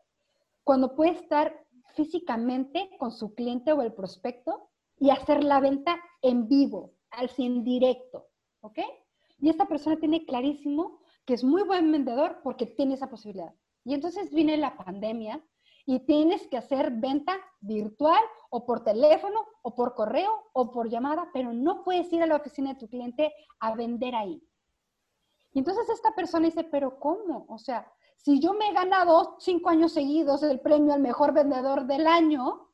cuando 0.64 0.96
puede 0.96 1.12
estar 1.12 1.66
físicamente 1.94 2.90
con 3.00 3.12
su 3.12 3.34
cliente 3.34 3.72
o 3.72 3.82
el 3.82 3.94
prospecto 3.94 4.69
y 5.00 5.10
hacer 5.10 5.44
la 5.44 5.60
venta 5.60 6.00
en 6.22 6.48
vivo, 6.48 6.94
al 7.12 7.30
sin 7.30 7.64
directo, 7.64 8.28
¿ok? 8.62 8.80
Y 9.40 9.50
esta 9.50 9.68
persona 9.68 9.98
tiene 9.98 10.26
clarísimo 10.26 11.00
que 11.26 11.34
es 11.34 11.44
muy 11.44 11.64
buen 11.64 11.92
vendedor 11.92 12.42
porque 12.44 12.66
tiene 12.66 12.96
esa 12.96 13.10
posibilidad. 13.10 13.54
Y 13.86 13.94
entonces 13.94 14.32
viene 14.32 14.58
la 14.58 14.76
pandemia 14.76 15.44
y 15.86 16.00
tienes 16.02 16.48
que 16.48 16.58
hacer 16.58 16.92
venta 16.92 17.36
virtual 17.62 18.22
o 18.50 18.66
por 18.66 18.84
teléfono 18.84 19.46
o 19.62 19.76
por 19.76 19.96
correo 19.96 20.32
o 20.54 20.72
por 20.72 20.90
llamada, 20.90 21.30
pero 21.34 21.54
no 21.54 21.84
puedes 21.84 22.12
ir 22.14 22.22
a 22.22 22.28
la 22.28 22.36
oficina 22.36 22.74
de 22.74 22.80
tu 22.80 22.88
cliente 22.88 23.34
a 23.60 23.74
vender 23.74 24.16
ahí. 24.16 24.44
Y 25.52 25.60
entonces 25.60 25.90
esta 25.90 26.14
persona 26.14 26.46
dice, 26.46 26.64
pero 26.66 27.00
¿cómo? 27.00 27.46
O 27.50 27.58
sea, 27.58 27.92
si 28.18 28.40
yo 28.40 28.54
me 28.54 28.70
he 28.70 28.74
ganado 28.74 29.38
cinco 29.40 29.70
años 29.70 29.94
seguidos 29.94 30.44
el 30.44 30.60
premio 30.60 30.94
al 30.94 31.02
mejor 31.02 31.34
vendedor 31.34 31.86
del 31.86 32.06
año, 32.06 32.69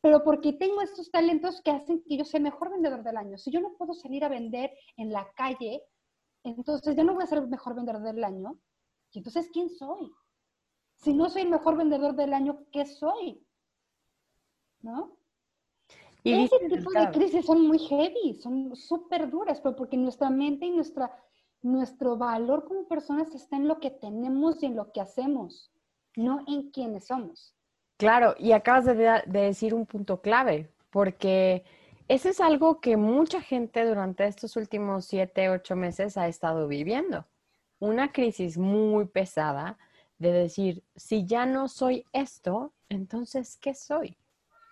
pero 0.00 0.22
porque 0.22 0.52
tengo 0.52 0.80
estos 0.80 1.10
talentos 1.10 1.60
que 1.62 1.70
hacen 1.70 2.02
que 2.04 2.16
yo 2.16 2.24
sea 2.24 2.38
el 2.38 2.44
mejor 2.44 2.70
vendedor 2.70 3.02
del 3.02 3.16
año. 3.16 3.36
Si 3.36 3.50
yo 3.50 3.60
no 3.60 3.74
puedo 3.76 3.94
salir 3.94 4.24
a 4.24 4.28
vender 4.28 4.72
en 4.96 5.12
la 5.12 5.30
calle, 5.34 5.82
entonces 6.44 6.94
ya 6.94 7.02
no 7.02 7.14
voy 7.14 7.24
a 7.24 7.26
ser 7.26 7.38
el 7.38 7.48
mejor 7.48 7.74
vendedor 7.74 8.02
del 8.02 8.22
año. 8.22 8.58
Y 9.12 9.18
entonces, 9.18 9.50
¿quién 9.52 9.70
soy? 9.70 10.12
Si 10.96 11.12
no 11.14 11.28
soy 11.28 11.42
el 11.42 11.50
mejor 11.50 11.76
vendedor 11.76 12.14
del 12.14 12.32
año, 12.32 12.64
¿qué 12.70 12.84
soy? 12.86 13.44
¿No? 14.80 15.16
Y 16.22 16.32
Ese 16.32 16.58
tipo 16.68 16.90
de 16.90 17.10
crisis 17.10 17.46
son 17.46 17.66
muy 17.66 17.78
heavy, 17.78 18.34
son 18.34 18.74
súper 18.76 19.30
duras, 19.30 19.60
pero 19.60 19.76
porque 19.76 19.96
nuestra 19.96 20.30
mente 20.30 20.66
y 20.66 20.70
nuestra, 20.70 21.10
nuestro 21.62 22.16
valor 22.16 22.66
como 22.66 22.86
personas 22.86 23.34
está 23.34 23.56
en 23.56 23.68
lo 23.68 23.78
que 23.80 23.90
tenemos 23.90 24.62
y 24.62 24.66
en 24.66 24.76
lo 24.76 24.92
que 24.92 25.00
hacemos, 25.00 25.72
no 26.16 26.44
en 26.46 26.70
quiénes 26.70 27.06
somos. 27.06 27.54
Claro, 27.98 28.34
y 28.38 28.52
acabas 28.52 28.86
de, 28.86 28.94
de 28.94 29.40
decir 29.40 29.74
un 29.74 29.84
punto 29.84 30.20
clave, 30.20 30.70
porque 30.90 31.64
ese 32.06 32.30
es 32.30 32.40
algo 32.40 32.80
que 32.80 32.96
mucha 32.96 33.42
gente 33.42 33.84
durante 33.84 34.26
estos 34.26 34.56
últimos 34.56 35.04
siete, 35.04 35.50
ocho 35.50 35.76
meses 35.76 36.16
ha 36.16 36.28
estado 36.28 36.66
viviendo. 36.68 37.26
Una 37.80 38.12
crisis 38.12 38.56
muy 38.56 39.04
pesada 39.06 39.76
de 40.18 40.32
decir, 40.32 40.82
si 40.96 41.26
ya 41.26 41.44
no 41.44 41.68
soy 41.68 42.04
esto, 42.12 42.72
entonces, 42.88 43.58
¿qué 43.60 43.74
soy? 43.74 44.16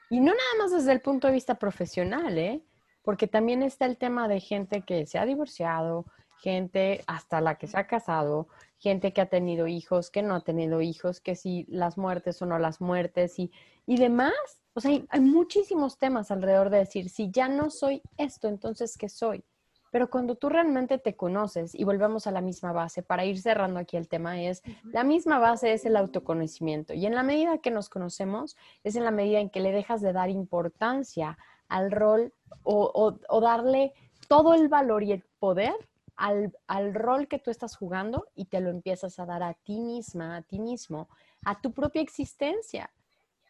Y 0.08 0.20
no 0.20 0.26
nada 0.26 0.54
más 0.58 0.72
desde 0.72 0.92
el 0.92 1.00
punto 1.00 1.26
de 1.26 1.34
vista 1.34 1.56
profesional, 1.56 2.38
¿eh? 2.38 2.62
Porque 3.02 3.26
también 3.26 3.62
está 3.62 3.86
el 3.86 3.96
tema 3.96 4.28
de 4.28 4.40
gente 4.40 4.82
que 4.82 5.04
se 5.06 5.18
ha 5.18 5.26
divorciado, 5.26 6.06
gente 6.38 7.02
hasta 7.06 7.40
la 7.40 7.56
que 7.56 7.66
se 7.66 7.78
ha 7.78 7.86
casado, 7.86 8.48
gente 8.78 9.12
que 9.12 9.20
ha 9.20 9.26
tenido 9.26 9.66
hijos, 9.66 10.10
que 10.10 10.22
no 10.22 10.34
ha 10.34 10.40
tenido 10.40 10.80
hijos, 10.80 11.20
que 11.20 11.34
si 11.34 11.64
las 11.68 11.98
muertes 11.98 12.40
o 12.42 12.46
no 12.46 12.58
las 12.58 12.80
muertes 12.80 13.38
y, 13.38 13.50
y 13.86 13.96
demás. 13.96 14.34
O 14.74 14.80
sea, 14.80 14.90
hay 15.08 15.20
muchísimos 15.20 15.98
temas 15.98 16.30
alrededor 16.30 16.70
de 16.70 16.78
decir, 16.78 17.08
si 17.08 17.30
ya 17.30 17.48
no 17.48 17.70
soy 17.70 18.02
esto, 18.18 18.48
entonces, 18.48 18.96
¿qué 18.98 19.08
soy? 19.08 19.44
Pero 19.90 20.10
cuando 20.10 20.34
tú 20.34 20.50
realmente 20.50 20.98
te 20.98 21.16
conoces, 21.16 21.74
y 21.74 21.84
volvemos 21.84 22.26
a 22.26 22.30
la 22.30 22.42
misma 22.42 22.72
base, 22.72 23.02
para 23.02 23.24
ir 23.24 23.40
cerrando 23.40 23.80
aquí 23.80 23.96
el 23.96 24.08
tema, 24.08 24.42
es 24.42 24.62
la 24.84 25.04
misma 25.04 25.38
base 25.38 25.72
es 25.72 25.86
el 25.86 25.96
autoconocimiento. 25.96 26.92
Y 26.92 27.06
en 27.06 27.14
la 27.14 27.22
medida 27.22 27.58
que 27.58 27.70
nos 27.70 27.88
conocemos, 27.88 28.56
es 28.84 28.96
en 28.96 29.04
la 29.04 29.10
medida 29.10 29.40
en 29.40 29.48
que 29.48 29.60
le 29.60 29.72
dejas 29.72 30.02
de 30.02 30.12
dar 30.12 30.28
importancia 30.28 31.38
al 31.68 31.90
rol 31.90 32.34
o, 32.62 33.40
darle 33.40 33.94
todo 34.28 34.54
el 34.54 34.68
valor 34.68 35.02
y 35.02 35.12
el 35.12 35.24
poder 35.38 35.74
al, 36.16 36.56
al, 36.66 36.94
rol 36.94 37.28
que 37.28 37.38
tú 37.38 37.50
estás 37.50 37.76
jugando 37.76 38.28
y 38.34 38.46
te 38.46 38.60
lo 38.60 38.70
empiezas 38.70 39.18
a 39.18 39.26
dar 39.26 39.42
a 39.42 39.54
ti 39.54 39.80
misma, 39.80 40.36
a 40.36 40.42
ti 40.42 40.58
mismo, 40.58 41.08
a 41.44 41.60
tu 41.60 41.72
propia 41.72 42.02
existencia. 42.02 42.90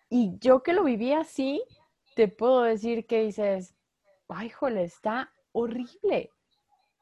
Y 0.09 0.39
yo 0.39 0.63
que 0.63 0.73
lo 0.73 0.85
viví 0.85 1.13
así, 1.13 1.63
te 2.15 2.29
puedo 2.29 2.63
decir 2.63 3.07
que 3.07 3.23
dices, 3.23 3.75
ay, 4.29 4.51
jole, 4.51 4.85
está 4.85 5.33
horrible 5.53 6.31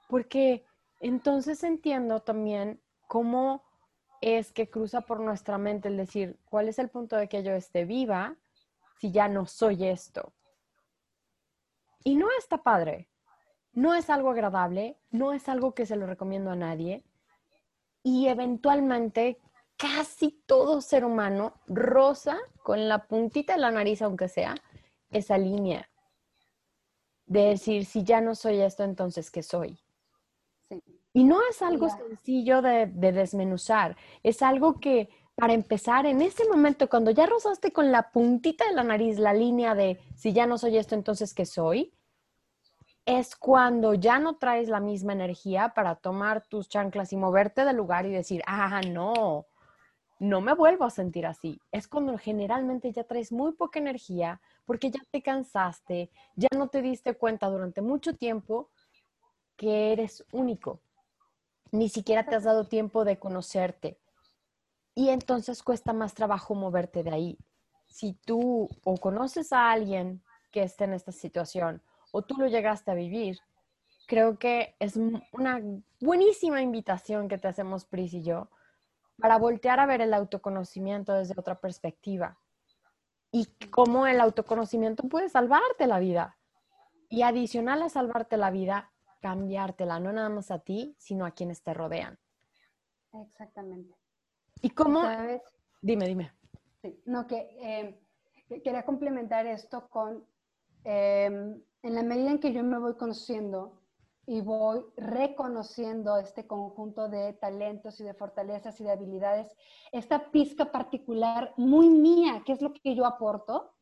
porque 0.08 0.64
entonces 1.00 1.64
entiendo 1.64 2.20
también 2.20 2.80
cómo 3.06 3.64
es 4.20 4.52
que 4.52 4.70
cruza 4.70 5.02
por 5.02 5.20
nuestra 5.20 5.58
mente 5.58 5.88
el 5.88 5.96
decir, 5.96 6.38
¿cuál 6.48 6.68
es 6.68 6.78
el 6.78 6.88
punto 6.88 7.16
de 7.16 7.28
que 7.28 7.42
yo 7.42 7.52
esté 7.52 7.84
viva 7.84 8.36
si 9.00 9.10
ya 9.10 9.28
no 9.28 9.46
soy 9.46 9.86
esto? 9.86 10.32
Y 12.04 12.16
no 12.16 12.28
está 12.38 12.62
padre, 12.62 13.08
no 13.74 13.94
es 13.94 14.10
algo 14.10 14.30
agradable, 14.30 14.96
no 15.10 15.32
es 15.32 15.48
algo 15.48 15.74
que 15.74 15.86
se 15.86 15.96
lo 15.96 16.06
recomiendo 16.06 16.50
a 16.50 16.56
nadie. 16.56 17.04
Y 18.02 18.28
eventualmente 18.28 19.40
casi 19.76 20.42
todo 20.46 20.80
ser 20.80 21.04
humano 21.04 21.54
rosa 21.66 22.38
con 22.62 22.88
la 22.88 23.06
puntita 23.06 23.54
de 23.54 23.60
la 23.60 23.70
nariz, 23.70 24.02
aunque 24.02 24.28
sea, 24.28 24.54
esa 25.10 25.38
línea 25.38 25.88
de 27.26 27.40
decir, 27.40 27.84
si 27.84 28.04
ya 28.04 28.20
no 28.20 28.34
soy 28.34 28.60
esto, 28.60 28.84
entonces, 28.84 29.30
¿qué 29.30 29.42
soy? 29.42 29.78
Y 31.12 31.24
no 31.24 31.40
es 31.48 31.62
algo 31.62 31.88
sencillo 31.88 32.60
de, 32.60 32.86
de, 32.86 33.12
desmenuzar, 33.12 33.96
es 34.22 34.42
algo 34.42 34.80
que 34.80 35.08
para 35.36 35.52
empezar, 35.52 36.06
en 36.06 36.22
ese 36.22 36.48
momento, 36.48 36.88
cuando 36.88 37.10
ya 37.10 37.26
rozaste 37.26 37.72
con 37.72 37.90
la 37.90 38.10
puntita 38.12 38.66
de 38.68 38.74
la 38.74 38.84
nariz 38.84 39.18
la 39.18 39.34
línea 39.34 39.74
de, 39.74 39.98
si 40.14 40.32
ya 40.32 40.46
no 40.46 40.58
soy 40.58 40.76
esto, 40.76 40.94
entonces, 40.94 41.34
¿qué 41.34 41.44
soy? 41.46 41.92
Es 43.07 43.36
cuando 43.36 43.94
ya 43.94 44.18
no 44.18 44.36
traes 44.36 44.68
la 44.68 44.80
misma 44.80 45.12
energía 45.12 45.70
para 45.74 45.94
tomar 45.94 46.46
tus 46.46 46.68
chanclas 46.68 47.12
y 47.12 47.16
moverte 47.16 47.64
del 47.64 47.76
lugar 47.76 48.07
y 48.07 48.11
decir, 48.11 48.42
ah, 48.46 48.80
no, 48.88 49.46
no 50.18 50.40
me 50.40 50.55
vuelvo 50.55 50.84
a 50.84 50.90
sentir 50.90 51.26
así. 51.26 51.61
Es 51.70 51.86
cuando 51.86 52.16
generalmente 52.16 52.90
ya 52.92 53.05
traes 53.05 53.30
muy 53.30 53.52
poca 53.52 53.78
energía 53.78 54.40
porque 54.64 54.90
ya 54.90 55.00
te 55.11 55.22
cansaste, 55.22 56.11
ya 56.34 56.48
no 56.57 56.68
te 56.68 56.80
diste 56.80 57.14
cuenta 57.14 57.48
durante 57.48 57.82
mucho 57.82 58.14
tiempo 58.14 58.70
que 59.57 59.92
eres 59.92 60.24
único. 60.32 60.80
Ni 61.72 61.90
siquiera 61.90 62.24
te 62.24 62.36
has 62.36 62.44
dado 62.44 62.64
tiempo 62.64 63.05
de 63.05 63.18
conocerte. 63.18 63.98
Y 64.94 65.11
entonces 65.11 65.62
cuesta 65.62 65.92
más 65.92 66.14
trabajo 66.14 66.55
moverte 66.55 67.02
de 67.02 67.11
ahí. 67.11 67.38
Si 67.86 68.14
tú 68.24 68.68
o 68.84 68.96
conoces 68.96 69.52
a 69.52 69.70
alguien 69.70 70.22
que 70.50 70.62
esté 70.62 70.84
en 70.84 70.94
esta 70.94 71.12
situación 71.12 71.82
o 72.16 72.22
tú 72.22 72.36
lo 72.38 72.46
llegaste 72.46 72.92
a 72.92 72.94
vivir, 72.94 73.40
creo 74.06 74.38
que 74.38 74.76
es 74.78 74.96
una 75.32 75.60
buenísima 76.00 76.62
invitación 76.62 77.26
que 77.26 77.38
te 77.38 77.48
hacemos 77.48 77.84
Pris 77.86 78.14
y 78.14 78.22
yo 78.22 78.50
para 79.18 79.36
voltear 79.36 79.80
a 79.80 79.86
ver 79.86 80.00
el 80.00 80.14
autoconocimiento 80.14 81.12
desde 81.12 81.34
otra 81.36 81.58
perspectiva 81.58 82.38
y 83.32 83.46
cómo 83.68 84.06
el 84.06 84.20
autoconocimiento 84.20 85.02
puede 85.08 85.28
salvarte 85.28 85.88
la 85.88 85.98
vida. 85.98 86.38
Y 87.08 87.22
adicional 87.22 87.82
a 87.82 87.88
salvarte 87.88 88.36
la 88.36 88.52
vida, 88.52 88.92
cambiártela, 89.20 89.98
no 89.98 90.12
nada 90.12 90.28
más 90.28 90.52
a 90.52 90.60
ti, 90.60 90.94
sino 90.98 91.26
a 91.26 91.32
quienes 91.32 91.64
te 91.64 91.74
rodean. 91.74 92.16
Exactamente. 93.12 93.92
¿Y 94.62 94.70
cómo? 94.70 95.02
Dime, 95.82 96.06
dime. 96.06 96.32
Sí, 96.80 97.02
no, 97.06 97.26
que 97.26 97.56
eh, 97.60 98.00
quería 98.62 98.84
complementar 98.84 99.48
esto 99.48 99.88
con, 99.88 100.24
em, 100.84 101.60
en 101.85 101.95
la 101.95 102.03
medida 102.03 102.30
en 102.30 102.41
que 102.41 102.53
yo 102.53 102.64
me 102.64 102.78
voy 102.78 102.95
conociendo, 102.97 103.85
y 104.26 104.41
voy 104.41 104.85
reconociendo 104.97 106.16
este 106.16 106.47
conjunto 106.47 107.09
de 107.09 107.35
talentos 107.35 108.01
y 108.01 108.05
de 108.05 108.14
fortalezas 108.14 108.80
y 108.80 108.85
de 108.85 108.93
habilidades, 108.93 109.55
esta 109.93 110.30
pizca 110.30 110.72
particular 110.72 111.53
muy 111.57 111.91
mía, 111.91 112.43
que 112.45 112.53
es 112.53 112.62
lo 112.62 112.72
que 112.72 112.95
yo 112.95 113.05
aporto, 113.05 113.72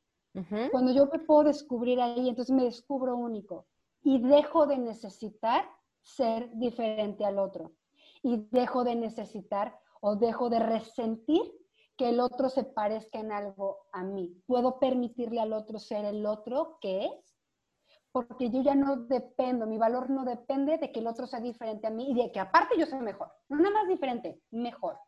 cuando 0.70 0.92
yo 0.92 1.06
me 1.12 1.18
puedo 1.18 1.44
descubrir 1.44 2.00
ahí, 2.00 2.26
entonces 2.26 2.54
me 2.54 2.64
descubro 2.64 3.16
único 3.16 3.66
y 4.02 4.18
dejo 4.18 4.66
de 4.66 4.78
necesitar 4.78 5.68
ser 6.00 6.50
diferente 6.54 7.26
al 7.26 7.38
otro 7.38 7.72
y 8.22 8.48
dejo 8.50 8.82
de 8.82 8.96
necesitar 8.96 9.78
o 10.00 10.16
dejo 10.16 10.48
de 10.48 10.58
resentir 10.58 11.42
que 11.98 12.08
el 12.08 12.18
otro 12.18 12.48
se 12.48 12.64
parezca 12.64 13.20
en 13.20 13.30
algo 13.30 13.76
a 13.92 14.02
mí. 14.04 14.34
Puedo 14.46 14.78
permitirle 14.78 15.38
al 15.38 15.52
otro 15.52 15.78
ser 15.78 16.06
el 16.06 16.24
otro 16.24 16.78
que 16.80 17.04
es 17.04 17.31
porque 18.12 18.50
yo 18.50 18.62
ya 18.62 18.74
no 18.74 18.96
dependo, 18.96 19.66
mi 19.66 19.78
valor 19.78 20.10
no 20.10 20.24
depende 20.24 20.76
de 20.76 20.92
que 20.92 21.00
el 21.00 21.06
otro 21.06 21.26
sea 21.26 21.40
diferente 21.40 21.86
a 21.86 21.90
mí 21.90 22.10
y 22.10 22.14
de 22.14 22.30
que 22.30 22.40
aparte 22.40 22.78
yo 22.78 22.86
sea 22.86 23.00
mejor, 23.00 23.32
no 23.48 23.56
nada 23.56 23.74
más 23.74 23.88
diferente, 23.88 24.40
mejor. 24.50 24.98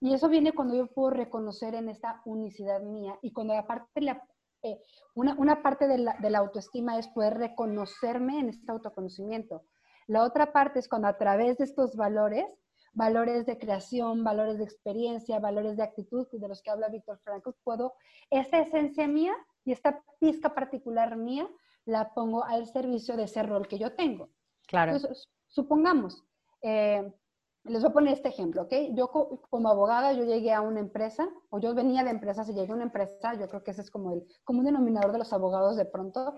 Y 0.00 0.14
eso 0.14 0.28
viene 0.28 0.52
cuando 0.52 0.74
yo 0.74 0.88
puedo 0.88 1.10
reconocer 1.10 1.74
en 1.74 1.88
esta 1.88 2.22
unicidad 2.24 2.80
mía 2.80 3.18
y 3.22 3.32
cuando 3.32 3.54
aparte 3.54 4.00
la, 4.00 4.26
eh, 4.62 4.80
una, 5.14 5.34
una, 5.34 5.62
parte 5.62 5.86
de 5.86 5.98
la, 5.98 6.16
de 6.18 6.30
la 6.30 6.38
autoestima 6.38 6.98
es 6.98 7.06
poder 7.08 7.34
reconocerme 7.34 8.40
en 8.40 8.48
este 8.48 8.72
autoconocimiento. 8.72 9.62
La 10.08 10.24
otra 10.24 10.52
parte 10.52 10.80
es 10.80 10.88
cuando 10.88 11.08
a 11.08 11.18
través 11.18 11.58
de 11.58 11.64
estos 11.64 11.94
valores, 11.94 12.46
valores 12.94 13.46
de 13.46 13.58
creación, 13.58 14.24
valores 14.24 14.58
de 14.58 14.64
experiencia, 14.64 15.38
valores 15.38 15.76
de 15.76 15.84
actitud, 15.84 16.26
de 16.32 16.48
los 16.48 16.62
que 16.62 16.70
habla 16.70 16.88
Víctor 16.88 17.20
Franco, 17.22 17.54
puedo, 17.62 17.94
esta 18.30 18.58
esencia 18.58 19.06
mía 19.06 19.34
y 19.64 19.72
esta 19.72 20.02
pizca 20.18 20.54
particular 20.54 21.16
mía, 21.16 21.48
la 21.84 22.12
pongo 22.14 22.44
al 22.44 22.66
servicio 22.66 23.16
de 23.16 23.24
ese 23.24 23.42
rol 23.42 23.68
que 23.68 23.78
yo 23.78 23.94
tengo. 23.94 24.30
Claro. 24.66 24.96
supongamos, 25.48 26.24
eh, 26.62 27.12
les 27.64 27.82
voy 27.82 27.90
a 27.90 27.92
poner 27.92 28.14
este 28.14 28.28
ejemplo, 28.28 28.62
¿ok? 28.62 28.72
Yo 28.94 29.08
como 29.08 29.68
abogada, 29.68 30.12
yo 30.12 30.24
llegué 30.24 30.52
a 30.52 30.60
una 30.60 30.80
empresa, 30.80 31.28
o 31.50 31.60
yo 31.60 31.74
venía 31.74 32.02
de 32.02 32.10
empresas 32.10 32.48
y 32.48 32.54
llegué 32.54 32.72
a 32.72 32.76
una 32.76 32.84
empresa, 32.84 33.34
yo 33.34 33.48
creo 33.48 33.62
que 33.62 33.70
ese 33.70 33.82
es 33.82 33.90
como, 33.90 34.12
el, 34.12 34.26
como 34.44 34.60
un 34.60 34.64
denominador 34.64 35.12
de 35.12 35.18
los 35.18 35.32
abogados 35.32 35.76
de 35.76 35.84
pronto, 35.84 36.34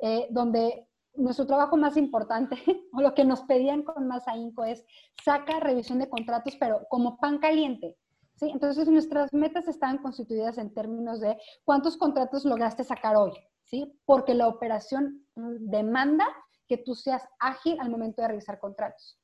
eh, 0.00 0.26
donde 0.30 0.88
nuestro 1.16 1.46
trabajo 1.46 1.76
más 1.76 1.96
importante, 1.96 2.56
o 2.92 3.00
lo 3.00 3.14
que 3.14 3.24
nos 3.24 3.42
pedían 3.42 3.82
con 3.82 4.06
más 4.06 4.26
ahínco 4.26 4.64
es 4.64 4.84
saca 5.22 5.60
revisión 5.60 5.98
de 5.98 6.08
contratos, 6.08 6.56
pero 6.58 6.86
como 6.88 7.18
pan 7.18 7.38
caliente. 7.38 7.96
¿sí? 8.36 8.50
Entonces 8.50 8.88
nuestras 8.88 9.32
metas 9.32 9.68
estaban 9.68 9.98
constituidas 9.98 10.58
en 10.58 10.72
términos 10.72 11.20
de 11.20 11.36
cuántos 11.64 11.96
contratos 11.96 12.44
lograste 12.44 12.84
sacar 12.84 13.16
hoy, 13.16 13.32
¿sí? 13.64 13.98
Porque 14.04 14.34
la 14.34 14.48
operación 14.48 15.26
mm, 15.34 15.70
demanda 15.70 16.26
que 16.66 16.78
tú 16.78 16.94
seas 16.94 17.26
ágil 17.38 17.78
al 17.80 17.90
momento 17.90 18.22
de 18.22 18.28
revisar 18.28 18.58
contratos. 18.58 19.18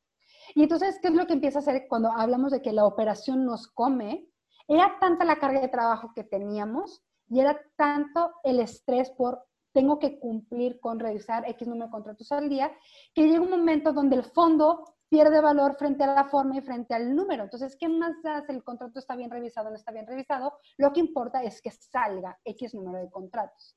Y 0.54 0.62
entonces, 0.62 0.98
¿qué 1.00 1.08
es 1.08 1.14
lo 1.14 1.26
que 1.26 1.34
empieza 1.34 1.58
a 1.58 1.62
hacer 1.62 1.86
cuando 1.88 2.12
hablamos 2.12 2.52
de 2.52 2.62
que 2.62 2.72
la 2.72 2.84
operación 2.84 3.44
nos 3.44 3.68
come? 3.68 4.28
Era 4.68 4.98
tanta 5.00 5.24
la 5.24 5.38
carga 5.38 5.60
de 5.60 5.68
trabajo 5.68 6.12
que 6.14 6.24
teníamos 6.24 7.02
y 7.28 7.40
era 7.40 7.60
tanto 7.76 8.32
el 8.42 8.60
estrés 8.60 9.10
por 9.10 9.46
tengo 9.72 9.98
que 9.98 10.18
cumplir 10.18 10.80
con 10.80 10.98
revisar 10.98 11.48
X 11.48 11.68
número 11.68 11.86
de 11.86 11.92
contratos 11.92 12.32
al 12.32 12.48
día, 12.48 12.72
que 13.14 13.28
llega 13.28 13.40
un 13.40 13.50
momento 13.50 13.92
donde 13.92 14.16
el 14.16 14.24
fondo 14.24 14.96
pierde 15.08 15.40
valor 15.40 15.76
frente 15.76 16.04
a 16.04 16.14
la 16.14 16.24
forma 16.24 16.56
y 16.56 16.60
frente 16.60 16.94
al 16.94 17.14
número. 17.14 17.44
Entonces, 17.44 17.76
¿qué 17.78 17.88
más 17.88 18.20
da 18.22 18.42
si 18.42 18.52
el 18.52 18.62
contrato 18.62 18.98
está 18.98 19.16
bien 19.16 19.30
revisado 19.30 19.68
o 19.68 19.70
no 19.70 19.76
está 19.76 19.92
bien 19.92 20.06
revisado? 20.06 20.58
Lo 20.76 20.92
que 20.92 21.00
importa 21.00 21.42
es 21.42 21.60
que 21.60 21.70
salga 21.70 22.38
X 22.44 22.74
número 22.74 22.98
de 22.98 23.10
contratos. 23.10 23.76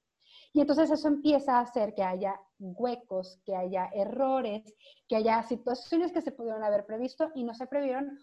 Y 0.54 0.62
entonces 0.62 0.92
eso 0.92 1.08
empieza 1.08 1.58
a 1.58 1.62
hacer 1.62 1.96
que 1.96 2.04
haya 2.04 2.40
huecos, 2.60 3.42
que 3.44 3.56
haya 3.56 3.90
errores, 3.94 4.76
que 5.08 5.16
haya 5.16 5.42
situaciones 5.44 6.12
que 6.12 6.22
se 6.22 6.32
pudieron 6.32 6.64
haber 6.64 6.86
previsto 6.86 7.32
y 7.34 7.44
no 7.44 7.54
se 7.54 7.68
previeron 7.68 8.20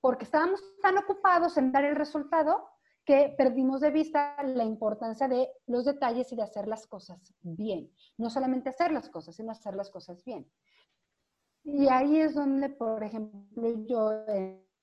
porque 0.00 0.24
estábamos 0.24 0.60
tan 0.82 0.98
ocupados 0.98 1.56
en 1.56 1.72
dar 1.72 1.84
el 1.84 1.96
resultado 1.96 2.68
que 3.04 3.34
perdimos 3.36 3.80
de 3.80 3.90
vista 3.90 4.36
la 4.42 4.64
importancia 4.64 5.26
de 5.26 5.48
los 5.66 5.84
detalles 5.84 6.30
y 6.32 6.36
de 6.36 6.42
hacer 6.42 6.68
las 6.68 6.86
cosas 6.86 7.34
bien. 7.40 7.90
No 8.18 8.30
solamente 8.30 8.68
hacer 8.68 8.92
las 8.92 9.08
cosas, 9.08 9.34
sino 9.34 9.50
hacer 9.50 9.74
las 9.74 9.90
cosas 9.90 10.22
bien. 10.24 10.50
Y 11.64 11.88
ahí 11.88 12.20
es 12.20 12.34
donde, 12.34 12.68
por 12.70 13.02
ejemplo, 13.02 13.68
yo 13.86 14.12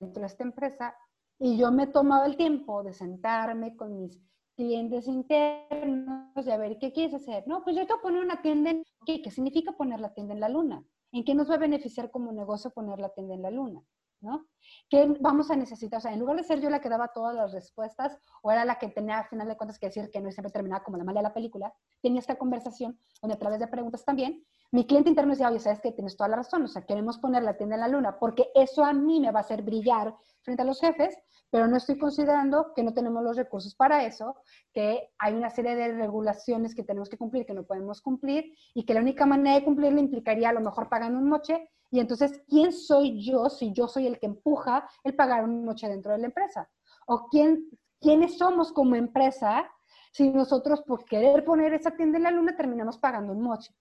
entro 0.00 0.22
a 0.22 0.26
esta 0.26 0.44
empresa 0.44 0.96
y 1.38 1.56
yo 1.56 1.70
me 1.70 1.86
tomaba 1.86 2.26
el 2.26 2.36
tiempo 2.36 2.82
de 2.82 2.92
sentarme 2.92 3.76
con 3.76 3.96
mis 3.96 4.20
clientes 4.58 5.06
internos 5.06 6.44
de 6.44 6.52
a 6.52 6.56
ver 6.56 6.78
qué 6.80 6.92
quieres 6.92 7.14
hacer. 7.14 7.46
No, 7.46 7.62
pues 7.62 7.76
yo 7.76 7.82
a 7.82 8.02
poner 8.02 8.20
una 8.20 8.42
tienda 8.42 8.70
en... 8.70 8.82
¿Qué? 9.06 9.22
¿Qué 9.22 9.30
significa 9.30 9.70
poner 9.70 10.00
la 10.00 10.12
tienda 10.12 10.34
en 10.34 10.40
la 10.40 10.48
luna? 10.48 10.84
¿En 11.12 11.24
qué 11.24 11.32
nos 11.32 11.48
va 11.48 11.54
a 11.54 11.58
beneficiar 11.58 12.10
como 12.10 12.32
negocio 12.32 12.72
poner 12.72 12.98
la 12.98 13.10
tienda 13.10 13.34
en 13.34 13.42
la 13.42 13.52
luna? 13.52 13.80
¿No? 14.20 14.48
¿Qué 14.90 15.06
vamos 15.20 15.52
a 15.52 15.56
necesitar? 15.56 15.98
O 15.98 16.00
sea, 16.00 16.12
en 16.12 16.18
lugar 16.18 16.36
de 16.36 16.42
ser 16.42 16.60
yo 16.60 16.70
la 16.70 16.80
que 16.80 16.88
daba 16.88 17.12
todas 17.14 17.36
las 17.36 17.52
respuestas 17.52 18.18
o 18.42 18.50
era 18.50 18.64
la 18.64 18.80
que 18.80 18.88
tenía 18.88 19.20
al 19.20 19.28
final 19.28 19.46
de 19.46 19.56
cuentas 19.56 19.78
que 19.78 19.86
decir 19.86 20.10
que 20.10 20.20
no 20.20 20.32
siempre 20.32 20.50
terminaba 20.50 20.82
como 20.82 20.98
la 20.98 21.04
mala 21.04 21.20
de 21.20 21.28
la 21.28 21.34
película, 21.34 21.72
tenía 22.02 22.18
esta 22.18 22.36
conversación 22.36 22.98
donde 23.22 23.36
a 23.36 23.38
través 23.38 23.60
de 23.60 23.68
preguntas 23.68 24.04
también, 24.04 24.44
mi 24.70 24.86
cliente 24.86 25.08
interno 25.08 25.32
decía, 25.32 25.48
oye, 25.48 25.60
sabes 25.60 25.80
que 25.80 25.92
tienes 25.92 26.16
toda 26.16 26.28
la 26.28 26.36
razón, 26.36 26.62
o 26.62 26.68
sea, 26.68 26.84
queremos 26.84 27.18
poner 27.18 27.42
la 27.42 27.56
tienda 27.56 27.76
en 27.76 27.80
la 27.80 27.88
luna 27.88 28.18
porque 28.18 28.50
eso 28.54 28.84
a 28.84 28.92
mí 28.92 29.18
me 29.18 29.30
va 29.30 29.40
a 29.40 29.42
hacer 29.42 29.62
brillar 29.62 30.14
frente 30.42 30.62
a 30.62 30.66
los 30.66 30.80
jefes, 30.80 31.16
pero 31.50 31.66
no 31.66 31.76
estoy 31.76 31.98
considerando 31.98 32.72
que 32.74 32.82
no 32.82 32.92
tenemos 32.92 33.22
los 33.22 33.36
recursos 33.36 33.74
para 33.74 34.04
eso, 34.04 34.36
que 34.74 35.10
hay 35.18 35.34
una 35.34 35.50
serie 35.50 35.74
de 35.74 35.94
regulaciones 35.94 36.74
que 36.74 36.84
tenemos 36.84 37.08
que 37.08 37.16
cumplir 37.16 37.46
que 37.46 37.54
no 37.54 37.64
podemos 37.64 38.02
cumplir 38.02 38.52
y 38.74 38.84
que 38.84 38.94
la 38.94 39.00
única 39.00 39.24
manera 39.24 39.56
de 39.56 39.64
cumplirlo 39.64 39.98
implicaría 39.98 40.50
a 40.50 40.52
lo 40.52 40.60
mejor 40.60 40.88
pagando 40.88 41.18
un 41.18 41.28
moche. 41.28 41.70
Y 41.90 42.00
entonces, 42.00 42.42
¿quién 42.48 42.72
soy 42.72 43.24
yo 43.24 43.48
si 43.48 43.72
yo 43.72 43.88
soy 43.88 44.06
el 44.06 44.18
que 44.18 44.26
empuja 44.26 44.86
el 45.04 45.14
pagar 45.14 45.44
un 45.44 45.64
moche 45.64 45.88
dentro 45.88 46.12
de 46.12 46.18
la 46.18 46.26
empresa? 46.26 46.68
¿O 47.06 47.28
quién, 47.30 47.70
quiénes 47.98 48.36
somos 48.36 48.72
como 48.72 48.94
empresa 48.94 49.66
si 50.12 50.30
nosotros 50.30 50.82
por 50.82 51.06
querer 51.06 51.44
poner 51.44 51.72
esa 51.72 51.92
tienda 51.92 52.18
en 52.18 52.24
la 52.24 52.30
luna 52.30 52.56
terminamos 52.56 52.98
pagando 52.98 53.32
un 53.32 53.40
moche? 53.40 53.74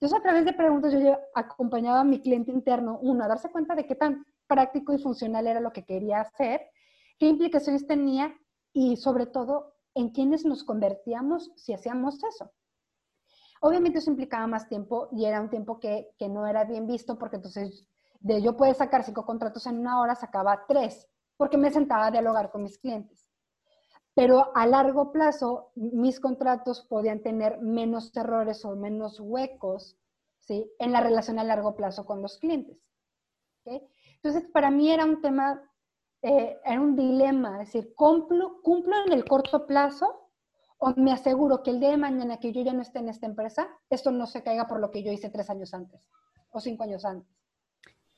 Entonces, 0.00 0.18
a 0.18 0.22
través 0.22 0.46
de 0.46 0.54
preguntas, 0.54 0.94
yo 0.94 1.18
acompañaba 1.34 2.00
a 2.00 2.04
mi 2.04 2.20
cliente 2.20 2.50
interno, 2.50 2.98
uno, 3.02 3.22
a 3.22 3.28
darse 3.28 3.50
cuenta 3.50 3.74
de 3.74 3.86
qué 3.86 3.94
tan 3.94 4.24
práctico 4.46 4.94
y 4.94 4.98
funcional 4.98 5.46
era 5.46 5.60
lo 5.60 5.74
que 5.74 5.84
quería 5.84 6.22
hacer, 6.22 6.62
qué 7.18 7.26
implicaciones 7.26 7.86
tenía 7.86 8.34
y 8.72 8.96
sobre 8.96 9.26
todo 9.26 9.74
en 9.94 10.08
quiénes 10.08 10.46
nos 10.46 10.64
convertíamos 10.64 11.52
si 11.56 11.74
hacíamos 11.74 12.24
eso. 12.24 12.50
Obviamente 13.60 13.98
eso 13.98 14.10
implicaba 14.10 14.46
más 14.46 14.70
tiempo 14.70 15.10
y 15.12 15.26
era 15.26 15.38
un 15.38 15.50
tiempo 15.50 15.78
que, 15.78 16.08
que 16.18 16.30
no 16.30 16.46
era 16.46 16.64
bien 16.64 16.86
visto 16.86 17.18
porque 17.18 17.36
entonces 17.36 17.86
de 18.20 18.40
yo 18.40 18.56
poder 18.56 18.74
sacar 18.74 19.04
cinco 19.04 19.26
contratos 19.26 19.66
en 19.66 19.80
una 19.80 20.00
hora, 20.00 20.14
sacaba 20.14 20.64
tres, 20.66 21.08
porque 21.36 21.58
me 21.58 21.70
sentaba 21.70 22.06
a 22.06 22.10
dialogar 22.10 22.50
con 22.50 22.62
mis 22.62 22.78
clientes. 22.78 23.29
Pero 24.20 24.52
a 24.54 24.66
largo 24.66 25.12
plazo, 25.12 25.72
mis 25.76 26.20
contratos 26.20 26.82
podían 26.82 27.22
tener 27.22 27.58
menos 27.62 28.14
errores 28.14 28.66
o 28.66 28.76
menos 28.76 29.18
huecos 29.18 29.96
¿sí? 30.40 30.70
en 30.78 30.92
la 30.92 31.00
relación 31.00 31.38
a 31.38 31.44
largo 31.44 31.74
plazo 31.74 32.04
con 32.04 32.20
los 32.20 32.36
clientes. 32.36 32.76
Entonces, 33.64 34.44
para 34.52 34.70
mí 34.70 34.90
era 34.92 35.06
un 35.06 35.22
tema, 35.22 35.62
eh, 36.20 36.60
era 36.62 36.82
un 36.82 36.96
dilema, 36.96 37.62
es 37.62 37.72
decir, 37.72 37.94
¿cumplo, 37.94 38.60
¿cumplo 38.60 38.94
en 39.06 39.14
el 39.14 39.24
corto 39.24 39.66
plazo 39.66 40.28
o 40.76 40.92
me 40.96 41.12
aseguro 41.12 41.62
que 41.62 41.70
el 41.70 41.80
día 41.80 41.92
de 41.92 41.96
mañana 41.96 42.40
que 42.40 42.52
yo 42.52 42.60
ya 42.60 42.74
no 42.74 42.82
esté 42.82 42.98
en 42.98 43.08
esta 43.08 43.24
empresa, 43.24 43.68
esto 43.88 44.10
no 44.10 44.26
se 44.26 44.42
caiga 44.42 44.68
por 44.68 44.80
lo 44.80 44.90
que 44.90 45.02
yo 45.02 45.10
hice 45.12 45.30
tres 45.30 45.48
años 45.48 45.72
antes 45.72 45.98
o 46.50 46.60
cinco 46.60 46.82
años 46.82 47.06
antes? 47.06 47.34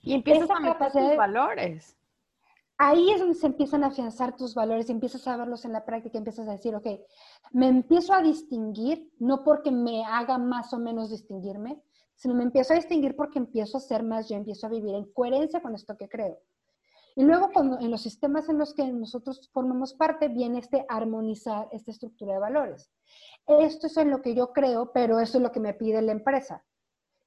Y 0.01 0.15
empiezas 0.15 0.51
a 0.51 0.59
meter 0.59 0.91
tus 0.91 1.17
valores. 1.17 1.97
Ahí 2.85 3.13
es 3.13 3.21
donde 3.21 3.37
se 3.37 3.47
empiezan 3.47 3.85
a 3.85 3.89
afianzar 3.89 4.35
tus 4.35 4.57
valores, 4.57 4.91
empiezas 4.91 5.29
a 5.29 5.37
verlos 5.37 5.65
en 5.65 5.71
la 5.71 5.85
práctica, 5.85 6.19
empiezas 6.19 6.49
a 6.49 6.51
decir, 6.51 6.75
ok, 6.75 6.89
me 7.53 7.69
empiezo 7.69 8.13
a 8.13 8.21
distinguir, 8.21 9.09
no 9.21 9.45
porque 9.45 9.71
me 9.71 10.05
haga 10.05 10.37
más 10.37 10.75
o 10.75 10.81
menos 10.81 11.09
distinguirme, 11.09 11.81
sino 12.17 12.35
me 12.35 12.43
empiezo 12.43 12.73
a 12.73 12.77
distinguir 12.77 13.15
porque 13.15 13.39
empiezo 13.39 13.77
a 13.77 13.81
ser 13.81 14.03
más 14.03 14.29
yo, 14.29 14.35
empiezo 14.35 14.67
a 14.67 14.71
vivir 14.71 14.97
en 14.97 15.05
coherencia 15.13 15.63
con 15.63 15.77
esto 15.77 15.97
que 15.97 16.09
creo. 16.09 16.41
Y 17.15 17.23
luego 17.23 17.51
cuando, 17.55 17.79
en 17.79 17.89
los 17.89 18.03
sistemas 18.03 18.49
en 18.49 18.59
los 18.59 18.75
que 18.75 18.85
nosotros 18.91 19.49
formamos 19.53 19.95
parte 19.95 20.27
viene 20.27 20.59
este 20.59 20.85
armonizar 20.89 21.69
esta 21.71 21.93
estructura 21.93 22.33
de 22.33 22.41
valores. 22.41 22.91
Esto 23.47 23.87
es 23.87 23.97
en 23.97 24.11
lo 24.11 24.23
que 24.23 24.35
yo 24.35 24.53
creo, 24.53 24.91
pero 24.91 25.21
eso 25.21 25.39
es 25.39 25.43
lo 25.45 25.53
que 25.53 25.61
me 25.61 25.75
pide 25.75 26.03
la 26.03 26.11
empresa. 26.11 26.65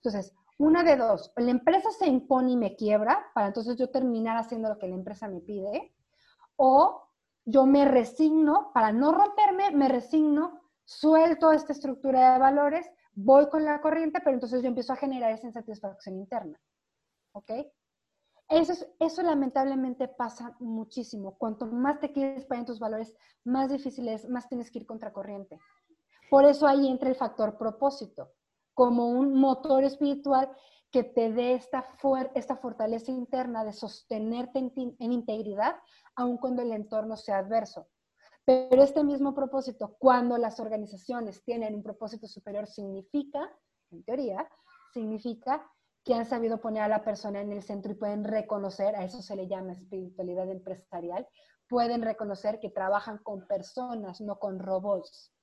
Entonces, 0.04 0.34
una 0.58 0.84
de 0.84 0.96
dos, 0.96 1.34
la 1.36 1.52
empresa 1.52 1.92
se 1.92 2.08
impone 2.08 2.52
y 2.52 2.58
me 2.58 2.76
quiebra 2.76 3.26
para 3.34 3.48
entonces 3.48 3.76
yo 3.76 3.90
terminar 3.90 4.38
haciendo 4.38 4.70
lo 4.70 4.78
que 4.78 4.88
la 4.88 4.96
empresa 4.96 5.28
me 5.28 5.42
pide, 5.42 5.94
o 6.56 7.10
yo 7.44 7.66
me 7.66 7.86
resigno, 7.86 8.72
para 8.74 8.92
no 8.92 9.12
romperme, 9.12 9.72
me 9.72 9.90
resigno, 9.90 10.62
suelto 10.86 11.52
esta 11.52 11.74
estructura 11.74 12.34
de 12.34 12.40
valores, 12.40 12.90
voy 13.14 13.50
con 13.50 13.66
la 13.66 13.82
corriente, 13.82 14.20
pero 14.24 14.34
entonces 14.34 14.62
yo 14.62 14.68
empiezo 14.68 14.94
a 14.94 14.98
generar 14.98 15.32
esa 15.32 15.48
insatisfacción 15.48 16.16
interna. 16.16 16.60
¿Ok? 17.34 17.52
Eso, 18.48 18.74
eso 19.00 19.22
lamentablemente 19.24 20.08
pasa 20.08 20.56
muchísimo. 20.60 21.38
Cuanto 21.38 21.68
más 21.68 22.00
te 22.00 22.12
quieres 22.12 22.46
para 22.46 22.60
en 22.60 22.66
tus 22.66 22.80
valores, 22.80 23.16
más 23.44 23.70
difícil 23.70 24.08
es, 24.08 24.28
más 24.30 24.48
tienes 24.48 24.72
que 24.72 24.80
ir 24.80 24.86
contra 24.86 25.12
corriente. 25.12 25.60
Por 26.30 26.46
eso 26.46 26.66
ahí 26.66 26.88
entra 26.88 27.10
el 27.10 27.16
factor 27.16 27.58
propósito 27.58 28.32
como 28.76 29.08
un 29.10 29.40
motor 29.40 29.84
espiritual 29.84 30.52
que 30.92 31.04
te 31.04 31.32
dé 31.32 31.56
esta, 31.56 31.86
esta 32.36 32.56
fortaleza 32.58 33.12
interna 33.12 33.66
de 33.66 33.74
sostenerte 33.74 34.60
en, 34.60 35.12
integridad, 35.12 35.76
aun 36.16 36.38
cuando 36.38 36.62
el 36.62 36.72
entorno 36.72 37.18
sea 37.18 37.40
adverso. 37.40 37.88
Pero 38.46 38.84
este 38.84 39.04
mismo 39.04 39.34
propósito, 39.34 39.96
cuando 39.98 40.38
las 40.38 40.60
organizaciones 40.60 41.44
tienen 41.44 41.74
un 41.74 41.84
propósito 41.84 42.28
superior, 42.28 42.68
significa, 42.68 43.50
en 43.92 44.04
teoría, 44.04 44.48
significa 44.94 45.66
que 46.04 46.14
han 46.14 46.26
sabido 46.26 46.62
poner 46.62 46.84
a 46.84 46.88
la 46.88 47.04
persona 47.04 47.42
en 47.42 47.52
el 47.52 47.64
centro 47.64 47.92
y 47.92 47.96
pueden 47.96 48.24
reconocer, 48.24 48.96
a 48.96 49.04
eso 49.04 49.22
se 49.22 49.36
le 49.36 49.48
llama 49.48 49.74
espiritualidad 49.74 50.50
empresarial, 50.50 51.28
pueden 51.68 52.04
reconocer 52.04 52.60
que 52.60 52.70
trabajan 52.70 53.18
con 53.18 53.48
personas, 53.48 54.22
no 54.22 54.38
con 54.38 54.60
robots 54.60 55.35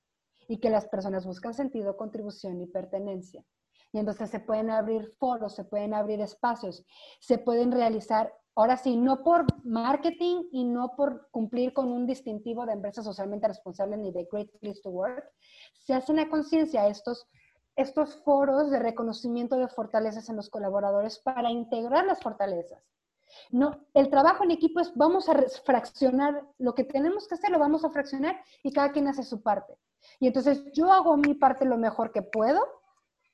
y 0.52 0.58
que 0.58 0.68
las 0.68 0.86
personas 0.86 1.24
buscan 1.24 1.54
sentido, 1.54 1.96
contribución 1.96 2.60
y 2.60 2.66
pertenencia. 2.66 3.42
Y 3.90 3.98
entonces 3.98 4.28
se 4.28 4.38
pueden 4.38 4.68
abrir 4.68 5.08
foros, 5.18 5.54
se 5.54 5.64
pueden 5.64 5.94
abrir 5.94 6.20
espacios, 6.20 6.84
se 7.20 7.38
pueden 7.38 7.72
realizar, 7.72 8.34
ahora 8.54 8.76
sí, 8.76 8.98
no 8.98 9.22
por 9.22 9.46
marketing 9.64 10.44
y 10.52 10.64
no 10.64 10.94
por 10.94 11.30
cumplir 11.30 11.72
con 11.72 11.90
un 11.90 12.06
distintivo 12.06 12.66
de 12.66 12.74
empresa 12.74 13.02
socialmente 13.02 13.48
responsable 13.48 13.96
ni 13.96 14.12
de 14.12 14.28
Great 14.30 14.50
Place 14.60 14.82
to 14.82 14.90
Work, 14.90 15.24
se 15.72 15.94
hacen 15.94 16.18
a 16.18 16.28
conciencia 16.28 16.86
estos, 16.86 17.26
estos 17.74 18.16
foros 18.16 18.70
de 18.70 18.78
reconocimiento 18.78 19.56
de 19.56 19.68
fortalezas 19.68 20.28
en 20.28 20.36
los 20.36 20.50
colaboradores 20.50 21.18
para 21.18 21.50
integrar 21.50 22.04
las 22.04 22.20
fortalezas. 22.20 22.84
No, 23.50 23.86
el 23.94 24.10
trabajo 24.10 24.44
en 24.44 24.50
equipo 24.50 24.80
es 24.80 24.92
vamos 24.94 25.28
a 25.28 25.34
fraccionar 25.64 26.46
lo 26.58 26.74
que 26.74 26.84
tenemos 26.84 27.28
que 27.28 27.34
hacer, 27.34 27.50
lo 27.50 27.58
vamos 27.58 27.84
a 27.84 27.90
fraccionar 27.90 28.40
y 28.62 28.72
cada 28.72 28.92
quien 28.92 29.08
hace 29.08 29.22
su 29.22 29.42
parte. 29.42 29.74
Y 30.20 30.26
entonces 30.26 30.64
yo 30.72 30.92
hago 30.92 31.16
mi 31.16 31.34
parte 31.34 31.64
lo 31.64 31.76
mejor 31.76 32.12
que 32.12 32.22
puedo 32.22 32.60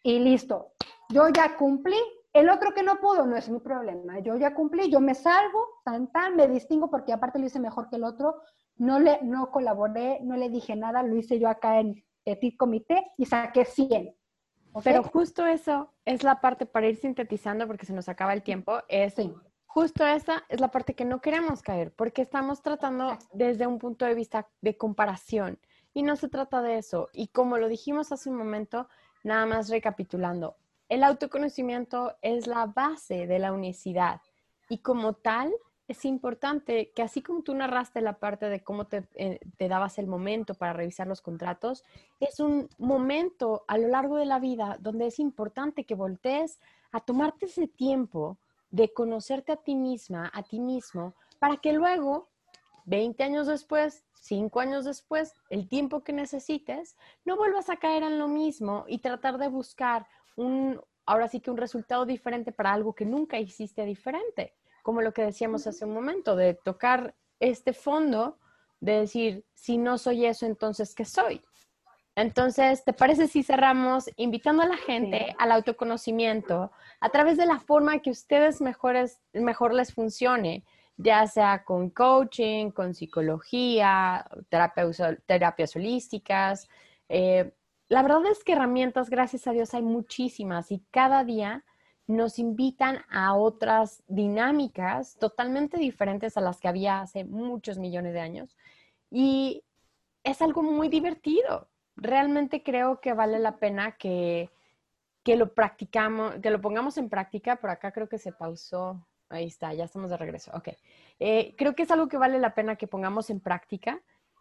y 0.03 0.19
listo. 0.19 0.73
Yo 1.11 1.29
ya 1.29 1.57
cumplí. 1.57 1.97
El 2.33 2.51
otro 2.51 2.73
que 2.73 2.83
no 2.83 3.01
pudo 3.01 3.27
no 3.27 3.37
es 3.37 3.49
mi 3.49 3.59
problema. 3.59 4.21
Yo 4.21 4.37
ya 4.37 4.55
cumplí, 4.55 4.91
yo 4.91 5.01
me 5.01 5.15
salvo, 5.15 5.81
tan, 5.83 6.13
tan, 6.13 6.37
me 6.37 6.47
distingo 6.47 6.91
porque 6.91 7.13
aparte 7.13 7.39
lo 7.39 7.47
hice 7.47 7.59
mejor 7.59 7.89
que 7.89 7.97
el 7.97 8.05
otro. 8.05 8.43
No 8.77 9.01
le 9.01 9.19
no 9.23 9.51
colaboré, 9.51 10.21
no 10.23 10.37
le 10.37 10.51
dije 10.51 10.77
nada, 10.77 11.03
lo 11.03 11.17
hice 11.17 11.39
yo 11.39 11.49
acá 11.49 11.81
en 11.81 12.05
Petit 12.23 12.57
Comité 12.57 13.13
y 13.17 13.25
saqué 13.25 13.65
100. 13.65 14.15
Pero 14.85 15.03
justo 15.03 15.47
eso 15.47 15.93
es 16.05 16.23
la 16.23 16.41
parte 16.41 16.67
para 16.67 16.87
ir 16.87 16.97
sintetizando 16.97 17.67
porque 17.67 17.87
se 17.87 17.93
nos 17.93 18.09
acaba 18.09 18.35
el 18.35 18.43
tiempo. 18.43 18.81
Es 18.89 19.15
justo 19.81 20.05
esa 20.05 20.45
es 20.49 20.59
la 20.59 20.73
parte 20.73 20.95
que 20.95 21.05
no 21.05 21.21
queremos 21.21 21.63
caer 21.63 21.93
porque 21.93 22.21
estamos 22.21 22.63
tratando 22.63 23.17
desde 23.33 23.69
un 23.69 23.79
punto 23.79 24.07
de 24.07 24.15
vista 24.17 24.49
de 24.61 24.77
comparación. 24.77 25.61
Y 25.95 26.03
no 26.03 26.17
se 26.17 26.29
trata 26.29 26.63
de 26.63 26.79
eso. 26.79 27.11
Y 27.13 27.29
como 27.29 27.59
lo 27.59 27.69
dijimos 27.69 28.11
hace 28.11 28.29
un 28.29 28.37
momento, 28.39 28.89
nada 29.23 29.47
más 29.47 29.69
recapitulando, 29.69 30.57
el 30.89 31.05
autoconocimiento 31.05 32.17
es 32.23 32.49
la 32.49 32.67
base 32.67 33.29
de 33.29 33.39
la 33.39 33.53
unicidad 33.53 34.21
y 34.69 34.79
como 34.79 35.13
tal 35.13 35.55
es 35.87 36.05
importante 36.05 36.91
que 36.91 37.03
así 37.03 37.23
como 37.23 37.43
tú 37.43 37.55
narraste 37.55 38.01
la 38.01 38.19
parte 38.19 38.49
de 38.49 38.65
cómo 38.65 38.89
te, 38.89 39.07
eh, 39.15 39.39
te, 39.59 39.69
dabas 39.69 39.99
el 39.99 40.09
momento 40.09 40.55
para 40.55 40.73
revisar 40.73 41.07
los 41.07 41.23
contratos, 41.23 41.85
es 42.19 42.41
un 42.41 42.69
momento 42.79 43.65
a 43.69 43.79
lo 43.79 43.87
largo 43.87 44.17
de 44.17 44.27
la 44.27 44.41
vida 44.41 44.77
donde 44.81 45.07
es 45.07 45.21
importante 45.21 45.85
que 45.85 45.95
voltees 45.95 46.59
a 46.91 46.99
tomarte 46.99 47.47
ese 47.47 47.69
tiempo 47.69 48.39
de 48.71 48.93
conocerte 48.93 49.53
a 49.53 49.57
ti 49.57 49.75
misma, 49.75 50.31
a 50.35 50.43
ti 50.43 50.61
mismo, 50.61 51.15
para 51.39 51.57
que 51.57 51.73
luego 51.73 52.29
20 52.85 53.23
años 53.23 53.47
después, 53.47 54.05
5 54.15 54.61
años 54.61 54.85
después, 54.85 55.35
el 55.51 55.69
tiempo 55.69 56.03
que 56.03 56.13
necesites, 56.13 56.97
no 57.25 57.37
vuelvas 57.37 57.69
a 57.71 57.77
caer 57.77 58.03
en 58.03 58.19
lo 58.19 58.29
mismo 58.29 58.85
y 58.89 58.99
tratar 58.99 59.39
de 59.39 59.49
buscar 59.49 60.07
un, 60.37 60.81
ahora 61.07 61.29
sí 61.29 61.41
que 61.41 61.51
un 61.51 61.57
resultado 61.57 62.07
diferente 62.07 62.53
para 62.53 62.73
algo 62.73 62.95
que 62.95 63.05
nunca 63.05 63.39
hiciste 63.39 63.85
diferente, 63.85 64.55
como 64.83 65.03
lo 65.03 65.13
que 65.13 65.23
decíamos 65.23 65.67
hace 65.67 65.85
un 65.85 65.95
momento, 65.95 66.37
de 66.37 66.55
tocar 66.55 67.15
este 67.41 67.73
fondo, 67.73 68.39
de 68.81 69.01
decir, 69.01 69.45
si 69.55 69.79
no 69.79 69.99
soy 69.99 70.27
eso, 70.27 70.47
entonces, 70.47 70.95
¿qué 70.95 71.05
soy? 71.05 71.43
Entonces, 72.19 72.85
¿te 72.85 72.93
parece 72.93 73.29
si 73.29 73.43
cerramos 73.43 74.11
invitando 74.17 74.63
a 74.63 74.67
la 74.67 74.77
gente 74.77 75.37
al 75.39 75.53
autoconocimiento 75.53 76.73
a 77.01 77.09
través 77.11 77.37
de 77.37 77.47
la 77.47 77.61
forma 77.61 78.01
que 78.01 78.11
ustedes 78.11 78.61
mejores, 78.61 79.21
mejor 79.33 79.73
les 79.73 79.95
funcione? 79.95 80.65
ya 80.99 81.27
sea 81.29 81.65
con 81.65 81.91
coaching, 81.91 82.73
con 82.73 82.93
psicología, 82.93 84.29
terapias 84.49 85.77
holísticas. 85.77 86.69
Eh, 87.09 87.53
la 87.89 88.03
verdad 88.03 88.27
es 88.27 88.43
que 88.43 88.53
herramientas, 88.53 89.09
gracias 89.09 89.47
a 89.47 89.53
Dios, 89.53 89.73
hay 89.75 89.83
muchísimas 89.83 90.73
y 90.73 90.83
cada 90.91 91.25
día 91.25 91.65
nos 92.09 92.39
invitan 92.41 92.99
a 93.11 93.37
otras 93.37 94.03
dinámicas 94.09 95.17
totalmente 95.19 95.79
diferentes 95.79 96.37
a 96.37 96.41
las 96.41 96.59
que 96.59 96.69
había 96.69 97.01
hace 97.01 97.25
muchos 97.25 97.79
millones 97.79 98.13
de 98.13 98.21
años. 98.21 98.57
Y 99.11 99.63
es 100.25 100.43
algo 100.43 100.63
muy 100.63 100.89
divertido. 100.89 101.69
Realmente 102.01 102.63
creo 102.63 103.01
que 103.01 103.13
vale 103.13 103.39
la 103.39 103.59
pena 103.59 103.97
que, 103.97 104.51
que 105.23 105.37
lo 105.37 105.55
practicamos, 105.55 106.37
que 106.37 106.51
lo 106.51 106.61
pongamos 106.61 106.97
en 106.99 107.09
práctica. 107.09 107.57
Por 107.57 107.71
acá 107.71 107.93
creo 107.93 108.09
que 108.09 108.19
se 108.19 108.33
pausó 108.33 109.05
Ahí 109.31 109.47
está, 109.47 109.75
ya 109.75 109.85
estamos 109.85 110.11
de 110.11 110.17
regreso. 110.17 110.51
Ok. 110.55 110.69
Eh, 111.19 111.55
creo 111.57 111.75
que 111.75 111.83
es 111.83 111.91
algo 111.91 112.09
que 112.09 112.17
vale 112.17 112.39
la 112.39 112.55
pena 112.55 112.77
que 112.77 112.87
pongamos 112.87 113.31
en 113.31 113.41
práctica, 113.41 114.01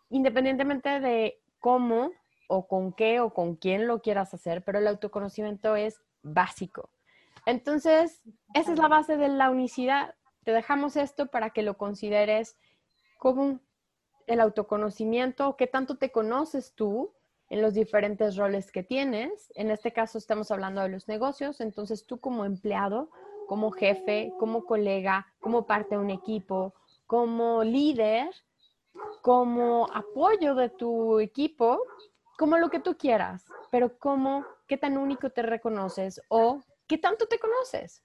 independientemente 0.09 0.99
de 0.99 1.41
cómo 1.59 2.11
o 2.47 2.67
con 2.67 2.93
qué 2.93 3.19
o 3.19 3.33
con 3.33 3.55
quién 3.55 3.87
lo 3.87 4.01
quieras 4.01 4.33
hacer, 4.33 4.63
pero 4.63 4.79
el 4.79 4.87
autoconocimiento 4.87 5.75
es 5.75 5.99
básico. 6.21 6.89
Entonces, 7.45 8.21
esa 8.53 8.73
es 8.73 8.79
la 8.79 8.87
base 8.87 9.17
de 9.17 9.27
la 9.27 9.49
unicidad. 9.49 10.15
Te 10.43 10.51
dejamos 10.51 10.95
esto 10.95 11.27
para 11.27 11.49
que 11.49 11.63
lo 11.63 11.77
consideres 11.77 12.57
como 13.17 13.59
el 14.27 14.39
autoconocimiento, 14.39 15.57
qué 15.57 15.67
tanto 15.67 15.97
te 15.97 16.11
conoces 16.11 16.73
tú 16.73 17.13
en 17.49 17.61
los 17.61 17.73
diferentes 17.73 18.35
roles 18.35 18.71
que 18.71 18.83
tienes. 18.83 19.51
En 19.55 19.71
este 19.71 19.93
caso 19.93 20.17
estamos 20.17 20.51
hablando 20.51 20.81
de 20.81 20.89
los 20.89 21.07
negocios, 21.07 21.61
entonces 21.61 22.05
tú 22.05 22.19
como 22.19 22.45
empleado, 22.45 23.09
como 23.47 23.71
jefe, 23.71 24.33
como 24.39 24.65
colega, 24.65 25.27
como 25.39 25.65
parte 25.65 25.95
de 25.95 26.01
un 26.01 26.09
equipo, 26.09 26.73
como 27.05 27.63
líder, 27.63 28.29
como 29.21 29.87
apoyo 29.93 30.55
de 30.55 30.69
tu 30.69 31.19
equipo, 31.19 31.81
como 32.37 32.57
lo 32.57 32.69
que 32.69 32.79
tú 32.79 32.97
quieras, 32.97 33.45
pero 33.71 33.97
cómo 33.97 34.45
qué 34.67 34.77
tan 34.77 34.97
único 34.97 35.29
te 35.29 35.41
reconoces 35.41 36.21
o 36.29 36.61
qué 36.87 36.97
tanto 36.97 37.27
te 37.27 37.39
conoces. 37.39 38.03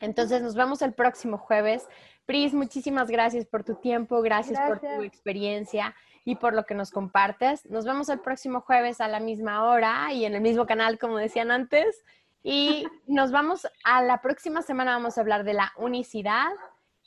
Entonces 0.00 0.42
nos 0.42 0.54
vemos 0.54 0.82
el 0.82 0.92
próximo 0.92 1.38
jueves. 1.38 1.86
Pris, 2.26 2.54
muchísimas 2.54 3.10
gracias 3.10 3.46
por 3.46 3.64
tu 3.64 3.74
tiempo, 3.76 4.22
gracias, 4.22 4.58
por 4.60 4.80
tu 4.80 5.02
experiencia 5.02 5.94
y 6.24 6.36
por 6.36 6.54
lo 6.54 6.64
que 6.64 6.74
nos 6.74 6.90
compartes. 6.90 7.66
Nos 7.66 7.84
vemos 7.84 8.08
el 8.08 8.20
próximo 8.20 8.60
jueves 8.60 9.00
a 9.00 9.08
la 9.08 9.20
misma 9.20 9.64
hora 9.64 10.12
y 10.12 10.24
en 10.24 10.34
el 10.34 10.40
mismo 10.40 10.66
canal, 10.66 10.98
como 10.98 11.18
decían 11.18 11.50
antes. 11.50 12.04
Y 12.42 12.86
nos 13.06 13.32
vamos 13.32 13.66
a 13.84 14.02
la 14.02 14.20
próxima 14.20 14.62
semana, 14.62 14.92
vamos 14.92 15.18
a 15.18 15.20
hablar 15.20 15.44
de 15.44 15.54
la 15.54 15.72
unicidad 15.76 16.50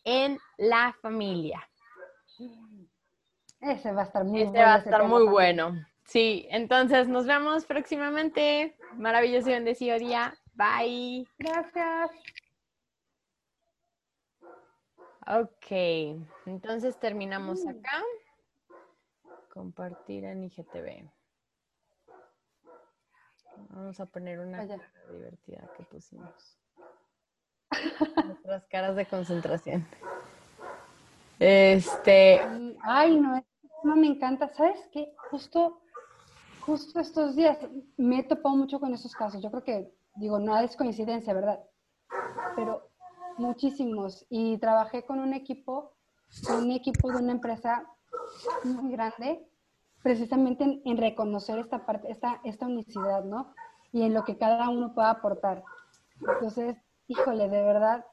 en 0.04 0.38
la 0.58 0.96
familia. 1.02 1.68
Ese 3.62 3.92
va 3.94 4.02
a 4.02 4.06
estar 4.06 4.26
muy 4.26 4.44
bueno. 4.44 4.60
va 4.60 4.74
a 4.74 4.78
estar 4.78 5.08
muy 5.08 5.26
bueno. 5.26 5.86
Sí, 6.06 6.48
entonces 6.50 7.08
nos 7.08 7.26
vemos 7.26 7.66
próximamente. 7.66 8.76
Maravilloso 8.98 9.50
y 9.50 9.54
bendecido 9.54 9.98
día. 9.98 10.36
Bye. 10.54 11.26
Gracias. 11.40 12.12
Ok, 15.28 15.72
entonces 16.46 17.00
terminamos 17.00 17.64
mm. 17.64 17.70
acá. 17.70 18.04
Compartir 19.54 20.26
en 20.26 20.44
IGTV. 20.44 21.10
Vamos 23.70 24.00
a 24.00 24.06
poner 24.06 24.40
una 24.40 24.68
cara 24.68 24.92
divertida 25.12 25.70
que 25.78 25.84
pusimos. 25.84 26.60
Nuestras 28.26 28.66
caras 28.66 28.96
de 28.96 29.06
concentración. 29.06 29.88
Este. 31.40 32.42
Ay, 32.82 33.20
no, 33.20 33.44
no 33.84 33.96
me 33.96 34.08
encanta. 34.08 34.50
¿Sabes 34.54 34.90
qué? 34.92 35.14
Justo, 35.30 35.82
justo 36.62 37.00
estos 37.00 37.36
días 37.36 37.58
me 37.98 38.20
he 38.20 38.24
topado 38.24 38.56
mucho 38.56 38.80
con 38.80 38.94
esos 38.94 39.14
casos. 39.16 39.42
Yo 39.42 39.50
creo 39.52 39.64
que, 39.64 39.94
digo, 40.16 40.40
nada 40.40 40.64
es 40.64 40.76
coincidencia, 40.76 41.34
¿verdad? 41.34 41.64
Pero 42.56 42.93
muchísimos. 43.38 44.26
Y 44.30 44.58
trabajé 44.58 45.04
con 45.04 45.20
un 45.20 45.34
equipo, 45.34 45.94
un 46.50 46.72
equipo 46.72 47.12
de 47.12 47.18
una 47.18 47.32
empresa 47.34 47.86
muy 48.64 48.92
grande, 48.92 49.46
precisamente 50.02 50.82
en, 50.84 50.98
reconocer 50.98 51.60
esta 51.60 51.86
parte, 51.86 52.12
esta, 52.12 52.42
esta 52.44 52.68
unicidad, 52.68 53.24
¿no? 53.24 53.54
Y 53.92 54.04
en 54.04 54.14
lo 54.14 54.24
que 54.24 54.38
cada 54.38 54.70
uno 54.70 54.94
pueda 54.94 55.12
aportar. 55.12 55.64
Entonces, 56.20 56.78
híjole, 57.08 57.50
de 57.50 57.62
verdad, 57.62 58.06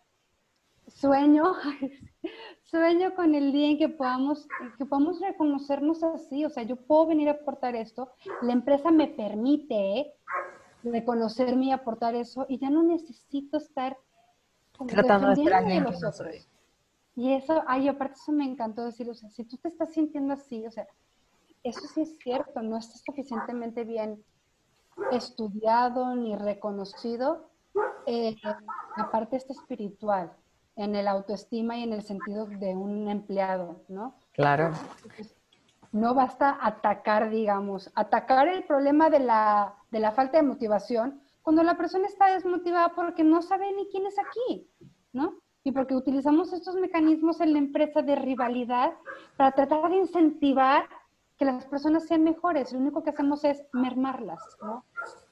sueño, 0.87 1.55
sueño 2.65 3.15
con 3.15 3.35
el 3.35 3.53
día 3.53 3.69
en 3.71 3.79
que 3.79 3.89
podamos, 3.89 4.47
que 4.79 4.87
podamos 4.87 5.21
reconocernos 5.21 6.03
así. 6.03 6.45
O 6.45 6.51
sea, 6.51 6.63
yo 6.63 6.77
puedo 6.77 7.07
venir 7.07 7.29
a 7.29 7.33
aportar 7.33 7.77
esto, 7.77 8.13
la 8.43 8.53
empresa 8.53 8.91
me 8.91 9.09
permite 9.09 10.15
reconocerme 10.83 11.67
y 11.67 11.73
aportar 11.73 12.15
eso, 12.15 12.47
y 12.49 12.59
ya 12.59 12.71
no 12.71 12.83
necesito 12.83 13.59
estar 13.59 13.99
tratando 14.87 15.29
de 15.29 15.35
estar 15.35 15.65
Y 17.17 17.33
eso, 17.33 17.63
ay, 17.67 17.89
aparte 17.89 18.15
eso 18.15 18.33
me 18.33 18.45
encantó 18.45 18.85
decir, 18.85 19.09
o 19.11 19.15
sea, 19.15 19.29
si 19.31 19.45
tú 19.45 19.57
te 19.57 19.69
estás 19.69 19.93
sintiendo 19.93 20.35
así, 20.35 20.67
o 20.67 20.71
sea, 20.71 20.87
eso 21.63 21.81
sí 21.95 22.03
es 22.03 22.17
cierto, 22.19 22.63
no 22.63 22.77
estás 22.77 23.03
suficientemente 23.05 23.85
bien 23.85 24.23
estudiado 25.13 26.15
ni 26.15 26.37
reconocido, 26.37 27.51
eh, 28.07 28.37
aparte 28.97 29.37
está 29.37 29.53
espiritual, 29.53 30.33
en 30.77 30.97
el 30.97 31.09
autoestima 31.09 31.77
y 31.77 31.83
en 31.83 31.93
el 31.93 32.03
sentido 32.03 32.47
de 32.47 32.75
un 32.75 33.09
empleado, 33.09 33.83
¿no? 33.89 34.15
Claro. 34.33 34.73
no 35.93 36.15
basta 36.15 36.59
atacar, 36.61 37.31
digamos, 37.31 37.91
atacar 37.95 38.49
el 38.49 38.65
problema 38.65 39.11
de 39.11 39.21
la, 39.21 39.75
de 39.91 40.01
la 40.01 40.13
falta 40.13 40.39
de 40.39 40.45
motivación, 40.45 41.20
cuando 41.43 41.63
la 41.63 41.77
persona 41.77 42.07
está 42.07 42.33
desmotivada 42.33 42.91
porque 42.91 43.25
no 43.25 43.43
sabe 43.43 43.73
ni 43.73 43.89
quién 43.89 44.07
es 44.07 44.17
aquí, 44.19 44.69
¿no? 45.13 45.41
Y 45.63 45.73
porque 45.73 45.95
utilizamos 45.95 46.53
estos 46.53 46.77
mecanismos 46.77 47.41
en 47.41 47.53
la 47.53 47.59
empresa 47.59 48.03
de 48.03 48.17
rivalidad 48.17 48.95
para 49.37 49.53
tratar 49.53 49.91
de 49.91 49.97
incentivar 49.97 50.89
que 51.37 51.45
las 51.45 51.67
personas 51.67 52.07
sean 52.07 52.23
mejores. 52.23 52.73
Lo 52.73 52.79
único 52.79 53.03
que 53.03 53.11
hacemos 53.11 53.45
es 53.45 53.65
mermarlas, 53.73 54.41
¿no? 54.63 54.85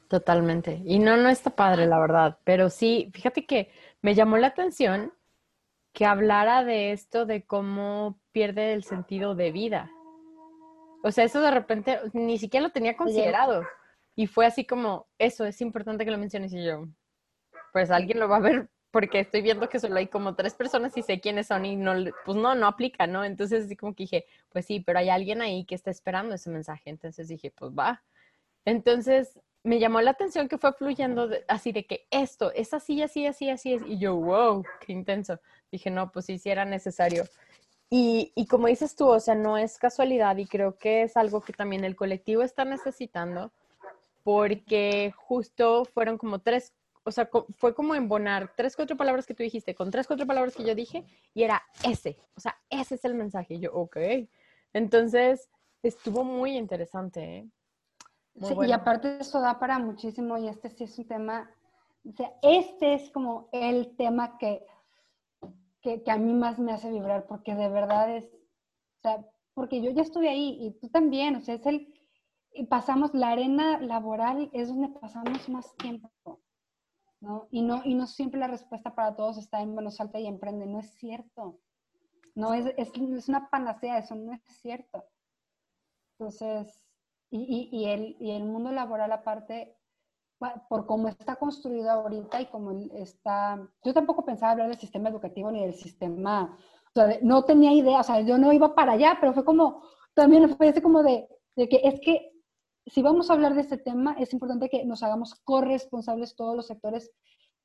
Totalmente. 0.08 0.82
Y 0.84 0.98
no, 0.98 1.16
no 1.16 1.28
está 1.28 1.50
padre, 1.50 1.86
la 1.86 1.98
verdad. 1.98 2.38
Pero 2.44 2.70
sí, 2.70 3.10
fíjate 3.12 3.44
que 3.46 3.70
me 4.00 4.14
llamó 4.14 4.38
la 4.38 4.48
atención 4.48 5.12
que 5.92 6.06
hablara 6.06 6.64
de 6.64 6.92
esto 6.92 7.26
de 7.26 7.44
cómo 7.44 8.18
pierde 8.32 8.72
el 8.72 8.84
sentido 8.84 9.34
de 9.34 9.52
vida. 9.52 9.90
O 11.02 11.10
sea, 11.10 11.24
eso 11.24 11.40
de 11.40 11.50
repente 11.50 11.98
ni 12.12 12.38
siquiera 12.38 12.66
lo 12.66 12.72
tenía 12.72 12.96
considerado. 12.96 13.64
Y 14.18 14.26
fue 14.26 14.46
así 14.46 14.64
como, 14.64 15.06
eso, 15.16 15.44
es 15.44 15.60
importante 15.60 16.04
que 16.04 16.10
lo 16.10 16.18
menciones 16.18 16.52
y 16.52 16.64
yo, 16.64 16.88
pues 17.72 17.88
alguien 17.92 18.18
lo 18.18 18.28
va 18.28 18.38
a 18.38 18.40
ver 18.40 18.68
porque 18.90 19.20
estoy 19.20 19.42
viendo 19.42 19.68
que 19.68 19.78
solo 19.78 19.94
hay 19.94 20.08
como 20.08 20.34
tres 20.34 20.54
personas 20.54 20.96
y 20.96 21.02
sé 21.02 21.20
quiénes 21.20 21.46
son 21.46 21.64
y 21.64 21.76
no, 21.76 21.92
pues 22.24 22.36
no, 22.36 22.56
no 22.56 22.66
aplica, 22.66 23.06
¿no? 23.06 23.24
Entonces 23.24 23.66
así 23.66 23.76
como 23.76 23.94
que 23.94 24.02
dije, 24.02 24.26
pues 24.48 24.66
sí, 24.66 24.80
pero 24.80 24.98
hay 24.98 25.08
alguien 25.08 25.40
ahí 25.40 25.64
que 25.64 25.76
está 25.76 25.92
esperando 25.92 26.34
ese 26.34 26.50
mensaje. 26.50 26.90
Entonces 26.90 27.28
dije, 27.28 27.52
pues 27.52 27.70
va. 27.70 28.02
Entonces 28.64 29.38
me 29.62 29.78
llamó 29.78 30.00
la 30.00 30.10
atención 30.10 30.48
que 30.48 30.58
fue 30.58 30.72
fluyendo 30.72 31.30
así 31.46 31.70
de 31.70 31.86
que 31.86 32.08
esto 32.10 32.50
es 32.54 32.74
así, 32.74 33.00
así, 33.02 33.24
así, 33.24 33.50
así. 33.50 33.74
Es. 33.74 33.82
Y 33.86 33.98
yo, 34.00 34.16
wow, 34.16 34.64
qué 34.84 34.92
intenso. 34.94 35.38
Dije, 35.70 35.90
no, 35.92 36.10
pues 36.10 36.26
sí, 36.26 36.40
sí 36.40 36.50
era 36.50 36.64
necesario. 36.64 37.22
Y, 37.88 38.32
y 38.34 38.46
como 38.48 38.66
dices 38.66 38.96
tú, 38.96 39.06
o 39.06 39.20
sea, 39.20 39.36
no 39.36 39.58
es 39.58 39.78
casualidad 39.78 40.36
y 40.38 40.46
creo 40.46 40.76
que 40.76 41.02
es 41.02 41.16
algo 41.16 41.40
que 41.40 41.52
también 41.52 41.84
el 41.84 41.94
colectivo 41.94 42.42
está 42.42 42.64
necesitando 42.64 43.52
porque 44.28 45.14
justo 45.16 45.86
fueron 45.86 46.18
como 46.18 46.40
tres, 46.40 46.74
o 47.02 47.10
sea, 47.10 47.30
fue 47.56 47.74
como 47.74 47.94
embonar 47.94 48.52
tres, 48.54 48.76
cuatro 48.76 48.94
palabras 48.94 49.26
que 49.26 49.32
tú 49.32 49.42
dijiste 49.42 49.74
con 49.74 49.90
tres, 49.90 50.06
cuatro 50.06 50.26
palabras 50.26 50.54
que 50.54 50.64
yo 50.64 50.74
dije 50.74 51.06
y 51.32 51.44
era 51.44 51.62
ese, 51.82 52.18
o 52.36 52.40
sea, 52.40 52.54
ese 52.68 52.96
es 52.96 53.06
el 53.06 53.14
mensaje. 53.14 53.54
Y 53.54 53.60
yo, 53.60 53.72
ok. 53.72 53.96
Entonces, 54.74 55.48
estuvo 55.82 56.24
muy 56.24 56.58
interesante. 56.58 57.38
¿eh? 57.38 57.48
sí, 58.42 58.54
y 58.66 58.72
aparte 58.72 59.16
eso 59.18 59.40
da 59.40 59.58
para 59.58 59.78
muchísimo 59.78 60.36
y 60.36 60.48
este 60.48 60.68
sí 60.68 60.84
es 60.84 60.98
un 60.98 61.08
tema, 61.08 61.50
o 62.06 62.12
sea, 62.12 62.30
este 62.42 62.92
es 62.92 63.08
como 63.08 63.48
el 63.50 63.96
tema 63.96 64.36
que, 64.36 64.62
que, 65.80 66.02
que 66.02 66.10
a 66.10 66.18
mí 66.18 66.34
más 66.34 66.58
me 66.58 66.72
hace 66.72 66.90
vibrar 66.90 67.26
porque 67.26 67.54
de 67.54 67.70
verdad 67.70 68.14
es, 68.14 68.26
o 68.26 69.00
sea, 69.00 69.26
porque 69.54 69.80
yo 69.80 69.90
ya 69.90 70.02
estuve 70.02 70.28
ahí 70.28 70.58
y 70.60 70.72
tú 70.72 70.90
también, 70.90 71.36
o 71.36 71.40
sea, 71.40 71.54
es 71.54 71.64
el 71.64 71.97
y 72.52 72.66
pasamos, 72.66 73.14
la 73.14 73.30
arena 73.30 73.80
laboral 73.80 74.50
es 74.52 74.68
donde 74.68 74.88
pasamos 74.88 75.48
más 75.48 75.76
tiempo, 75.76 76.10
¿no? 77.20 77.48
Y 77.50 77.62
no, 77.62 77.82
y 77.84 77.94
no 77.94 78.06
siempre 78.06 78.40
la 78.40 78.48
respuesta 78.48 78.94
para 78.94 79.16
todos 79.16 79.38
está 79.38 79.60
en, 79.60 79.74
bueno, 79.74 79.90
salta 79.90 80.18
y 80.18 80.26
emprende, 80.26 80.66
no 80.66 80.80
es 80.80 80.90
cierto. 80.94 81.60
No 82.34 82.54
es, 82.54 82.66
es, 82.76 82.92
es 82.94 83.28
una 83.28 83.50
panacea, 83.50 83.98
eso 83.98 84.14
no 84.14 84.32
es 84.32 84.42
cierto. 84.60 85.04
Entonces, 86.18 86.86
y, 87.30 87.68
y, 87.72 87.86
el, 87.86 88.16
y 88.20 88.30
el 88.32 88.44
mundo 88.44 88.72
laboral 88.72 89.12
aparte, 89.12 89.76
por 90.68 90.86
cómo 90.86 91.08
está 91.08 91.36
construido 91.36 91.90
ahorita 91.90 92.40
y 92.40 92.46
como 92.46 92.70
está, 92.92 93.68
yo 93.84 93.92
tampoco 93.92 94.24
pensaba 94.24 94.52
hablar 94.52 94.68
del 94.68 94.78
sistema 94.78 95.08
educativo 95.08 95.50
ni 95.50 95.62
del 95.62 95.74
sistema, 95.74 96.56
o 96.86 96.92
sea, 96.94 97.18
no 97.22 97.44
tenía 97.44 97.72
idea, 97.72 98.00
o 98.00 98.04
sea, 98.04 98.20
yo 98.20 98.38
no 98.38 98.52
iba 98.52 98.74
para 98.74 98.92
allá, 98.92 99.18
pero 99.20 99.34
fue 99.34 99.44
como, 99.44 99.82
también 100.14 100.56
fue 100.56 100.68
ese 100.68 100.80
como 100.80 101.02
de, 101.02 101.28
de 101.56 101.68
que 101.68 101.80
es 101.82 102.00
que 102.00 102.32
si 102.90 103.02
vamos 103.02 103.30
a 103.30 103.34
hablar 103.34 103.54
de 103.54 103.62
este 103.62 103.78
tema, 103.78 104.16
es 104.18 104.32
importante 104.32 104.68
que 104.68 104.84
nos 104.84 105.02
hagamos 105.02 105.34
corresponsables 105.44 106.36
todos 106.36 106.56
los 106.56 106.66
sectores 106.66 107.10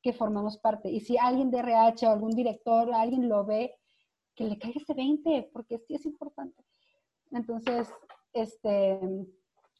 que 0.02 0.14
formamos 0.14 0.58
parte. 0.58 0.90
Y 0.90 1.00
si 1.00 1.18
alguien 1.18 1.50
de 1.50 1.60
RH 1.60 2.08
o 2.08 2.12
algún 2.12 2.32
director, 2.32 2.94
alguien 2.94 3.30
lo 3.30 3.46
ve, 3.46 3.76
que 4.36 4.46
le 4.46 4.58
caiga 4.58 4.82
ese 4.82 4.94
20, 4.94 5.50
porque 5.54 5.80
sí 5.80 5.96
es 5.96 6.06
importante. 6.06 6.64
Entonces, 7.32 7.92
este, 8.34 9.00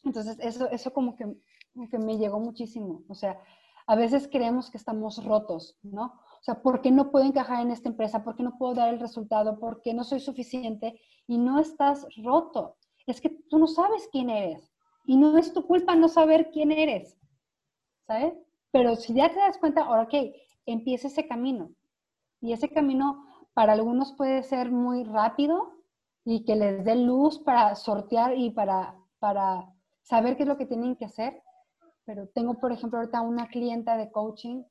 entonces 0.04 0.38
eso, 0.40 0.70
eso 0.70 0.94
como 0.94 1.16
que, 1.16 1.26
como 1.74 1.90
que 1.90 1.98
me 1.98 2.18
llegó 2.18 2.40
muchísimo. 2.40 3.04
O 3.10 3.16
sea, 3.16 3.40
a 3.86 3.96
veces 3.96 4.30
creemos 4.32 4.70
que 4.70 4.78
estamos 4.78 5.24
rotos, 5.26 5.78
¿no? 5.82 6.06
O 6.06 6.44
sea, 6.44 6.62
¿por 6.62 6.82
qué 6.82 6.92
no 6.92 7.12
puedo 7.12 7.26
encajar 7.26 7.62
en 7.62 7.72
esta 7.72 7.90
empresa? 7.90 8.24
¿Por 8.24 8.36
qué 8.36 8.44
no 8.44 8.58
puedo 8.58 8.76
dar 8.76 8.94
el 8.94 9.00
resultado? 9.00 9.60
¿Por 9.60 9.82
qué 9.82 9.94
no 9.94 10.04
soy 10.04 10.20
suficiente? 10.20 11.00
Y 11.28 11.38
no 11.38 11.60
estás 11.60 12.06
roto. 12.24 12.78
Es 13.06 13.20
que 13.20 13.30
tú 13.30 13.60
no 13.60 13.68
sabes 13.68 14.08
quién 14.12 14.30
eres. 14.30 14.73
Y 15.06 15.18
no 15.18 15.38
es 15.38 15.54
tu 15.54 15.66
culpa 15.66 15.96
no 15.96 16.08
saber 16.08 16.50
quién 16.52 16.72
eres, 16.72 17.18
¿sabes? 18.08 18.34
Pero 18.72 18.96
si 18.96 19.14
ya 19.14 19.30
te 19.30 19.40
das 19.40 19.58
cuenta, 19.58 19.84
ahora 19.84 20.04
ok, 20.04 20.14
empieza 20.66 21.08
ese 21.08 21.28
camino. 21.28 21.72
Y 22.42 22.54
ese 22.54 22.70
camino 22.70 23.26
para 23.54 23.74
algunos 23.74 24.14
puede 24.14 24.44
ser 24.44 24.72
muy 24.72 25.04
rápido 25.04 25.74
y 26.26 26.46
que 26.46 26.56
les 26.56 26.84
dé 26.84 26.96
luz 26.96 27.40
para 27.40 27.76
sortear 27.76 28.38
y 28.38 28.50
para, 28.52 28.96
para 29.20 29.74
saber 30.02 30.36
qué 30.36 30.44
es 30.44 30.50
lo 30.50 30.58
que 30.58 30.66
tienen 30.66 30.96
que 30.96 31.06
hacer. 31.06 31.42
Pero 32.06 32.28
tengo, 32.28 32.56
por 32.56 32.72
ejemplo, 32.72 33.00
ahorita 33.00 33.22
una 33.22 33.48
clienta 33.48 33.98
de 33.98 34.12
coaching 34.12 34.64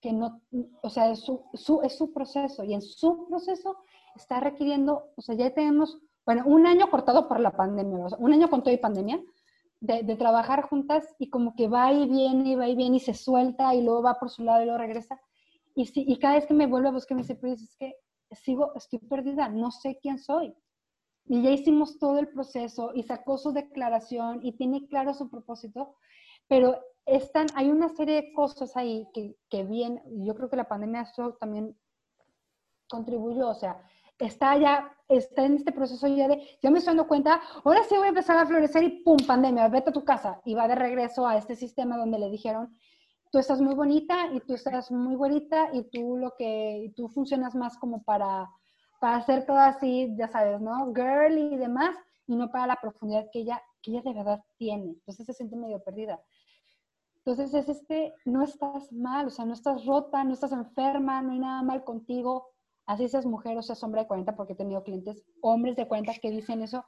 que 0.00 0.12
no, 0.12 0.42
o 0.82 0.90
sea, 0.90 1.10
es 1.10 1.20
su, 1.20 1.42
su, 1.54 1.80
es 1.82 1.96
su 1.96 2.12
proceso 2.12 2.62
y 2.62 2.74
en 2.74 2.82
su 2.82 3.26
proceso 3.26 3.76
está 4.14 4.38
requiriendo, 4.40 5.12
o 5.16 5.22
sea, 5.22 5.34
ya 5.34 5.54
tenemos, 5.54 5.98
bueno, 6.26 6.42
un 6.46 6.66
año 6.66 6.90
cortado 6.90 7.26
por 7.26 7.40
la 7.40 7.52
pandemia, 7.52 8.06
un 8.18 8.32
año 8.32 8.50
con 8.50 8.62
todo 8.62 8.74
y 8.74 8.76
pandemia, 8.76 9.20
de, 9.84 10.16
trabajar 10.16 10.62
juntas 10.62 11.14
y 11.18 11.28
como 11.28 11.54
que 11.54 11.68
va 11.68 11.92
y 11.92 12.08
viene 12.08 12.50
y 12.50 12.54
va 12.54 12.68
y 12.68 12.74
viene 12.74 12.96
y 12.96 13.00
se 13.00 13.14
suelta 13.14 13.74
y 13.74 13.82
luego 13.82 14.02
va 14.02 14.18
por 14.18 14.30
su 14.30 14.42
lado 14.42 14.62
y 14.62 14.64
luego 14.64 14.78
regresa. 14.78 15.20
Y, 15.74 15.86
si, 15.86 16.04
y 16.06 16.18
cada 16.18 16.34
vez 16.34 16.46
que 16.46 16.54
me 16.54 16.66
vuelve 16.66 16.88
a 16.88 16.92
buscar 16.92 17.16
me 17.16 17.22
dice, 17.22 17.34
pues 17.34 17.60
es 17.60 17.76
que 17.76 17.94
sigo, 18.32 18.72
estoy 18.74 18.98
perdida, 19.00 19.48
no 19.48 19.70
sé 19.70 19.98
quién 20.00 20.18
soy. 20.18 20.54
Y 21.26 21.42
ya 21.42 21.50
hicimos 21.50 21.98
todo 21.98 22.18
el 22.18 22.28
proceso 22.28 22.92
y 22.94 23.02
sacó 23.02 23.38
su 23.38 23.52
declaración 23.52 24.40
y 24.42 24.56
tiene 24.56 24.86
claro 24.88 25.14
su 25.14 25.30
propósito, 25.30 25.96
pero 26.48 26.78
están, 27.06 27.46
hay 27.54 27.70
una 27.70 27.88
serie 27.88 28.16
de 28.16 28.32
cosas 28.32 28.76
ahí 28.76 29.06
que, 29.12 29.36
que 29.50 29.64
bien, 29.64 30.02
yo 30.24 30.34
creo 30.34 30.48
que 30.48 30.56
la 30.56 30.68
pandemia 30.68 31.10
también 31.40 31.76
contribuyó, 32.88 33.48
o 33.48 33.54
sea, 33.54 33.82
está 34.18 34.56
ya, 34.56 34.96
está 35.08 35.44
en 35.44 35.56
este 35.56 35.72
proceso 35.72 36.06
ya 36.06 36.28
de, 36.28 36.58
ya 36.62 36.70
me 36.70 36.78
estoy 36.78 36.92
dando 36.92 37.08
cuenta, 37.08 37.40
ahora 37.64 37.82
sí 37.88 37.96
voy 37.96 38.06
a 38.06 38.10
empezar 38.10 38.36
a 38.36 38.46
florecer 38.46 38.82
y 38.84 39.02
pum, 39.02 39.16
pandemia, 39.26 39.68
vete 39.68 39.90
a 39.90 39.92
tu 39.92 40.04
casa. 40.04 40.40
Y 40.44 40.54
va 40.54 40.68
de 40.68 40.74
regreso 40.74 41.26
a 41.26 41.36
este 41.36 41.56
sistema 41.56 41.96
donde 41.96 42.18
le 42.18 42.30
dijeron, 42.30 42.76
tú 43.30 43.38
estás 43.38 43.60
muy 43.60 43.74
bonita 43.74 44.32
y 44.32 44.40
tú 44.40 44.54
estás 44.54 44.90
muy 44.90 45.16
bonita 45.16 45.70
y 45.72 45.82
tú 45.90 46.16
lo 46.16 46.34
que, 46.38 46.92
tú 46.96 47.08
funcionas 47.08 47.54
más 47.54 47.76
como 47.78 48.02
para, 48.02 48.48
para 49.00 49.16
hacer 49.16 49.44
todo 49.46 49.58
así, 49.58 50.14
ya 50.16 50.28
sabes, 50.28 50.60
¿no? 50.60 50.92
Girl 50.94 51.36
y 51.36 51.56
demás, 51.56 51.96
y 52.26 52.36
no 52.36 52.50
para 52.50 52.66
la 52.66 52.80
profundidad 52.80 53.26
que 53.32 53.40
ella, 53.40 53.60
que 53.82 53.90
ella 53.90 54.02
de 54.02 54.14
verdad 54.14 54.44
tiene. 54.56 54.90
Entonces 54.90 55.26
se 55.26 55.32
siente 55.32 55.56
medio 55.56 55.82
perdida. 55.82 56.20
Entonces 57.16 57.54
es 57.54 57.68
este, 57.68 58.14
no 58.26 58.42
estás 58.42 58.92
mal, 58.92 59.26
o 59.26 59.30
sea, 59.30 59.46
no 59.46 59.54
estás 59.54 59.84
rota, 59.86 60.22
no 60.24 60.34
estás 60.34 60.52
enferma, 60.52 61.22
no 61.22 61.32
hay 61.32 61.38
nada 61.38 61.62
mal 61.62 61.82
contigo, 61.82 62.53
así 62.86 63.08
seas 63.08 63.26
mujer 63.26 63.56
o 63.56 63.62
seas 63.62 63.82
hombre 63.82 64.02
de 64.02 64.06
40, 64.06 64.36
porque 64.36 64.52
he 64.52 64.56
tenido 64.56 64.82
clientes, 64.82 65.24
hombres 65.40 65.76
de 65.76 65.88
40 65.88 66.14
que 66.20 66.30
dicen 66.30 66.62
eso, 66.62 66.84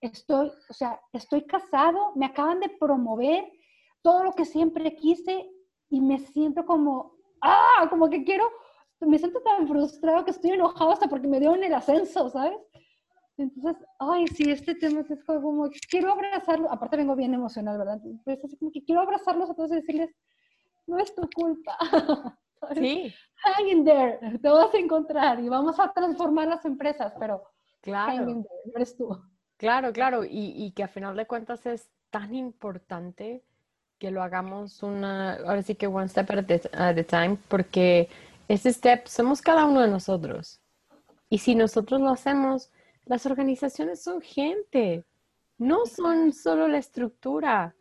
estoy, 0.00 0.50
o 0.68 0.72
sea, 0.72 1.00
estoy 1.12 1.46
casado, 1.46 2.12
me 2.14 2.26
acaban 2.26 2.60
de 2.60 2.68
promover 2.68 3.44
todo 4.02 4.24
lo 4.24 4.32
que 4.32 4.44
siempre 4.44 4.94
quise 4.96 5.50
y 5.88 6.00
me 6.00 6.18
siento 6.18 6.64
como, 6.64 7.16
ah, 7.40 7.86
como 7.90 8.08
que 8.08 8.24
quiero, 8.24 8.48
me 9.00 9.18
siento 9.18 9.40
tan 9.42 9.66
frustrado 9.68 10.24
que 10.24 10.30
estoy 10.30 10.52
enojado 10.52 10.92
hasta 10.92 11.08
porque 11.08 11.28
me 11.28 11.40
dio 11.40 11.54
en 11.54 11.64
el 11.64 11.74
ascenso, 11.74 12.28
¿sabes? 12.28 12.58
Entonces, 13.36 13.84
ay, 13.98 14.26
sí, 14.28 14.50
este 14.50 14.74
tema 14.76 15.00
es 15.00 15.24
como, 15.24 15.68
quiero 15.90 16.12
abrazarlo, 16.12 16.70
aparte 16.70 16.96
vengo 16.96 17.16
bien 17.16 17.34
emocional, 17.34 17.78
¿verdad? 17.78 18.00
Así 18.44 18.56
como 18.56 18.70
que 18.70 18.84
quiero 18.84 19.00
abrazarlos 19.00 19.50
a 19.50 19.54
todos 19.54 19.72
y 19.72 19.76
decirles, 19.76 20.10
no 20.86 20.98
es 20.98 21.14
tu 21.14 21.28
culpa. 21.34 21.76
Sí. 22.74 23.14
Hang 23.44 23.68
in 23.68 23.84
there, 23.84 24.38
te 24.38 24.48
vas 24.48 24.72
a 24.72 24.78
encontrar 24.78 25.38
y 25.38 25.50
vamos 25.50 25.78
a 25.78 25.92
transformar 25.92 26.48
las 26.48 26.64
empresas, 26.64 27.12
pero 27.18 27.42
claro. 27.82 28.12
hang 28.12 28.30
in 28.30 28.42
there, 28.42 28.72
eres 28.74 28.96
tú. 28.96 29.20
Claro, 29.58 29.92
claro, 29.92 30.24
y, 30.24 30.54
y, 30.56 30.70
que 30.70 30.82
a 30.82 30.88
final 30.88 31.14
de 31.14 31.26
cuentas 31.26 31.66
es 31.66 31.90
tan 32.08 32.34
importante 32.34 33.44
que 33.98 34.10
lo 34.10 34.22
hagamos 34.22 34.82
una, 34.82 35.34
ahora 35.34 35.62
sí 35.62 35.74
que 35.74 35.86
one 35.86 36.08
step 36.08 36.30
at 36.30 36.50
a, 36.74 37.04
time, 37.04 37.38
porque 37.48 38.08
ese 38.48 38.72
step 38.72 39.06
somos 39.06 39.40
cada 39.40 39.64
uno 39.64 39.80
de 39.80 39.88
nosotros. 39.88 40.60
Y 41.28 41.38
si 41.38 41.54
nosotros 41.54 42.00
lo 42.00 42.10
hacemos, 42.10 42.70
las 43.04 43.26
organizaciones 43.26 44.02
son 44.02 44.20
gente, 44.20 45.04
no 45.58 45.86
son 45.86 46.32
solo 46.32 46.68
la 46.68 46.78
estructura 46.78 47.74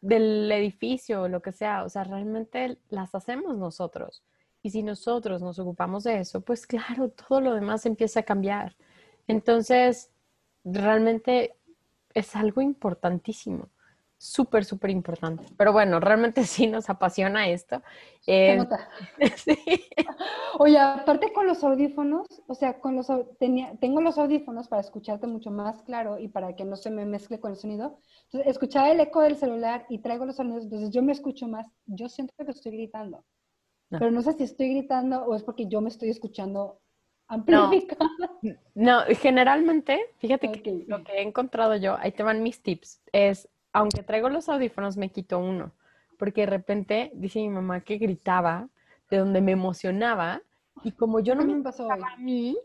del 0.00 0.50
edificio 0.50 1.22
o 1.22 1.28
lo 1.28 1.42
que 1.42 1.52
sea, 1.52 1.84
o 1.84 1.88
sea, 1.88 2.04
realmente 2.04 2.78
las 2.88 3.14
hacemos 3.14 3.56
nosotros. 3.56 4.22
Y 4.62 4.70
si 4.70 4.82
nosotros 4.82 5.42
nos 5.42 5.58
ocupamos 5.58 6.04
de 6.04 6.20
eso, 6.20 6.40
pues 6.42 6.66
claro, 6.66 7.10
todo 7.10 7.40
lo 7.40 7.54
demás 7.54 7.86
empieza 7.86 8.20
a 8.20 8.24
cambiar. 8.24 8.76
Entonces, 9.26 10.10
realmente 10.64 11.56
es 12.14 12.36
algo 12.36 12.60
importantísimo, 12.60 13.68
súper, 14.20 14.66
súper 14.66 14.90
importante. 14.90 15.44
Pero 15.56 15.72
bueno, 15.72 15.98
realmente 15.98 16.44
sí 16.44 16.66
nos 16.66 16.90
apasiona 16.90 17.48
esto. 17.48 17.82
Eh, 18.26 18.58
sí. 19.36 19.56
Oye, 20.58 20.78
aparte 20.78 21.32
con 21.32 21.46
los 21.46 21.64
audífonos, 21.64 22.26
o 22.46 22.54
sea, 22.54 22.78
con 22.80 22.96
los, 22.96 23.08
tenía, 23.38 23.72
tengo 23.80 24.02
los 24.02 24.18
audífonos 24.18 24.68
para 24.68 24.82
escucharte 24.82 25.26
mucho 25.26 25.50
más 25.50 25.82
claro 25.82 26.18
y 26.18 26.28
para 26.28 26.54
que 26.54 26.66
no 26.66 26.76
se 26.76 26.90
me 26.90 27.06
mezcle 27.06 27.40
con 27.40 27.52
el 27.52 27.56
sonido. 27.56 27.98
Entonces, 28.24 28.50
escuchaba 28.50 28.90
el 28.90 29.00
eco 29.00 29.22
del 29.22 29.36
celular 29.36 29.86
y 29.88 30.00
traigo 30.00 30.26
los 30.26 30.36
sonidos, 30.36 30.64
entonces 30.64 30.90
yo 30.90 31.02
me 31.02 31.12
escucho 31.12 31.48
más. 31.48 31.66
Yo 31.86 32.08
siento 32.10 32.34
que 32.36 32.50
estoy 32.50 32.72
gritando. 32.72 33.24
Pero 33.88 34.10
no 34.12 34.22
sé 34.22 34.34
si 34.34 34.44
estoy 34.44 34.68
gritando 34.68 35.24
o 35.24 35.34
es 35.34 35.42
porque 35.42 35.66
yo 35.66 35.80
me 35.80 35.88
estoy 35.88 36.10
escuchando 36.10 36.78
amplificada. 37.26 38.08
No, 38.74 39.00
generalmente, 39.18 39.98
fíjate 40.18 40.52
que 40.52 40.84
lo 40.86 41.02
que 41.02 41.12
he 41.12 41.22
encontrado 41.22 41.74
yo, 41.74 41.96
ahí 41.98 42.12
te 42.12 42.22
van 42.22 42.42
mis 42.42 42.62
tips, 42.62 43.00
es, 43.12 43.48
aunque 43.72 44.02
traigo 44.02 44.28
los 44.28 44.48
audífonos, 44.48 44.96
me 44.96 45.10
quito 45.10 45.38
uno. 45.38 45.72
Porque 46.18 46.42
de 46.42 46.46
repente, 46.48 47.10
dice 47.14 47.40
mi 47.40 47.48
mamá 47.48 47.80
que 47.80 47.98
gritaba, 47.98 48.68
de 49.10 49.18
donde 49.18 49.40
me 49.40 49.52
emocionaba, 49.52 50.42
y 50.84 50.92
como 50.92 51.20
yo 51.20 51.34
no 51.34 51.44
me 51.44 51.62
pasó 51.62 51.90
a 51.90 52.16
mí, 52.18 52.56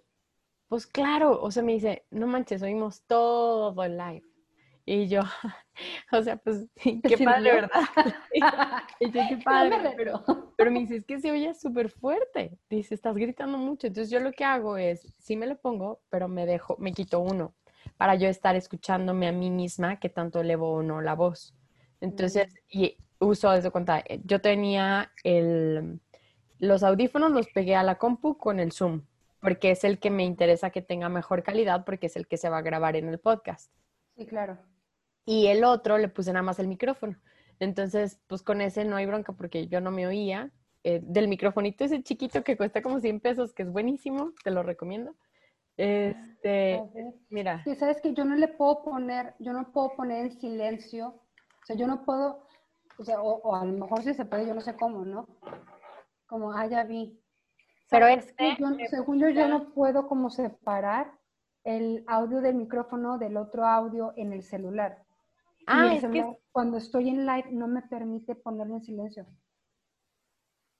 pues 0.67 0.85
claro, 0.85 1.41
o 1.41 1.51
sea, 1.51 1.63
me 1.63 1.73
dice, 1.73 2.05
no 2.11 2.27
manches, 2.27 2.61
oímos 2.61 3.01
todo 3.03 3.83
el 3.83 3.97
live. 3.97 4.23
Y 4.85 5.07
yo, 5.07 5.21
o 6.11 6.21
sea, 6.21 6.37
pues 6.37 6.67
qué 6.75 7.17
padre, 7.17 7.53
¿verdad? 7.53 7.81
y 8.99 9.11
yo, 9.11 9.21
qué 9.29 9.37
padre, 9.43 9.93
pero, 9.95 10.23
pero 10.55 10.71
me 10.71 10.79
dice, 10.79 10.97
es 10.97 11.05
que 11.05 11.19
se 11.19 11.31
oye 11.31 11.53
súper 11.53 11.89
fuerte. 11.89 12.57
Dice, 12.69 12.93
estás 12.93 13.15
gritando 13.15 13.57
mucho. 13.57 13.87
Entonces 13.87 14.11
yo 14.11 14.19
lo 14.19 14.31
que 14.31 14.43
hago 14.43 14.77
es, 14.77 15.01
sí 15.19 15.35
me 15.35 15.47
lo 15.47 15.57
pongo, 15.57 16.01
pero 16.09 16.27
me 16.27 16.45
dejo, 16.45 16.75
me 16.77 16.93
quito 16.93 17.19
uno 17.19 17.53
para 17.97 18.15
yo 18.15 18.27
estar 18.27 18.55
escuchándome 18.55 19.27
a 19.27 19.31
mí 19.31 19.49
misma 19.49 19.99
que 19.99 20.09
tanto 20.09 20.41
elevo 20.41 20.73
o 20.73 20.83
no 20.83 21.01
la 21.01 21.13
voz. 21.15 21.55
Entonces, 22.01 22.53
y 22.69 22.97
uso 23.19 23.53
eso 23.53 23.71
cuenta, 23.71 23.99
eh, 23.99 24.21
yo 24.23 24.41
tenía 24.41 25.11
el, 25.23 25.99
los 26.59 26.83
audífonos 26.83 27.31
los 27.31 27.47
pegué 27.47 27.75
a 27.75 27.83
la 27.83 27.97
compu 27.97 28.37
con 28.37 28.59
el 28.59 28.71
Zoom, 28.71 29.03
porque 29.39 29.71
es 29.71 29.83
el 29.83 29.99
que 29.99 30.11
me 30.11 30.25
interesa 30.25 30.69
que 30.69 30.81
tenga 30.81 31.09
mejor 31.09 31.43
calidad, 31.43 31.85
porque 31.85 32.07
es 32.07 32.15
el 32.15 32.27
que 32.27 32.37
se 32.37 32.49
va 32.49 32.59
a 32.59 32.61
grabar 32.61 32.95
en 32.95 33.09
el 33.09 33.19
podcast. 33.19 33.71
Sí, 34.15 34.25
claro 34.25 34.57
y 35.25 35.47
el 35.47 35.63
otro 35.63 35.97
le 35.97 36.07
puse 36.07 36.31
nada 36.31 36.43
más 36.43 36.59
el 36.59 36.67
micrófono. 36.67 37.17
Entonces, 37.59 38.19
pues 38.27 38.43
con 38.43 38.61
ese 38.61 38.85
no 38.85 38.95
hay 38.95 39.05
bronca 39.05 39.33
porque 39.33 39.67
yo 39.67 39.81
no 39.81 39.91
me 39.91 40.07
oía. 40.07 40.51
Eh, 40.83 41.01
del 41.03 41.27
microfonito 41.27 41.83
ese 41.83 42.03
chiquito 42.03 42.43
que 42.43 42.55
cuesta 42.55 42.83
como 42.83 42.99
100 42.99 43.19
pesos, 43.19 43.53
que 43.53 43.63
es 43.63 43.71
buenísimo, 43.71 44.33
te 44.43 44.51
lo 44.51 44.61
recomiendo. 44.61 45.15
Este, 45.77 46.81
mira. 47.29 47.63
Sí, 47.63 47.75
sabes 47.75 47.99
que 48.01 48.13
yo 48.13 48.25
no 48.25 48.35
le 48.35 48.47
puedo 48.47 48.83
poner, 48.83 49.35
yo 49.39 49.53
no 49.53 49.71
puedo 49.71 49.95
poner 49.95 50.25
en 50.25 50.39
silencio, 50.39 51.07
o 51.07 51.65
sea, 51.65 51.75
yo 51.75 51.87
no 51.87 52.05
puedo, 52.05 52.47
o 52.97 53.03
sea, 53.03 53.21
o, 53.21 53.55
a 53.55 53.65
lo 53.65 53.73
mejor 53.73 54.03
sí 54.03 54.13
se 54.13 54.25
puede, 54.25 54.47
yo 54.47 54.53
no 54.53 54.61
sé 54.61 54.75
cómo, 54.75 55.03
¿no? 55.03 55.27
Como, 56.27 56.53
ah, 56.53 56.65
ya 56.67 56.83
vi. 56.83 57.21
Pero 57.89 58.07
es 58.07 58.31
que, 58.33 58.55
yo, 58.57 58.67
según 58.89 59.19
yo, 59.19 59.29
yo 59.29 59.47
no 59.47 59.73
puedo 59.73 60.07
como 60.07 60.29
separar 60.29 61.11
el 61.63 62.03
audio 62.07 62.41
del 62.41 62.55
micrófono 62.55 63.17
del 63.17 63.37
otro 63.37 63.65
audio 63.65 64.13
en 64.15 64.33
el 64.33 64.43
celular. 64.43 65.03
Ah, 65.67 65.93
es 65.93 66.05
que 66.07 66.23
cuando 66.51 66.77
estoy 66.77 67.09
en 67.09 67.25
live 67.25 67.49
no 67.51 67.67
me 67.67 67.81
permite 67.81 68.35
ponerlo 68.35 68.75
en 68.75 68.81
silencio. 68.81 69.25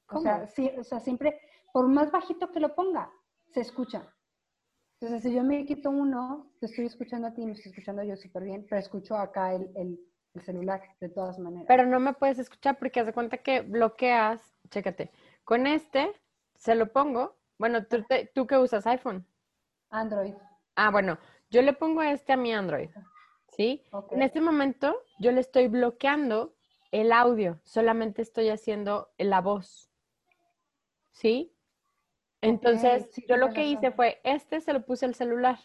O 0.07 0.19
sea, 0.19 0.47
sí, 0.47 0.71
o 0.77 0.83
sea, 0.83 0.99
siempre, 0.99 1.39
por 1.73 1.87
más 1.87 2.11
bajito 2.11 2.51
que 2.51 2.59
lo 2.59 2.75
ponga, 2.75 3.11
se 3.51 3.61
escucha. 3.61 4.14
Entonces, 4.99 5.23
si 5.23 5.35
yo 5.35 5.43
me 5.43 5.65
quito 5.65 5.89
uno, 5.89 6.51
te 6.59 6.67
estoy 6.67 6.85
escuchando 6.85 7.27
a 7.27 7.33
ti, 7.33 7.45
me 7.45 7.51
estoy 7.51 7.71
escuchando 7.71 8.03
yo 8.03 8.15
súper 8.15 8.43
bien, 8.43 8.65
pero 8.69 8.79
escucho 8.79 9.17
acá 9.17 9.53
el, 9.53 9.69
el, 9.75 9.99
celular 10.43 10.81
de 10.99 11.09
todas 11.09 11.39
maneras. 11.39 11.65
Pero 11.67 11.85
no 11.85 11.99
me 11.99 12.13
puedes 12.13 12.39
escuchar 12.39 12.77
porque 12.77 12.99
haz 12.99 13.05
de 13.05 13.13
cuenta 13.13 13.37
que 13.37 13.61
bloqueas, 13.61 14.57
chécate, 14.69 15.11
con 15.45 15.65
este 15.65 16.11
se 16.55 16.75
lo 16.75 16.91
pongo, 16.91 17.37
bueno, 17.57 17.85
¿tú, 17.85 18.03
¿tú 18.33 18.45
qué 18.45 18.57
usas? 18.57 18.85
iPhone. 18.85 19.25
Android. 19.89 20.33
Ah, 20.75 20.91
bueno, 20.91 21.17
yo 21.49 21.61
le 21.61 21.71
pongo 21.71 22.01
este 22.01 22.33
a 22.33 22.37
mi 22.37 22.53
Android. 22.53 22.89
¿sí? 23.55 23.83
En 24.11 24.21
este 24.21 24.41
momento 24.41 25.01
yo 25.19 25.31
le 25.31 25.41
estoy 25.41 25.67
bloqueando 25.67 26.53
el 26.91 27.11
audio, 27.11 27.59
solamente 27.63 28.21
estoy 28.21 28.49
haciendo 28.49 29.09
la 29.17 29.41
voz, 29.41 29.89
¿sí? 31.11 31.54
Entonces, 32.49 33.09
yo 33.27 33.37
lo 33.37 33.51
que 33.51 33.65
hice 33.65 33.91
fue, 33.91 34.19
este 34.23 34.61
se 34.61 34.73
lo 34.73 34.85
puse 34.85 35.05
al 35.05 35.15
celular, 35.15 35.59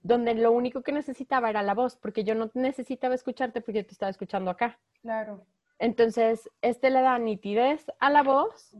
donde 0.00 0.34
lo 0.34 0.52
único 0.52 0.82
que 0.82 0.92
necesitaba 0.92 1.50
era 1.50 1.62
la 1.62 1.74
voz, 1.74 1.96
porque 1.96 2.24
yo 2.24 2.34
no 2.34 2.50
necesitaba 2.54 3.14
escucharte 3.14 3.60
porque 3.60 3.84
te 3.84 3.92
estaba 3.92 4.10
escuchando 4.10 4.50
acá. 4.50 4.78
Claro. 5.00 5.46
Entonces, 5.78 6.48
este 6.60 6.90
le 6.90 7.00
da 7.00 7.18
nitidez 7.18 7.90
a 7.98 8.10
la 8.10 8.22
voz, 8.22 8.76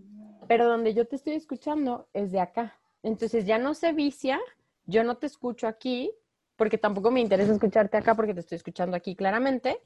pero 0.46 0.68
donde 0.68 0.94
yo 0.94 1.06
te 1.06 1.16
estoy 1.16 1.34
escuchando 1.34 2.08
es 2.12 2.30
de 2.30 2.40
acá. 2.40 2.78
Entonces 3.02 3.44
ya 3.44 3.58
no 3.58 3.74
se 3.74 3.92
vicia, 3.92 4.40
yo 4.86 5.02
no 5.02 5.16
te 5.16 5.26
escucho 5.26 5.66
aquí, 5.66 6.12
porque 6.56 6.78
tampoco 6.78 7.10
me 7.10 7.20
interesa 7.20 7.52
escucharte 7.52 7.96
acá 7.96 8.14
porque 8.14 8.34
te 8.34 8.40
estoy 8.40 8.56
escuchando 8.56 8.96
aquí 8.96 9.16
claramente. 9.16 9.80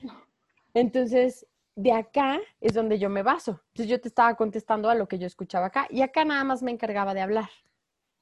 Entonces, 0.74 1.46
de 1.76 1.92
acá 1.92 2.40
es 2.60 2.74
donde 2.74 2.98
yo 2.98 3.08
me 3.08 3.22
baso. 3.22 3.60
Entonces, 3.68 3.88
yo 3.88 4.00
te 4.00 4.08
estaba 4.08 4.34
contestando 4.34 4.88
a 4.88 4.94
lo 4.94 5.06
que 5.06 5.18
yo 5.18 5.26
escuchaba 5.26 5.66
acá 5.66 5.86
y 5.90 6.02
acá 6.02 6.24
nada 6.24 6.42
más 6.42 6.62
me 6.62 6.72
encargaba 6.72 7.14
de 7.14 7.20
hablar. 7.20 7.50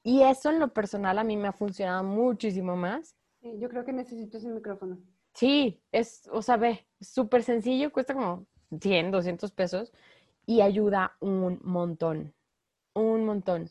Y 0.03 0.23
eso 0.23 0.51
en 0.51 0.59
lo 0.59 0.75
personal 0.75 1.19
a 1.19 1.25
mí 1.25 1.37
me 1.37 1.49
ha 1.49 1.53
funcionado 1.53 2.05
muchísimo 2.05 2.77
más. 2.77 3.17
Sí, 3.41 3.57
yo 3.59 3.69
creo 3.71 3.85
que 3.85 3.93
necesito 3.93 4.37
ese 4.37 4.49
micrófono. 4.49 4.99
Sí, 5.33 5.81
es, 5.93 6.29
o 6.31 6.43
sea, 6.43 6.57
ve, 6.57 6.87
súper 7.01 7.43
sencillo, 7.43 7.93
cuesta 7.93 8.13
como 8.13 8.47
100, 8.81 9.11
200 9.11 9.51
pesos 9.53 9.93
y 10.47 10.61
ayuda 10.61 11.17
un 11.21 11.59
montón, 11.63 12.35
un 12.93 13.25
montón. 13.25 13.71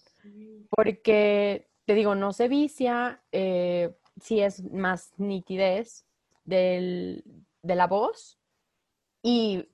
Porque, 0.70 1.70
te 1.86 1.94
digo, 1.94 2.16
no 2.16 2.34
se 2.34 2.48
vicia, 2.48 3.22
eh, 3.32 3.96
sí 4.20 4.40
es 4.40 4.64
más 4.72 5.14
nitidez 5.18 6.06
del, 6.46 7.24
de 7.62 7.76
la 7.76 7.88
voz 7.88 8.40
y 9.22 9.70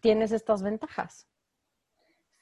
tienes 0.00 0.32
estas 0.32 0.62
ventajas. 0.62 1.28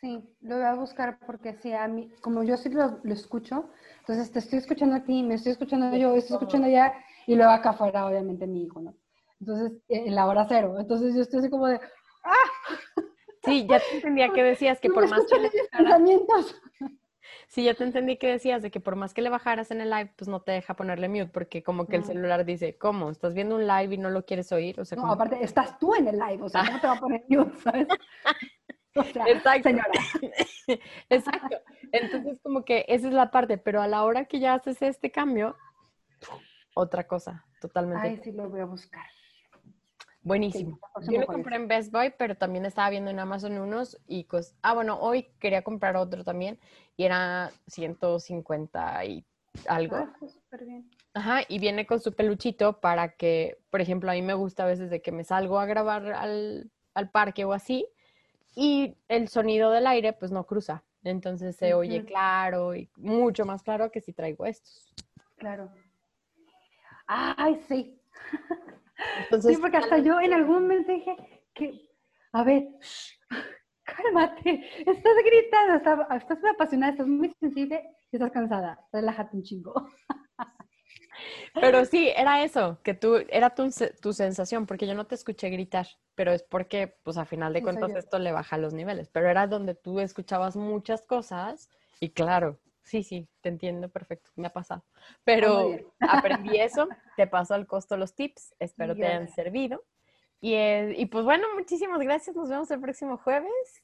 Sí, 0.00 0.22
lo 0.42 0.56
voy 0.56 0.64
a 0.64 0.74
buscar 0.74 1.18
porque 1.26 1.54
sí, 1.54 1.72
a 1.72 1.88
mí, 1.88 2.12
como 2.20 2.42
yo 2.42 2.56
sí 2.56 2.68
lo, 2.68 3.00
lo 3.02 3.14
escucho, 3.14 3.70
entonces 4.00 4.30
te 4.30 4.40
estoy 4.40 4.58
escuchando 4.58 4.96
a 4.96 5.04
ti, 5.04 5.22
me 5.22 5.34
estoy 5.34 5.52
escuchando 5.52 5.96
yo, 5.96 6.14
estoy 6.14 6.34
escuchando 6.34 6.68
ya, 6.68 6.92
y 7.26 7.34
luego 7.34 7.50
acá 7.50 7.70
afuera, 7.70 8.06
obviamente, 8.06 8.46
mi 8.46 8.64
hijo, 8.64 8.80
¿no? 8.82 8.94
Entonces, 9.40 9.72
en 9.88 10.14
la 10.14 10.26
hora 10.26 10.46
cero. 10.48 10.76
Entonces 10.78 11.14
yo 11.14 11.22
estoy 11.22 11.40
así 11.40 11.50
como 11.50 11.66
de, 11.66 11.80
¡ah! 12.24 12.32
Sí, 13.44 13.66
ya 13.68 13.78
te 13.80 13.96
entendía 13.96 14.32
que 14.32 14.42
decías 14.42 14.80
que 14.80 14.90
por 14.94 15.08
más 15.08 15.24
que 15.26 15.36
bajaras, 15.72 16.00
Sí, 17.48 17.64
ya 17.64 17.74
te 17.74 17.84
entendí 17.84 18.16
que 18.16 18.28
decías 18.28 18.62
de 18.62 18.70
que 18.70 18.80
por 18.80 18.96
más 18.96 19.14
que 19.14 19.22
le 19.22 19.30
bajaras 19.30 19.70
en 19.70 19.80
el 19.80 19.90
live, 19.90 20.12
pues 20.16 20.28
no 20.28 20.40
te 20.40 20.52
deja 20.52 20.74
ponerle 20.74 21.08
mute, 21.08 21.26
porque 21.26 21.62
como 21.62 21.86
que 21.86 21.96
el 21.96 22.04
celular 22.04 22.44
dice, 22.44 22.76
¿cómo? 22.76 23.10
¿Estás 23.10 23.34
viendo 23.34 23.56
un 23.56 23.66
live 23.66 23.94
y 23.94 23.98
no 23.98 24.10
lo 24.10 24.24
quieres 24.24 24.52
oír? 24.52 24.80
O 24.80 24.84
sea, 24.84 24.96
no, 24.96 25.10
aparte, 25.10 25.42
estás 25.42 25.78
tú 25.78 25.94
en 25.94 26.08
el 26.08 26.18
live, 26.18 26.42
o 26.42 26.48
sea, 26.48 26.64
¿cómo 26.66 26.80
te 26.80 26.86
va 26.86 26.92
a 26.94 27.00
poner 27.00 27.24
mute, 27.28 27.58
sabes? 27.60 27.88
O 28.94 29.04
sea, 29.04 29.26
Exacto. 29.28 29.68
señora. 29.68 29.90
Exacto. 31.10 31.56
Entonces, 31.92 32.38
como 32.42 32.64
que 32.64 32.84
esa 32.88 33.08
es 33.08 33.14
la 33.14 33.30
parte, 33.30 33.58
pero 33.58 33.82
a 33.82 33.88
la 33.88 34.04
hora 34.04 34.24
que 34.24 34.40
ya 34.40 34.54
haces 34.54 34.80
este 34.82 35.10
cambio, 35.10 35.56
otra 36.74 37.06
cosa, 37.06 37.44
totalmente. 37.60 38.08
Ay, 38.08 38.20
sí, 38.22 38.32
lo 38.32 38.48
voy 38.48 38.60
a 38.60 38.64
buscar. 38.64 39.06
Buenísimo. 40.26 40.80
Yo 41.08 41.20
lo 41.20 41.26
compré 41.26 41.54
en 41.54 41.68
Best 41.68 41.92
Buy, 41.92 42.12
pero 42.18 42.36
también 42.36 42.66
estaba 42.66 42.90
viendo 42.90 43.12
en 43.12 43.20
Amazon 43.20 43.58
unos 43.58 43.96
y 44.08 44.24
pues, 44.24 44.56
ah, 44.60 44.74
bueno, 44.74 44.98
hoy 44.98 45.28
quería 45.38 45.62
comprar 45.62 45.96
otro 45.96 46.24
también 46.24 46.58
y 46.96 47.04
era 47.04 47.52
150 47.68 49.04
y 49.04 49.24
algo. 49.68 49.94
Ah, 49.94 50.12
súper 50.18 50.64
bien. 50.64 50.90
Ajá, 51.14 51.42
y 51.46 51.60
viene 51.60 51.86
con 51.86 52.00
su 52.00 52.12
peluchito 52.12 52.80
para 52.80 53.12
que, 53.12 53.58
por 53.70 53.80
ejemplo, 53.80 54.10
a 54.10 54.14
mí 54.14 54.22
me 54.22 54.34
gusta 54.34 54.64
a 54.64 54.66
veces 54.66 54.90
de 54.90 55.00
que 55.00 55.12
me 55.12 55.22
salgo 55.22 55.60
a 55.60 55.66
grabar 55.66 56.12
al, 56.12 56.72
al 56.94 57.10
parque 57.10 57.44
o 57.44 57.52
así 57.52 57.86
y 58.56 58.96
el 59.06 59.28
sonido 59.28 59.70
del 59.70 59.86
aire 59.86 60.12
pues 60.12 60.32
no 60.32 60.44
cruza. 60.44 60.82
Entonces 61.04 61.54
se 61.54 61.72
oye 61.72 62.04
claro 62.04 62.74
y 62.74 62.90
mucho 62.96 63.46
más 63.46 63.62
claro 63.62 63.92
que 63.92 64.00
si 64.00 64.12
traigo 64.12 64.44
estos. 64.44 64.92
Claro. 65.36 65.70
Ay, 67.06 67.60
sí. 67.68 68.00
sí, 69.40 69.56
porque 69.60 69.76
hasta 69.76 69.98
yo 69.98 70.20
en 70.20 70.32
algún 70.32 70.62
momento 70.62 70.92
dije 70.92 71.16
que, 71.54 71.90
a 72.32 72.44
ver, 72.44 72.68
cálmate, 73.84 74.64
estás 74.78 75.14
gritando, 75.24 75.74
estás, 76.16 76.40
muy 76.40 76.50
apasionada, 76.50 76.92
estás 76.92 77.06
muy 77.06 77.32
sensible 77.40 77.84
y 78.10 78.16
estás 78.16 78.30
cansada, 78.30 78.78
relájate 78.92 79.36
un 79.36 79.42
chingo. 79.42 79.74
Pero 81.54 81.86
sí, 81.86 82.12
era 82.14 82.44
eso, 82.44 82.78
que 82.82 82.92
tú, 82.92 83.16
era 83.30 83.54
tu, 83.54 83.70
tu, 84.02 84.12
sensación, 84.12 84.66
porque 84.66 84.86
yo 84.86 84.94
no 84.94 85.06
te 85.06 85.14
escuché 85.14 85.48
gritar, 85.48 85.86
pero 86.14 86.32
es 86.32 86.42
porque, 86.42 86.98
pues 87.02 87.16
a 87.16 87.24
final 87.24 87.54
de 87.54 87.62
cuentas 87.62 87.90
esto 87.96 88.18
le 88.18 88.32
baja 88.32 88.58
los 88.58 88.74
niveles, 88.74 89.08
pero 89.08 89.30
era 89.30 89.46
donde 89.46 89.74
tú 89.74 89.98
escuchabas 90.00 90.56
muchas 90.56 91.06
cosas 91.06 91.70
y 91.98 92.10
claro, 92.10 92.58
Sí, 92.86 93.02
sí, 93.02 93.28
te 93.40 93.48
entiendo 93.48 93.88
perfecto, 93.88 94.30
me 94.36 94.46
ha 94.46 94.52
pasado. 94.52 94.84
Pero 95.24 95.70
aprendí 96.00 96.56
eso, 96.56 96.88
te 97.16 97.26
paso 97.26 97.54
al 97.54 97.66
costo 97.66 97.96
los 97.96 98.14
tips, 98.14 98.54
espero 98.60 98.94
te 98.94 99.04
hayan 99.04 99.28
servido. 99.28 99.82
Y, 100.40 100.54
eh, 100.54 100.94
y 100.96 101.06
pues 101.06 101.24
bueno, 101.24 101.48
muchísimas 101.56 101.98
gracias, 101.98 102.36
nos 102.36 102.48
vemos 102.48 102.70
el 102.70 102.80
próximo 102.80 103.18
jueves. 103.18 103.82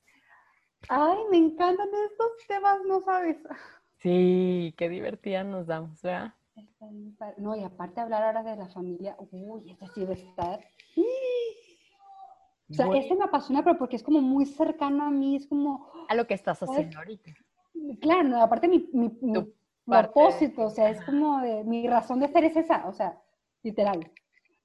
Ay, 0.89 1.19
me 1.33 1.37
encantan 1.37 1.89
estos 2.11 2.31
temas, 2.47 2.79
no 2.87 3.01
sabes. 3.01 3.39
Sí, 3.99 4.73
qué 4.79 4.89
divertida 4.89 5.43
nos 5.43 5.67
damos, 5.67 6.01
¿verdad? 6.03 6.35
No, 7.39 7.57
y 7.57 7.65
aparte 7.65 8.01
hablar 8.01 8.23
ahora 8.23 8.45
de 8.45 8.57
la 8.57 8.69
familia, 8.69 9.17
uy, 9.19 9.69
este 9.69 9.89
sí 9.89 10.01
debe 10.01 10.15
estar. 10.15 10.61
O 12.71 12.75
sea, 12.75 12.87
este 12.95 13.17
me 13.17 13.25
apasiona, 13.25 13.65
pero 13.65 13.79
porque 13.79 13.97
es 13.97 14.03
como 14.05 14.21
muy 14.21 14.47
cercano 14.47 15.05
a 15.05 15.11
mí, 15.11 15.35
es 15.35 15.49
como... 15.49 15.91
A 16.09 16.15
lo 16.15 16.27
que 16.29 16.35
estás 16.35 16.63
haciendo 16.63 16.99
ahorita. 16.99 17.33
Claro, 18.01 18.41
aparte 18.41 18.69
mi, 18.69 18.89
mi, 18.93 19.11
propósito, 19.85 20.67
o 20.67 20.71
sea, 20.71 20.91
es 20.91 21.05
como 21.05 21.41
de, 21.41 21.65
mi 21.65 21.89
razón 21.89 22.21
de 22.21 22.29
ser 22.29 22.45
es 22.45 22.57
esa, 22.57 22.87
o 22.87 22.93
sea, 22.93 23.21
literal. 23.63 24.11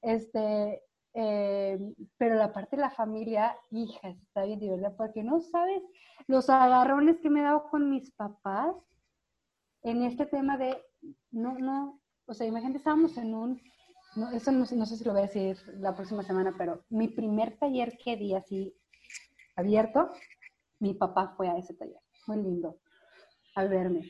Este, 0.02 0.84
eh, 1.14 1.80
pero 2.18 2.36
la 2.36 2.54
parte 2.54 2.76
de 2.76 2.82
la 2.84 2.92
familia, 2.92 3.56
hija, 3.72 4.10
está 4.10 4.46
bien 4.46 4.60
divertida, 4.60 4.96
porque 4.96 5.24
no 5.24 5.40
sabes 5.40 5.82
los 6.28 6.50
agarrones 6.50 7.20
que 7.20 7.30
me 7.30 7.40
he 7.40 7.44
dado 7.44 7.70
con 7.70 7.90
mis 7.90 8.12
papás 8.12 8.76
en 9.84 10.04
este 10.04 10.26
tema 10.26 10.58
de, 10.58 10.78
no, 11.32 11.58
no, 11.58 12.00
o 12.26 12.34
sea, 12.34 12.46
imagínate, 12.46 12.78
estábamos 12.78 13.18
en 13.18 13.34
un, 13.34 13.62
no, 14.16 14.32
eso 14.32 14.52
no, 14.52 14.66
no, 14.70 14.86
sé 14.86 14.98
si 14.98 15.04
lo 15.04 15.14
voy 15.14 15.22
a 15.22 15.26
decir 15.26 15.58
la 15.80 15.96
próxima 15.96 16.24
semana, 16.24 16.54
pero 16.58 16.84
mi 16.90 17.08
primer 17.08 17.58
taller 17.58 17.98
que 17.98 18.18
di 18.18 18.36
así 18.36 18.76
abierto, 19.56 20.12
mi 20.80 20.94
papá 20.94 21.34
fue 21.38 21.48
a 21.48 21.58
ese 21.58 21.74
taller, 21.74 22.02
muy 22.28 22.38
lindo 22.38 22.78
al 23.58 23.70
verme. 23.70 24.10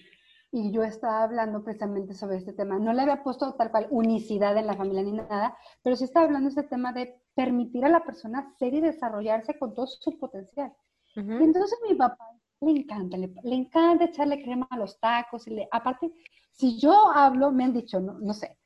Y 0.51 0.71
yo 0.71 0.83
estaba 0.83 1.23
hablando 1.23 1.63
precisamente 1.63 2.13
sobre 2.13 2.37
este 2.37 2.53
tema. 2.53 2.79
No 2.79 2.93
le 2.93 3.01
había 3.01 3.23
puesto 3.23 3.53
tal 3.55 3.71
cual 3.71 3.87
unicidad 3.89 4.55
en 4.57 4.67
la 4.67 4.75
familia 4.75 5.03
ni 5.03 5.13
nada, 5.13 5.57
pero 5.83 5.95
sí 5.95 6.03
estaba 6.03 6.25
hablando 6.25 6.49
de 6.49 6.61
este 6.61 6.69
tema 6.69 6.93
de 6.93 7.21
permitir 7.33 7.83
a 7.85 7.89
la 7.89 8.03
persona 8.03 8.53
ser 8.57 8.73
y 8.73 8.81
desarrollarse 8.81 9.57
con 9.57 9.73
todo 9.73 9.87
su 9.87 10.17
potencial. 10.17 10.73
Y 11.15 11.43
entonces 11.43 11.79
mi 11.89 11.95
papá 11.95 12.29
le 12.61 12.71
encanta, 12.71 13.17
le, 13.17 13.33
encanta 13.43 14.05
echarle 14.05 14.43
crema 14.43 14.67
a 14.69 14.77
los 14.77 14.99
tacos. 14.99 15.47
Y 15.47 15.51
le, 15.51 15.67
aparte, 15.71 16.11
si 16.51 16.77
yo 16.77 17.11
hablo, 17.11 17.51
me 17.51 17.63
han 17.63 17.73
dicho, 17.73 17.99
no, 17.99 18.19
no 18.19 18.33
sé, 18.33 18.57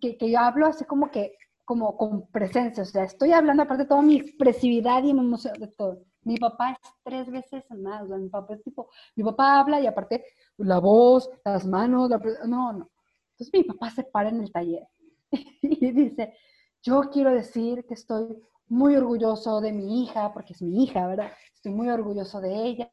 que, 0.00 0.18
que, 0.18 0.30
yo 0.30 0.38
hablo 0.38 0.66
así 0.66 0.84
como 0.84 1.10
que, 1.10 1.34
como 1.64 1.96
con 1.96 2.28
presencia, 2.30 2.82
o 2.82 2.86
sea, 2.86 3.04
estoy 3.04 3.32
hablando 3.32 3.62
aparte 3.62 3.84
de 3.84 3.88
toda 3.88 4.02
mi 4.02 4.16
expresividad 4.16 5.02
y 5.02 5.14
mi 5.14 5.20
emoción, 5.20 5.54
de 5.58 5.68
todo. 5.68 6.04
Mi 6.28 6.36
papá 6.36 6.72
es 6.72 6.90
tres 7.02 7.30
veces 7.30 7.64
más, 7.70 8.02
o 8.02 8.08
sea, 8.08 8.18
mi 8.18 8.28
papá 8.28 8.52
es 8.52 8.62
tipo, 8.62 8.90
mi 9.16 9.24
papá 9.24 9.60
habla 9.60 9.80
y 9.80 9.86
aparte 9.86 10.26
la 10.58 10.78
voz, 10.78 11.30
las 11.42 11.64
manos, 11.66 12.10
la, 12.10 12.18
no, 12.46 12.74
no. 12.74 12.90
Entonces 13.30 13.50
mi 13.54 13.64
papá 13.64 13.88
se 13.88 14.04
para 14.04 14.28
en 14.28 14.42
el 14.42 14.52
taller 14.52 14.86
y 15.62 15.90
dice, 15.90 16.34
yo 16.82 17.00
quiero 17.10 17.32
decir 17.32 17.86
que 17.86 17.94
estoy 17.94 18.42
muy 18.66 18.94
orgulloso 18.94 19.62
de 19.62 19.72
mi 19.72 20.02
hija, 20.02 20.30
porque 20.34 20.52
es 20.52 20.60
mi 20.60 20.84
hija, 20.84 21.06
¿verdad? 21.06 21.32
Estoy 21.54 21.72
muy 21.72 21.88
orgulloso 21.88 22.42
de 22.42 22.62
ella. 22.62 22.92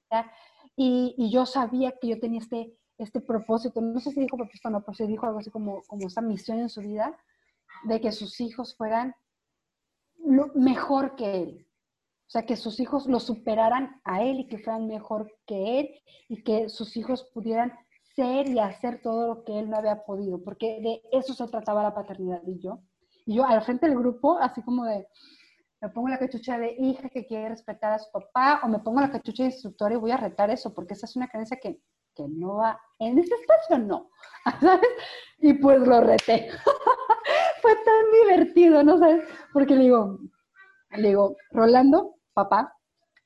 Y, 0.77 1.29
yo 1.29 1.45
sabía 1.45 1.91
que 1.99 2.07
yo 2.07 2.19
tenía 2.21 2.39
este, 2.39 2.73
este 2.97 3.19
propósito, 3.19 3.81
no 3.81 3.99
sé 3.99 4.11
si 4.11 4.21
dijo 4.21 4.37
propósito 4.37 4.69
no, 4.69 4.79
pero 4.79 4.93
sí 4.93 5.07
dijo 5.07 5.25
algo 5.25 5.39
así 5.39 5.51
como, 5.51 5.81
como 5.87 6.07
esa 6.07 6.21
misión 6.21 6.59
en 6.59 6.69
su 6.69 6.79
vida, 6.79 7.17
de 7.83 7.99
que 7.99 8.13
sus 8.13 8.39
hijos 8.39 8.77
fueran 8.77 9.13
lo 10.23 10.47
mejor 10.55 11.17
que 11.17 11.43
él. 11.43 11.64
O 12.27 12.29
sea, 12.29 12.45
que 12.45 12.55
sus 12.55 12.79
hijos 12.79 13.05
lo 13.07 13.19
superaran 13.19 14.01
a 14.03 14.23
él 14.23 14.39
y 14.39 14.47
que 14.47 14.57
fueran 14.57 14.87
mejor 14.87 15.31
que 15.45 15.79
él 15.79 15.89
y 16.27 16.43
que 16.43 16.69
sus 16.69 16.97
hijos 16.97 17.23
pudieran 17.33 17.71
ser 18.15 18.47
y 18.47 18.59
hacer 18.59 19.01
todo 19.01 19.27
lo 19.27 19.43
que 19.43 19.59
él 19.59 19.69
no 19.69 19.77
había 19.77 20.03
podido, 20.05 20.41
porque 20.43 20.79
de 20.81 21.01
eso 21.11 21.33
se 21.33 21.47
trataba 21.47 21.83
la 21.83 21.93
paternidad 21.93 22.41
y 22.47 22.59
yo. 22.59 22.79
Y 23.25 23.35
yo 23.35 23.45
al 23.45 23.61
frente 23.61 23.87
del 23.87 23.97
grupo, 23.97 24.37
así 24.39 24.61
como 24.63 24.85
de, 24.85 25.07
me 25.81 25.89
pongo 25.89 26.07
la 26.07 26.17
cachucha 26.17 26.57
de 26.57 26.75
hija 26.79 27.09
que 27.09 27.25
quiere 27.25 27.49
respetar 27.49 27.93
a 27.93 27.99
su 27.99 28.11
papá 28.11 28.61
o 28.63 28.67
me 28.67 28.79
pongo 28.79 29.01
la 29.01 29.11
cachucha 29.11 29.43
de 29.43 29.49
instructor 29.49 29.91
y 29.91 29.97
voy 29.97 30.11
a 30.11 30.17
retar 30.17 30.49
eso, 30.49 30.73
porque 30.73 30.93
esa 30.93 31.05
es 31.05 31.15
una 31.15 31.27
creencia 31.27 31.57
que, 31.61 31.79
que 32.15 32.27
no 32.27 32.55
va, 32.55 32.79
en 32.99 33.19
este 33.19 33.35
espacio 33.35 33.77
no, 33.79 34.09
¿sabes? 34.61 34.89
Y 35.39 35.53
pues 35.53 35.79
lo 35.79 36.01
reté. 36.01 36.49
Fue 37.61 37.75
tan 37.75 38.05
divertido, 38.23 38.83
¿no 38.83 38.97
sabes? 38.97 39.23
Porque 39.53 39.75
le 39.75 39.83
digo, 39.83 40.19
le 40.91 41.09
digo, 41.09 41.35
Rolando, 41.51 42.14
papá, 42.35 42.77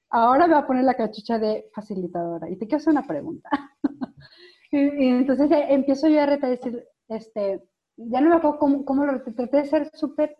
ahora 0.09 0.47
me 0.47 0.53
voy 0.53 0.63
a 0.63 0.67
poner 0.67 0.83
la 0.85 0.93
cachucha 0.93 1.37
de 1.37 1.69
facilitadora 1.73 2.49
y 2.49 2.55
te 2.55 2.67
quiero 2.67 2.77
hacer 2.77 2.91
una 2.91 3.05
pregunta. 3.05 3.49
entonces 4.71 5.49
empiezo 5.51 6.07
yo 6.07 6.21
a 6.21 6.27
retar, 6.27 6.51
decir, 6.51 6.85
este, 7.09 7.61
ya 7.97 8.21
no 8.21 8.29
me 8.29 8.35
acuerdo 8.35 8.59
cómo, 8.59 8.85
cómo 8.85 9.05
lo 9.05 9.21
traté 9.21 9.57
de 9.57 9.65
ser 9.65 9.91
súper, 9.93 10.37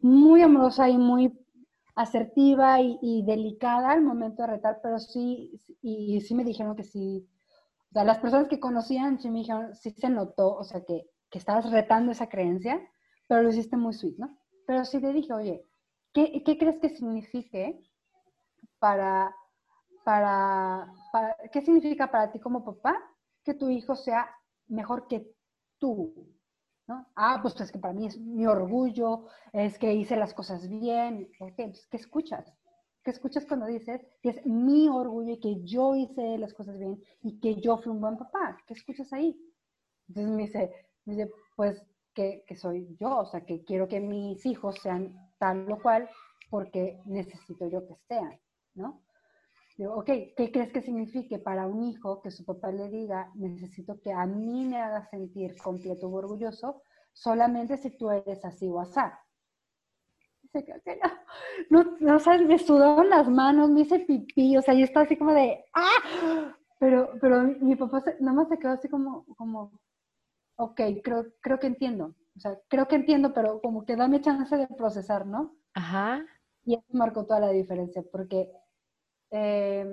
muy 0.00 0.42
amorosa 0.42 0.88
y 0.88 0.96
muy 0.96 1.36
asertiva 1.96 2.80
y, 2.80 3.24
delicada 3.26 3.90
al 3.90 4.02
momento 4.02 4.42
de 4.42 4.48
retar, 4.48 4.78
pero 4.82 5.00
sí, 5.00 5.60
y, 5.82 6.20
sí 6.20 6.34
me 6.34 6.44
dijeron 6.44 6.76
que 6.76 6.84
sí, 6.84 7.28
o 7.90 7.92
sea, 7.92 8.04
las 8.04 8.18
personas 8.18 8.46
que 8.46 8.60
conocían 8.60 9.18
sí 9.18 9.28
me 9.30 9.40
dijeron, 9.40 9.74
sí 9.74 9.90
se 9.90 10.08
notó, 10.08 10.54
o 10.54 10.62
sea, 10.62 10.84
que, 10.84 11.10
que 11.28 11.38
estabas 11.38 11.68
retando 11.72 12.12
esa 12.12 12.28
creencia, 12.28 12.80
pero 13.26 13.42
lo 13.42 13.48
hiciste 13.48 13.76
muy 13.76 13.94
sweet, 13.94 14.16
¿no? 14.18 14.38
Pero 14.66 14.84
sí 14.84 15.00
te 15.00 15.12
dije, 15.12 15.32
oye, 15.32 15.67
¿Qué, 16.44 16.58
crees 16.58 16.80
que 16.80 16.88
signifique 16.88 17.78
para, 18.80 19.32
para, 20.04 20.92
qué 21.52 21.60
significa 21.60 22.10
para 22.10 22.32
ti 22.32 22.40
como 22.40 22.64
papá 22.64 22.96
que 23.44 23.54
tu 23.54 23.70
hijo 23.70 23.94
sea 23.94 24.28
mejor 24.66 25.06
que 25.06 25.30
tú? 25.78 26.12
¿no? 26.88 27.06
Ah, 27.14 27.38
pues 27.40 27.60
es 27.60 27.70
que 27.70 27.78
para 27.78 27.94
mí 27.94 28.08
es 28.08 28.18
mi 28.18 28.48
orgullo, 28.48 29.26
es 29.52 29.78
que 29.78 29.94
hice 29.94 30.16
las 30.16 30.34
cosas 30.34 30.68
bien. 30.68 31.30
Pues, 31.38 31.54
¿qué 31.88 31.96
escuchas? 31.96 32.52
¿Qué 33.04 33.12
escuchas 33.12 33.46
cuando 33.46 33.66
dices 33.66 34.04
que 34.20 34.30
es 34.30 34.44
mi 34.44 34.88
orgullo 34.88 35.34
y 35.34 35.38
que 35.38 35.62
yo 35.62 35.94
hice 35.94 36.36
las 36.36 36.52
cosas 36.52 36.80
bien 36.80 37.00
y 37.22 37.38
que 37.38 37.60
yo 37.60 37.78
fui 37.78 37.92
un 37.92 38.00
buen 38.00 38.16
papá? 38.16 38.58
¿Qué 38.66 38.74
escuchas 38.74 39.12
ahí? 39.12 39.38
Entonces 40.08 40.32
me 40.32 40.42
dice, 40.42 40.88
me 41.04 41.14
dice 41.14 41.30
pues 41.54 41.80
que, 42.12 42.42
que 42.44 42.56
soy 42.56 42.96
yo, 42.98 43.18
o 43.18 43.26
sea, 43.26 43.42
que 43.42 43.62
quiero 43.62 43.86
que 43.86 44.00
mis 44.00 44.44
hijos 44.46 44.80
sean 44.82 45.27
tal 45.38 45.70
o 45.70 45.80
cual 45.80 46.08
porque 46.50 47.00
necesito 47.06 47.68
yo 47.68 47.86
que 47.86 47.96
sean, 48.08 48.38
¿no? 48.74 49.02
Digo, 49.76 49.94
ok, 49.94 50.06
¿qué 50.36 50.50
crees 50.52 50.72
que 50.72 50.82
signifique 50.82 51.38
para 51.38 51.66
un 51.66 51.84
hijo 51.84 52.20
que 52.20 52.32
su 52.32 52.44
papá 52.44 52.72
le 52.72 52.88
diga, 52.88 53.30
necesito 53.36 54.00
que 54.00 54.12
a 54.12 54.26
mí 54.26 54.66
me 54.66 54.80
haga 54.80 55.08
sentir 55.08 55.56
completo 55.56 56.08
o 56.08 56.14
orgulloso, 56.14 56.82
solamente 57.12 57.76
si 57.76 57.90
tú 57.96 58.10
eres 58.10 58.44
así 58.44 58.68
o 58.68 58.80
así? 58.80 59.00
Dice 60.42 60.64
que, 60.64 61.00
no, 61.70 61.84
no, 61.84 61.96
no, 62.00 62.18
sabes, 62.18 62.46
me 62.48 62.58
sudaron 62.58 63.08
las 63.08 63.28
manos, 63.28 63.70
me 63.70 63.82
hice 63.82 64.00
pipí, 64.00 64.56
o 64.56 64.62
sea, 64.62 64.74
yo 64.74 64.84
estaba 64.84 65.06
así 65.06 65.16
como 65.16 65.32
de, 65.32 65.64
¡ah! 65.74 66.56
Pero, 66.80 67.12
pero 67.20 67.42
mi 67.42 67.76
papá 67.76 68.02
nada 68.18 68.36
más 68.36 68.48
se 68.48 68.58
quedó 68.58 68.72
así 68.72 68.88
como, 68.88 69.26
como, 69.36 69.72
ok, 70.56 70.80
creo, 71.04 71.26
creo 71.40 71.58
que 71.58 71.66
entiendo. 71.68 72.14
O 72.38 72.40
sea, 72.40 72.58
creo 72.68 72.86
que 72.86 72.96
entiendo, 72.96 73.34
pero 73.34 73.60
como 73.60 73.84
que 73.84 73.96
dame 73.96 74.20
chance 74.20 74.56
de 74.56 74.68
procesar, 74.68 75.26
¿no? 75.26 75.56
Ajá. 75.74 76.24
Y 76.64 76.74
eso 76.74 76.86
marcó 76.92 77.26
toda 77.26 77.40
la 77.40 77.50
diferencia, 77.50 78.02
porque 78.10 78.50
eh, 79.30 79.84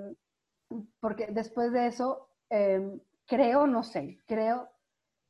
porque 1.00 1.26
después 1.26 1.72
de 1.72 1.86
eso, 1.86 2.28
eh, 2.50 3.00
creo, 3.26 3.66
no 3.66 3.82
sé, 3.82 4.18
creo 4.26 4.68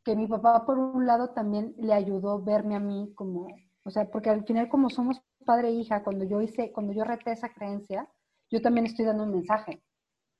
que 0.04 0.14
mi 0.14 0.26
papá 0.26 0.64
por 0.64 0.78
un 0.78 1.06
lado 1.06 1.30
también 1.30 1.74
le 1.78 1.92
ayudó 1.92 2.32
a 2.32 2.40
verme 2.40 2.76
a 2.76 2.80
mí 2.80 3.12
como, 3.14 3.48
o 3.84 3.90
sea, 3.90 4.08
porque 4.10 4.30
al 4.30 4.44
final 4.44 4.68
como 4.68 4.88
somos 4.88 5.20
padre 5.44 5.68
e 5.68 5.72
hija, 5.72 6.02
cuando 6.02 6.24
yo 6.24 6.40
hice, 6.40 6.72
cuando 6.72 6.92
yo 6.92 7.04
reté 7.04 7.32
esa 7.32 7.52
creencia, 7.52 8.08
yo 8.50 8.60
también 8.60 8.86
estoy 8.86 9.04
dando 9.04 9.24
un 9.24 9.32
mensaje, 9.32 9.82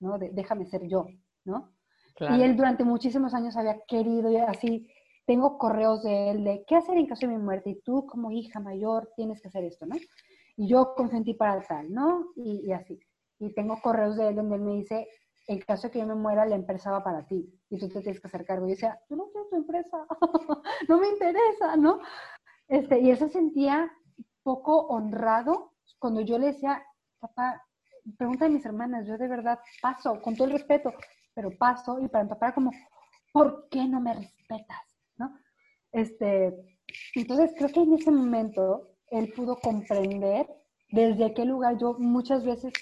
¿no? 0.01 0.19
De, 0.19 0.31
déjame 0.31 0.67
ser 0.67 0.87
yo, 0.87 1.07
¿no? 1.45 1.73
Claro. 2.15 2.37
Y 2.37 2.43
él 2.43 2.57
durante 2.57 2.85
muchísimos 2.85 3.35
años 3.35 3.57
había 3.57 3.81
querido, 3.87 4.31
y 4.31 4.37
así, 4.37 4.89
tengo 5.27 5.59
correos 5.59 6.03
de 6.03 6.31
él 6.31 6.45
de, 6.45 6.65
¿qué 6.67 6.77
hacer 6.77 6.97
en 6.97 7.07
caso 7.07 7.27
de 7.27 7.37
mi 7.37 7.43
muerte? 7.43 7.71
Y 7.71 7.81
tú 7.83 8.07
como 8.07 8.31
hija 8.31 8.61
mayor 8.61 9.13
tienes 9.17 9.41
que 9.43 9.49
hacer 9.49 9.65
esto, 9.65 9.87
¿no? 9.87 9.97
Y 10.57 10.69
yo 10.69 10.95
consentí 10.95 11.35
para 11.35 11.61
tal, 11.63 11.93
¿no? 11.93 12.33
Y, 12.37 12.73
así 12.73 12.99
y 13.39 13.53
tengo 13.53 13.81
correos 13.83 14.17
de 14.17 14.29
él 14.29 14.37
donde 14.37 14.57
él 14.57 14.63
me 14.63 14.73
dice, 14.75 15.09
en 15.47 15.61
caso 15.61 15.89
de 15.89 15.93
que 15.93 15.99
yo 15.99 16.07
me 16.07 16.15
muera, 16.15 16.47
la 16.47 16.55
empresa 16.55 16.91
va 16.91 17.05
para 17.05 17.27
ti 17.27 17.53
y 17.69 17.79
tú 17.79 17.89
te 17.89 18.01
tienes 18.01 18.21
que 18.21 18.27
hacer 18.27 18.45
cargo. 18.45 18.67
Y 18.67 18.71
yo 18.71 18.75
decía, 18.75 19.01
yo 19.09 19.17
no 19.17 19.29
quiero 19.31 19.49
tu 19.49 19.57
empresa, 19.57 20.07
no 20.89 20.99
me 20.99 21.09
interesa, 21.09 21.77
¿no? 21.77 22.01
Este, 22.69 23.01
y 23.01 23.11
él 23.11 23.19
se 23.19 23.29
sentía 23.29 23.91
poco 24.43 24.87
honrado 24.87 25.73
cuando 25.99 26.21
yo 26.21 26.39
le 26.39 26.47
decía, 26.47 26.83
papá, 27.19 27.63
pregunta 28.17 28.47
a 28.47 28.49
mis 28.49 28.65
hermanas, 28.65 29.07
yo 29.07 29.19
de 29.19 29.29
verdad 29.29 29.59
paso, 29.83 30.21
con 30.23 30.35
todo 30.37 30.47
el 30.47 30.55
respeto, 30.55 30.93
pero 31.35 31.51
paso, 31.51 31.99
y 32.01 32.09
para 32.09 32.25
mi 32.25 32.31
papá 32.31 32.47
era 32.47 32.55
como, 32.55 32.71
¿por 33.33 33.69
qué 33.69 33.87
no 33.87 34.01
me 34.01 34.15
respetas? 34.15 34.96
Este, 35.97 36.55
entonces 37.15 37.55
creo 37.57 37.71
que 37.71 37.81
en 37.81 37.95
ese 37.95 38.11
momento 38.11 38.91
él 39.11 39.33
pudo 39.35 39.57
comprender 39.57 40.47
desde 40.91 41.33
qué 41.33 41.47
lugar 41.47 41.79
yo 41.79 41.97
muchas 41.99 42.45
veces 42.45 42.75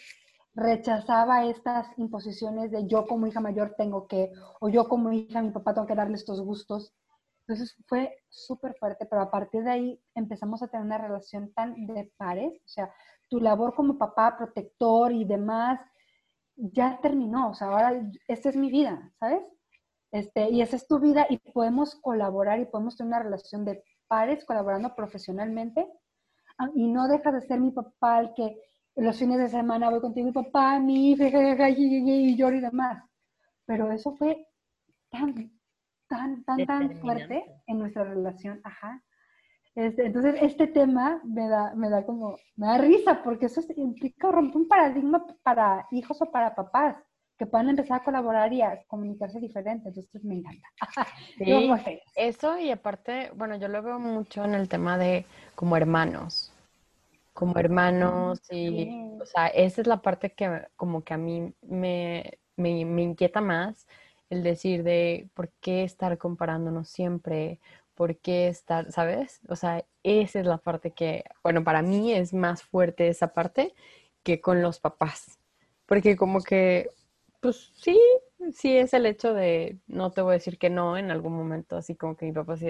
rechazaba 0.52 1.44
estas 1.44 1.86
imposiciones 1.96 2.72
de 2.72 2.88
yo 2.88 3.06
como 3.06 3.28
hija 3.28 3.38
mayor 3.38 3.76
tengo 3.78 4.08
que, 4.08 4.32
o 4.60 4.68
yo 4.68 4.88
como 4.88 5.12
hija, 5.12 5.42
mi 5.42 5.52
papá 5.52 5.74
tengo 5.74 5.86
que 5.86 5.94
darle 5.94 6.16
estos 6.16 6.40
gustos. 6.40 6.92
Entonces 7.46 7.76
fue 7.86 8.16
súper 8.28 8.74
fuerte, 8.80 9.06
pero 9.06 9.22
a 9.22 9.30
partir 9.30 9.62
de 9.62 9.70
ahí 9.70 10.00
empezamos 10.16 10.64
a 10.64 10.66
tener 10.66 10.84
una 10.84 10.98
relación 10.98 11.52
tan 11.52 11.86
de 11.86 12.12
pares, 12.16 12.52
o 12.52 12.68
sea, 12.68 12.92
tu 13.30 13.38
labor 13.38 13.76
como 13.76 13.96
papá, 13.96 14.36
protector 14.36 15.12
y 15.12 15.24
demás, 15.24 15.78
ya 16.56 16.98
terminó, 17.00 17.50
o 17.50 17.54
sea, 17.54 17.68
ahora 17.68 18.10
esta 18.26 18.48
es 18.48 18.56
mi 18.56 18.70
vida, 18.72 19.12
¿sabes? 19.20 19.42
Este, 20.14 20.48
y 20.48 20.62
esa 20.62 20.76
es 20.76 20.86
tu 20.86 21.00
vida 21.00 21.26
y 21.28 21.38
podemos 21.38 21.96
colaborar 21.96 22.60
y 22.60 22.66
podemos 22.66 22.96
tener 22.96 23.08
una 23.08 23.24
relación 23.24 23.64
de 23.64 23.82
pares 24.06 24.44
colaborando 24.44 24.94
profesionalmente 24.94 25.88
ah, 26.56 26.68
y 26.72 26.86
no 26.86 27.08
deja 27.08 27.32
de 27.32 27.40
ser 27.40 27.58
mi 27.58 27.72
papá 27.72 28.20
el 28.20 28.32
que 28.32 28.56
los 28.94 29.18
fines 29.18 29.38
de 29.38 29.48
semana 29.48 29.90
voy 29.90 30.00
contigo 30.00 30.28
mi 30.28 30.32
papá, 30.32 30.78
mi 30.78 31.10
hija, 31.10 31.68
y 31.68 32.36
yo 32.36 32.48
y 32.52 32.60
demás. 32.60 33.02
Pero 33.66 33.90
eso 33.90 34.14
fue 34.14 34.46
tan, 35.10 35.34
tan, 36.06 36.44
tan, 36.44 36.64
tan 36.64 36.92
fuerte 37.00 37.44
en 37.66 37.80
nuestra 37.80 38.04
relación. 38.04 38.60
Ajá. 38.62 39.02
Este, 39.74 40.06
entonces, 40.06 40.36
este 40.40 40.68
tema 40.68 41.20
me 41.24 41.48
da, 41.48 41.74
me 41.74 41.90
da 41.90 42.06
como, 42.06 42.36
me 42.54 42.68
da 42.68 42.78
risa, 42.78 43.20
porque 43.24 43.46
eso 43.46 43.62
implica 43.74 44.30
romper 44.30 44.58
un 44.58 44.68
paradigma 44.68 45.26
para 45.42 45.88
hijos 45.90 46.22
o 46.22 46.30
para 46.30 46.54
papás, 46.54 46.98
que 47.38 47.46
puedan 47.46 47.68
empezar 47.68 48.00
a 48.00 48.04
colaborar 48.04 48.52
y 48.52 48.62
a 48.62 48.84
comunicarse 48.86 49.40
diferente. 49.40 49.88
Entonces, 49.88 50.24
me 50.24 50.36
encanta. 50.36 50.68
Sí, 51.38 51.70
eso 52.14 52.58
y 52.58 52.70
aparte, 52.70 53.30
bueno, 53.34 53.56
yo 53.56 53.68
lo 53.68 53.82
veo 53.82 53.98
mucho 53.98 54.44
en 54.44 54.54
el 54.54 54.68
tema 54.68 54.96
de 54.98 55.26
como 55.54 55.76
hermanos 55.76 56.54
como 57.34 57.58
hermanos 57.58 58.40
y, 58.50 58.88
o 59.20 59.26
sea, 59.26 59.48
esa 59.48 59.80
es 59.80 59.86
la 59.86 60.00
parte 60.00 60.30
que 60.30 60.68
como 60.76 61.02
que 61.02 61.14
a 61.14 61.18
mí 61.18 61.52
me, 61.62 62.38
me, 62.56 62.84
me, 62.84 63.02
inquieta 63.02 63.40
más, 63.40 63.88
el 64.30 64.44
decir 64.44 64.84
de 64.84 65.28
por 65.34 65.50
qué 65.60 65.82
estar 65.82 66.16
comparándonos 66.16 66.88
siempre, 66.88 67.58
por 67.96 68.16
qué 68.18 68.46
estar, 68.46 68.90
¿sabes? 68.92 69.40
O 69.48 69.56
sea, 69.56 69.84
esa 70.04 70.40
es 70.40 70.46
la 70.46 70.58
parte 70.58 70.92
que, 70.92 71.24
bueno, 71.42 71.64
para 71.64 71.82
mí 71.82 72.12
es 72.12 72.32
más 72.32 72.62
fuerte 72.62 73.08
esa 73.08 73.34
parte 73.34 73.74
que 74.22 74.40
con 74.40 74.62
los 74.62 74.78
papás, 74.78 75.38
porque 75.86 76.16
como 76.16 76.40
que, 76.40 76.88
pues 77.44 77.70
sí, 77.74 78.00
sí 78.52 78.74
es 78.74 78.94
el 78.94 79.04
hecho 79.04 79.34
de, 79.34 79.78
no 79.86 80.10
te 80.10 80.22
voy 80.22 80.30
a 80.30 80.40
decir 80.40 80.56
que 80.56 80.70
no 80.70 80.96
en 80.96 81.10
algún 81.10 81.36
momento, 81.36 81.76
así 81.76 81.94
como 81.94 82.16
que 82.16 82.24
mi 82.24 82.32
papá 82.32 82.54
así, 82.54 82.68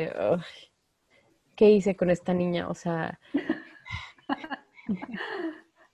¿qué 1.54 1.70
hice 1.70 1.94
con 1.94 2.10
esta 2.10 2.34
niña? 2.34 2.68
O 2.68 2.74
sea... 2.74 3.20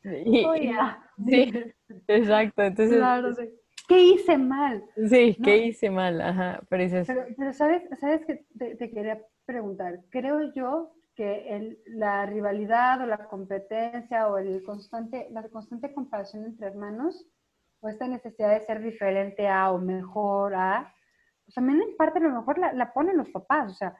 Oh, 0.03 0.55
sí, 1.28 1.53
exacto. 2.09 2.62
Entonces, 2.62 3.51
¿qué 3.87 4.03
hice 4.03 4.39
mal? 4.39 4.83
Sí, 5.11 5.37
¿qué 5.45 5.59
hice 5.59 5.91
mal? 5.91 6.22
Ajá, 6.22 6.62
pero, 6.70 7.05
pero, 7.37 7.53
¿sabes, 7.53 7.83
sabes 8.01 8.24
que 8.24 8.47
te, 8.57 8.91
quería 8.91 9.20
preguntar? 9.45 10.01
Creo 10.09 10.55
yo 10.55 10.95
que 11.14 11.55
el, 11.55 11.81
la 11.85 12.24
rivalidad 12.24 13.03
o 13.03 13.07
la 13.07 13.28
competencia 13.28 14.26
o 14.28 14.39
el 14.39 14.62
constante, 14.62 15.28
la 15.33 15.47
constante 15.51 15.93
comparación 15.93 16.47
entre 16.47 16.68
hermanos 16.68 17.26
o 17.81 17.89
esta 17.89 18.07
necesidad 18.07 18.51
de 18.51 18.61
ser 18.61 18.83
diferente 18.83 19.49
a 19.49 19.70
o 19.72 19.78
mejor 19.78 20.55
a, 20.55 20.95
pues 21.45 21.55
también 21.55 21.81
en 21.83 21.97
parte 21.97 22.18
a 22.18 22.22
lo 22.22 22.31
mejor 22.31 22.59
la, 22.59 22.72
la 22.72 22.93
ponen 22.93 23.16
los 23.16 23.31
papás, 23.31 23.70
o 23.70 23.74
sea, 23.74 23.95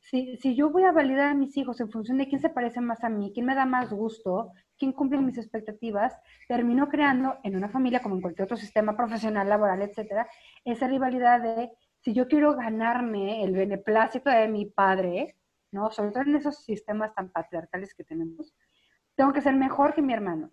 si, 0.00 0.36
si, 0.36 0.54
yo 0.54 0.70
voy 0.70 0.84
a 0.84 0.92
validar 0.92 1.30
a 1.30 1.34
mis 1.34 1.56
hijos 1.56 1.80
en 1.80 1.90
función 1.90 2.18
de 2.18 2.28
quién 2.28 2.40
se 2.40 2.50
parece 2.50 2.80
más 2.80 3.02
a 3.02 3.08
mí, 3.08 3.32
quién 3.34 3.46
me 3.46 3.54
da 3.54 3.66
más 3.66 3.90
gusto, 3.90 4.52
quién 4.78 4.92
cumple 4.92 5.20
mis 5.20 5.38
expectativas, 5.38 6.16
termino 6.46 6.88
creando 6.88 7.38
en 7.42 7.56
una 7.56 7.68
familia, 7.68 8.00
como 8.00 8.14
en 8.14 8.20
cualquier 8.20 8.44
otro 8.44 8.56
sistema 8.56 8.96
profesional, 8.96 9.48
laboral, 9.48 9.82
etcétera, 9.82 10.28
esa 10.64 10.86
rivalidad 10.86 11.40
de 11.40 11.72
si 12.00 12.12
yo 12.12 12.28
quiero 12.28 12.54
ganarme 12.54 13.42
el 13.42 13.52
beneplácito 13.52 14.30
de 14.30 14.46
mi 14.46 14.66
padre, 14.66 15.36
¿no? 15.72 15.90
Sobre 15.90 16.12
todo 16.12 16.22
en 16.22 16.36
esos 16.36 16.64
sistemas 16.64 17.12
tan 17.14 17.30
patriarcales 17.30 17.94
que 17.94 18.04
tenemos, 18.04 18.54
tengo 19.16 19.32
que 19.32 19.40
ser 19.40 19.54
mejor 19.54 19.94
que 19.94 20.02
mi 20.02 20.12
hermano. 20.12 20.52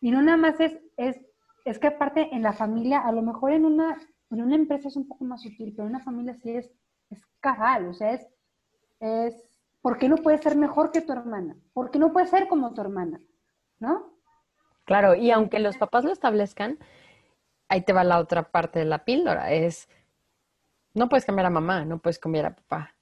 Y 0.00 0.10
no 0.10 0.20
nada 0.22 0.36
más 0.36 0.58
es, 0.58 0.76
es, 0.96 1.20
es 1.64 1.78
que 1.78 1.88
aparte 1.88 2.28
en 2.32 2.42
la 2.42 2.52
familia, 2.52 3.00
a 3.00 3.12
lo 3.12 3.22
mejor 3.22 3.52
en 3.52 3.64
una, 3.64 3.98
en 4.30 4.42
una 4.42 4.56
empresa 4.56 4.88
es 4.88 4.96
un 4.96 5.08
poco 5.08 5.24
más 5.24 5.42
sutil, 5.42 5.72
pero 5.74 5.88
en 5.88 5.94
una 5.94 6.04
familia 6.04 6.34
sí 6.34 6.50
es, 6.50 6.70
es 7.10 7.20
cabal, 7.40 7.88
o 7.88 7.94
sea, 7.94 8.12
es 8.12 8.26
es, 9.00 9.34
¿por 9.80 9.98
qué 9.98 10.08
no 10.08 10.16
puedes 10.16 10.42
ser 10.42 10.56
mejor 10.56 10.92
que 10.92 11.00
tu 11.00 11.12
hermana? 11.12 11.56
¿Por 11.72 11.90
qué 11.90 11.98
no 11.98 12.12
puedes 12.12 12.30
ser 12.30 12.46
como 12.46 12.72
tu 12.74 12.82
hermana? 12.82 13.20
¿No? 13.78 14.12
Claro, 14.84 15.14
y 15.14 15.30
aunque 15.30 15.58
los 15.58 15.76
papás 15.78 16.04
lo 16.04 16.12
establezcan, 16.12 16.78
ahí 17.68 17.82
te 17.82 17.92
va 17.92 18.04
la 18.04 18.18
otra 18.18 18.50
parte 18.50 18.78
de 18.78 18.84
la 18.84 19.04
píldora, 19.04 19.52
es, 19.52 19.88
no 20.94 21.08
puedes 21.08 21.24
cambiar 21.24 21.46
a 21.46 21.50
mamá, 21.50 21.84
no 21.84 21.98
puedes 21.98 22.18
cambiar 22.18 22.46
a 22.46 22.56
papá, 22.56 22.94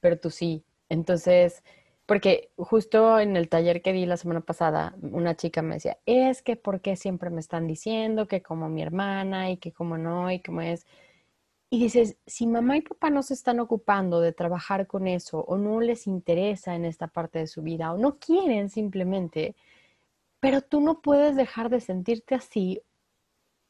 pero 0.00 0.18
tú 0.18 0.30
sí. 0.30 0.64
Entonces, 0.88 1.64
porque 2.06 2.50
justo 2.56 3.18
en 3.20 3.36
el 3.36 3.48
taller 3.48 3.82
que 3.82 3.92
di 3.92 4.06
la 4.06 4.16
semana 4.16 4.40
pasada, 4.40 4.94
una 5.02 5.36
chica 5.36 5.62
me 5.62 5.74
decía, 5.74 5.98
es 6.06 6.42
que 6.42 6.56
¿por 6.56 6.80
qué 6.80 6.96
siempre 6.96 7.30
me 7.30 7.40
están 7.40 7.66
diciendo 7.66 8.28
que 8.28 8.42
como 8.42 8.68
mi 8.68 8.82
hermana 8.82 9.50
y 9.50 9.56
que 9.58 9.72
como 9.72 9.98
no 9.98 10.30
y 10.30 10.40
como 10.40 10.60
es? 10.62 10.86
Y 11.70 11.80
dices, 11.80 12.18
si 12.26 12.46
mamá 12.46 12.76
y 12.76 12.82
papá 12.82 13.10
no 13.10 13.22
se 13.22 13.34
están 13.34 13.60
ocupando 13.60 14.20
de 14.20 14.32
trabajar 14.32 14.86
con 14.86 15.06
eso 15.08 15.40
o 15.40 15.56
no 15.58 15.80
les 15.80 16.06
interesa 16.06 16.74
en 16.74 16.84
esta 16.84 17.08
parte 17.08 17.38
de 17.40 17.46
su 17.46 17.62
vida 17.62 17.92
o 17.92 17.98
no 17.98 18.18
quieren 18.18 18.68
simplemente, 18.68 19.56
pero 20.40 20.62
tú 20.62 20.80
no 20.80 21.00
puedes 21.02 21.36
dejar 21.36 21.70
de 21.70 21.80
sentirte 21.80 22.34
así 22.34 22.82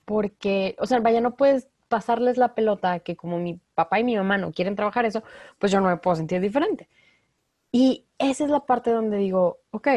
porque, 0.05 0.77
o 0.79 0.87
sea, 0.87 1.01
vaya, 1.01 1.21
no 1.21 1.37
puedes 1.37 1.69
pasarles 1.89 2.39
la 2.39 2.55
pelota, 2.55 3.01
que 3.01 3.17
como 3.17 3.39
mi 3.39 3.61
papá 3.75 4.01
y 4.01 4.05
mi 4.05 4.17
mamá 4.17 4.39
no 4.39 4.53
quieren 4.53 4.77
trabajar 4.77 5.05
eso, 5.05 5.23
pues 5.59 5.71
yo 5.73 5.81
no 5.81 5.89
me 5.89 5.97
puedo 5.99 6.17
sentir 6.17 6.41
diferente. 6.41 6.89
Y 7.73 8.07
esa 8.19 8.45
es 8.45 8.51
la 8.51 8.67
parte 8.67 8.91
donde 8.91 9.17
digo, 9.17 9.61
ok, 9.71 9.89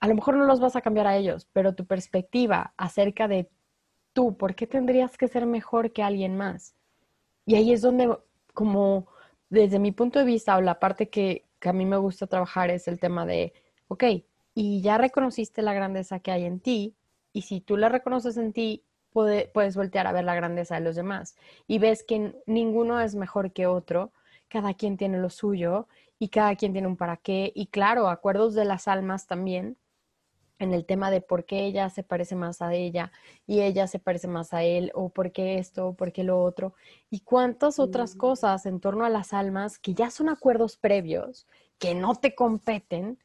a 0.00 0.08
lo 0.08 0.14
mejor 0.14 0.36
no 0.36 0.46
los 0.46 0.58
vas 0.58 0.74
a 0.74 0.80
cambiar 0.80 1.06
a 1.06 1.16
ellos, 1.16 1.46
pero 1.52 1.74
tu 1.74 1.86
perspectiva 1.86 2.74
acerca 2.76 3.28
de 3.28 3.48
tú, 4.12 4.36
¿por 4.36 4.54
qué 4.54 4.66
tendrías 4.66 5.16
que 5.16 5.28
ser 5.28 5.46
mejor 5.46 5.92
que 5.92 6.02
alguien 6.02 6.36
más? 6.36 6.74
Y 7.46 7.54
ahí 7.54 7.72
es 7.72 7.82
donde, 7.82 8.16
como 8.54 9.06
desde 9.50 9.78
mi 9.78 9.92
punto 9.92 10.18
de 10.18 10.24
vista, 10.24 10.56
o 10.56 10.60
la 10.60 10.80
parte 10.80 11.08
que, 11.08 11.44
a 11.60 11.72
mí 11.72 11.86
me 11.86 11.98
gusta 11.98 12.26
trabajar 12.26 12.70
es 12.70 12.88
el 12.88 12.98
tema 12.98 13.24
de, 13.26 13.52
ok, 13.86 14.04
y 14.54 14.80
ya 14.80 14.98
reconociste 14.98 15.62
la 15.62 15.74
grandeza 15.74 16.18
que 16.20 16.32
hay 16.32 16.44
en 16.44 16.58
ti, 16.58 16.96
y 17.32 17.42
si 17.42 17.60
tú 17.60 17.76
la 17.76 17.88
reconoces 17.88 18.36
en 18.38 18.52
ti, 18.52 18.84
puedes 19.12 19.76
voltear 19.76 20.06
a 20.06 20.12
ver 20.12 20.24
la 20.24 20.34
grandeza 20.34 20.74
de 20.74 20.80
los 20.80 20.96
demás 20.96 21.36
y 21.66 21.78
ves 21.78 22.02
que 22.02 22.34
ninguno 22.46 22.98
es 22.98 23.14
mejor 23.14 23.52
que 23.52 23.66
otro, 23.66 24.10
cada 24.48 24.74
quien 24.74 24.96
tiene 24.96 25.18
lo 25.18 25.28
suyo 25.28 25.86
y 26.22 26.28
cada 26.28 26.54
quien 26.54 26.70
tiene 26.72 26.86
un 26.86 26.96
para 26.96 27.16
qué, 27.16 27.50
y 27.52 27.66
claro, 27.66 28.06
acuerdos 28.06 28.54
de 28.54 28.64
las 28.64 28.86
almas 28.86 29.26
también, 29.26 29.76
en 30.60 30.72
el 30.72 30.86
tema 30.86 31.10
de 31.10 31.20
por 31.20 31.46
qué 31.46 31.64
ella 31.66 31.90
se 31.90 32.04
parece 32.04 32.36
más 32.36 32.62
a 32.62 32.72
ella 32.74 33.10
y 33.44 33.62
ella 33.62 33.88
se 33.88 33.98
parece 33.98 34.28
más 34.28 34.54
a 34.54 34.62
él, 34.62 34.92
o 34.94 35.08
por 35.08 35.32
qué 35.32 35.58
esto, 35.58 35.88
o 35.88 35.94
por 35.94 36.12
qué 36.12 36.22
lo 36.22 36.40
otro, 36.40 36.74
y 37.10 37.22
cuántas 37.22 37.80
otras 37.80 38.14
cosas 38.14 38.66
en 38.66 38.78
torno 38.78 39.04
a 39.04 39.10
las 39.10 39.32
almas 39.32 39.80
que 39.80 39.94
ya 39.94 40.12
son 40.12 40.28
acuerdos 40.28 40.76
previos, 40.76 41.48
que 41.80 41.92
no 41.96 42.14
te 42.14 42.36
competen, 42.36 43.18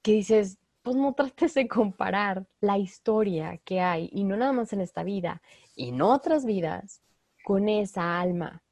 que 0.00 0.12
dices, 0.12 0.58
pues 0.82 0.94
no 0.94 1.14
trates 1.14 1.54
de 1.54 1.66
comparar 1.66 2.46
la 2.60 2.78
historia 2.78 3.58
que 3.64 3.80
hay, 3.80 4.10
y 4.12 4.22
no 4.22 4.36
nada 4.36 4.52
más 4.52 4.72
en 4.72 4.80
esta 4.80 5.02
vida, 5.02 5.42
y 5.74 5.88
en 5.88 6.02
otras 6.02 6.44
vidas, 6.44 7.02
con 7.42 7.68
esa 7.68 8.20
alma. 8.20 8.62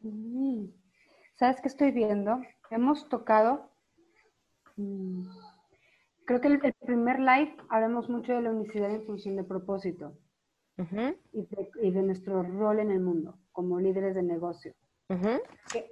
Mm. 0.00 0.83
¿Sabes 1.44 1.60
qué 1.60 1.68
estoy 1.68 1.90
viendo? 1.90 2.40
Hemos 2.70 3.06
tocado... 3.10 3.68
Mm, 4.76 5.28
Creo 6.24 6.40
que 6.40 6.48
el, 6.48 6.58
el, 6.64 6.72
primer 6.72 7.20
live 7.20 7.54
hablamos 7.68 8.08
mucho 8.08 8.32
de 8.32 8.40
la 8.40 8.50
unicidad 8.50 8.90
en 8.90 9.04
función 9.04 9.36
de 9.36 9.44
propósito 9.44 10.16
y, 11.34 11.90
de, 11.90 12.02
nuestro 12.02 12.42
rol 12.42 12.80
en 12.80 12.90
el 12.90 13.00
mundo 13.00 13.38
como 13.52 13.78
líderes 13.78 14.14
de 14.14 14.22
negocio. 14.22 14.72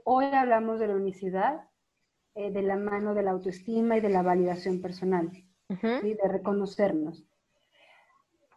hoy 0.05 0.25
hablamos 0.25 0.81
de 0.81 0.87
la 0.87 0.95
unicidad 0.95 1.69
eh, 2.35 2.51
de 2.51 2.63
la 2.63 2.77
mano 2.77 3.13
de 3.13 3.23
la 3.23 3.33
autoestima 3.33 3.99
y 3.99 4.01
de 4.01 4.09
la 4.09 4.23
validación 4.23 4.81
personal, 4.81 5.29
y 5.69 6.15
de 6.15 6.29
reconocernos. 6.29 7.27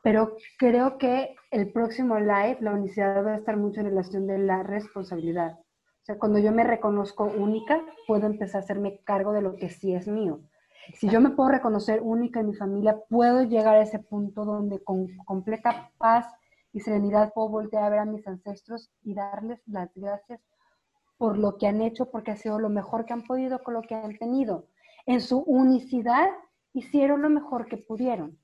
Pero 0.01 0.37
creo 0.57 0.97
que 0.97 1.35
el 1.51 1.73
próximo 1.73 2.17
live, 2.19 2.59
la 2.61 2.71
unicidad 2.71 3.25
va 3.25 3.33
a 3.33 3.37
estar 3.37 3.57
mucho 3.57 3.81
en 3.81 3.87
relación 3.87 4.27
de 4.27 4.37
la 4.37 4.63
responsabilidad. 4.63 5.59
O 6.05 6.07
sea, 6.07 6.19
cuando 6.19 6.39
yo 6.39 6.51
me 6.51 6.63
reconozco 6.63 7.25
única, 7.25 7.81
puedo 8.07 8.27
empezar 8.27 8.61
a 8.61 8.63
hacerme 8.63 9.01
cargo 9.03 9.33
de 9.33 9.41
lo 9.41 9.55
que 9.55 9.69
sí 9.69 9.93
es 9.93 10.07
mío 10.07 10.39
si 10.93 11.09
yo 11.09 11.19
me 11.19 11.31
puedo 11.31 11.49
reconocer 11.49 12.01
única 12.01 12.39
en 12.39 12.47
mi 12.47 12.53
familia, 12.53 12.99
puedo 13.09 13.43
llegar 13.43 13.75
a 13.75 13.81
ese 13.81 13.99
punto 13.99 14.45
donde 14.45 14.83
con 14.83 15.07
completa 15.25 15.91
paz 15.97 16.27
y 16.73 16.79
serenidad 16.79 17.33
puedo 17.33 17.49
voltear 17.49 17.83
a 17.83 17.89
ver 17.89 17.99
a 17.99 18.05
mis 18.05 18.27
ancestros 18.27 18.91
y 19.01 19.13
darles 19.13 19.61
las 19.65 19.89
gracias 19.95 20.41
por 21.17 21.37
lo 21.37 21.57
que 21.57 21.67
han 21.67 21.81
hecho, 21.81 22.11
porque 22.11 22.31
ha 22.31 22.37
sido 22.37 22.59
lo 22.59 22.69
mejor 22.69 23.05
que 23.05 23.13
han 23.13 23.23
podido 23.23 23.63
con 23.63 23.73
lo 23.73 23.81
que 23.81 23.95
han 23.95 24.17
tenido. 24.17 24.67
En 25.05 25.21
su 25.21 25.39
unicidad 25.39 26.27
hicieron 26.73 27.21
lo 27.21 27.29
mejor 27.29 27.67
que 27.67 27.77
pudieron. 27.77 28.37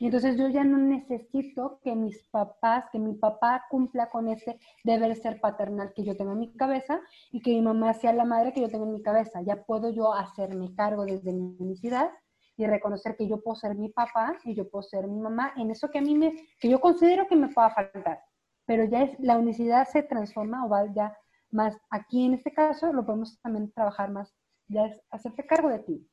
Y 0.00 0.06
entonces 0.06 0.36
yo 0.36 0.48
ya 0.48 0.62
no 0.62 0.78
necesito 0.78 1.80
que 1.82 1.96
mis 1.96 2.22
papás, 2.28 2.84
que 2.92 3.00
mi 3.00 3.14
papá 3.14 3.64
cumpla 3.68 4.10
con 4.10 4.28
ese 4.28 4.58
deber 4.84 5.16
ser 5.16 5.40
paternal 5.40 5.92
que 5.92 6.04
yo 6.04 6.16
tengo 6.16 6.32
en 6.32 6.38
mi 6.38 6.52
cabeza 6.54 7.00
y 7.32 7.40
que 7.40 7.50
mi 7.50 7.62
mamá 7.62 7.94
sea 7.94 8.12
la 8.12 8.24
madre 8.24 8.52
que 8.52 8.60
yo 8.60 8.68
tengo 8.68 8.84
en 8.84 8.92
mi 8.92 9.02
cabeza. 9.02 9.42
Ya 9.42 9.64
puedo 9.64 9.90
yo 9.90 10.14
hacerme 10.14 10.74
cargo 10.76 11.04
desde 11.04 11.32
mi 11.32 11.56
unicidad 11.58 12.10
y 12.56 12.66
reconocer 12.66 13.16
que 13.16 13.26
yo 13.26 13.40
puedo 13.40 13.56
ser 13.56 13.74
mi 13.74 13.88
papá 13.88 14.36
y 14.44 14.54
yo 14.54 14.68
puedo 14.70 14.82
ser 14.82 15.08
mi 15.08 15.18
mamá 15.18 15.52
en 15.56 15.70
eso 15.70 15.90
que 15.90 15.98
a 15.98 16.02
mí 16.02 16.16
me, 16.16 16.32
que 16.60 16.68
yo 16.68 16.80
considero 16.80 17.26
que 17.26 17.36
me 17.36 17.48
pueda 17.48 17.70
faltar. 17.70 18.22
Pero 18.66 18.84
ya 18.84 19.02
es, 19.02 19.18
la 19.18 19.36
unicidad 19.36 19.88
se 19.88 20.02
transforma 20.02 20.64
o 20.64 20.68
va 20.68 20.92
ya 20.92 21.16
más, 21.50 21.76
aquí 21.90 22.26
en 22.26 22.34
este 22.34 22.52
caso 22.52 22.92
lo 22.92 23.04
podemos 23.04 23.40
también 23.40 23.72
trabajar 23.72 24.10
más, 24.10 24.34
ya 24.68 24.86
es 24.86 25.00
hacerte 25.10 25.46
cargo 25.46 25.70
de 25.70 25.78
ti. 25.80 26.08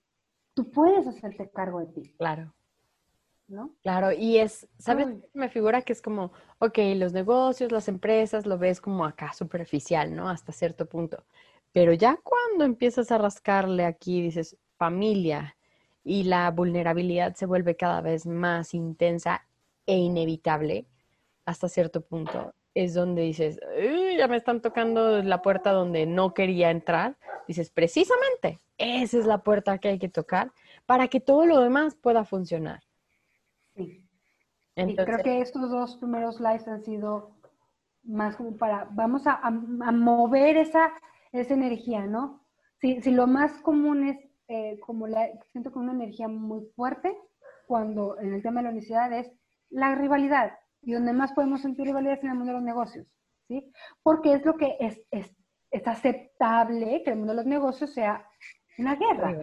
Tú 0.54 0.72
puedes 0.72 1.06
hacerte 1.06 1.52
cargo 1.52 1.80
de 1.80 1.88
ti. 1.88 2.16
Claro. 2.18 2.54
Claro, 3.84 4.12
y 4.12 4.38
es, 4.38 4.68
¿sabes? 4.80 5.08
Me 5.34 5.50
figura 5.50 5.84
que 5.84 5.94
es 5.94 6.02
como, 6.02 6.32
ok, 6.60 6.80
los 6.96 7.14
negocios, 7.14 7.72
las 7.72 7.88
empresas, 7.88 8.46
lo 8.46 8.58
ves 8.58 8.82
como 8.82 9.06
acá 9.06 9.34
superficial, 9.34 10.16
¿no? 10.16 10.28
Hasta 10.30 10.52
cierto 10.52 10.88
punto. 10.88 11.24
Pero 11.72 11.94
ya 11.94 12.18
cuando 12.24 12.66
empiezas 12.66 13.12
a 13.12 13.18
rascarle 13.20 13.86
aquí, 13.86 14.22
dices, 14.22 14.58
familia, 14.78 15.56
y 16.04 16.24
la 16.24 16.50
vulnerabilidad 16.52 17.36
se 17.36 17.46
vuelve 17.46 17.76
cada 17.76 18.02
vez 18.02 18.26
más 18.26 18.74
intensa 18.74 19.48
e 19.86 19.98
inevitable, 19.98 20.88
hasta 21.46 21.68
cierto 21.70 22.02
punto, 22.02 22.54
es 22.74 22.94
donde 22.94 23.22
dices, 23.24 23.60
ya 24.18 24.28
me 24.28 24.38
están 24.38 24.62
tocando 24.62 25.22
la 25.22 25.42
puerta 25.42 25.72
donde 25.72 26.06
no 26.06 26.34
quería 26.34 26.72
entrar. 26.72 27.18
Dices, 27.48 27.70
precisamente, 27.70 28.62
esa 28.78 29.20
es 29.20 29.26
la 29.26 29.40
puerta 29.40 29.78
que 29.78 29.90
hay 29.90 30.00
que 30.00 30.10
tocar 30.10 30.52
para 30.86 31.08
que 31.08 31.20
todo 31.20 31.46
lo 31.46 31.60
demás 31.60 31.96
pueda 31.96 32.26
funcionar. 32.26 32.82
Sí. 34.76 34.96
creo 34.96 35.24
que 35.24 35.42
estos 35.42 35.70
dos 35.70 35.98
primeros 35.98 36.40
lives 36.40 36.68
han 36.68 36.84
sido 36.84 37.36
más 38.04 38.36
como 38.36 38.56
para, 38.58 38.88
vamos 38.92 39.24
a, 39.26 39.50
mover 39.50 40.58
esa, 40.58 40.92
esa 41.32 41.54
energía, 41.54 42.06
¿no? 42.06 42.46
Si, 42.80 43.02
si 43.02 43.12
lo 43.12 43.26
más 43.26 43.54
común 43.62 44.08
es 44.08 44.18
eh, 44.48 44.80
como 44.80 45.08
la, 45.08 45.28
siento 45.52 45.72
que 45.72 45.80
una 45.80 45.94
energía 45.94 46.28
muy 46.28 46.66
fuerte, 46.76 47.18
cuando 47.66 48.20
en 48.20 48.34
el 48.34 48.44
tema 48.44 48.60
de 48.60 48.66
la 48.66 48.70
universidad 48.70 49.12
es 49.12 49.32
la 49.70 49.96
rivalidad, 49.96 50.54
y 50.82 50.94
donde 50.94 51.14
más 51.14 51.34
podemos 51.34 51.62
sentir 51.62 51.86
rivalidad 51.86 52.14
es 52.14 52.24
en 52.24 52.30
el 52.30 52.36
mundo 52.36 52.52
de 52.52 52.60
los 52.60 52.66
negocios, 52.66 53.08
¿sí? 53.48 53.72
Porque 54.04 54.34
es 54.34 54.46
lo 54.46 54.56
que 54.56 54.78
es, 54.80 55.02
es, 55.10 55.36
es 55.72 55.88
aceptable 55.88 57.02
que 57.04 57.10
el 57.10 57.18
mundo 57.18 57.34
de 57.34 57.38
los 57.38 57.48
negocios 57.48 57.92
sea 57.92 58.28
una 58.78 58.96
guerra, 58.96 59.36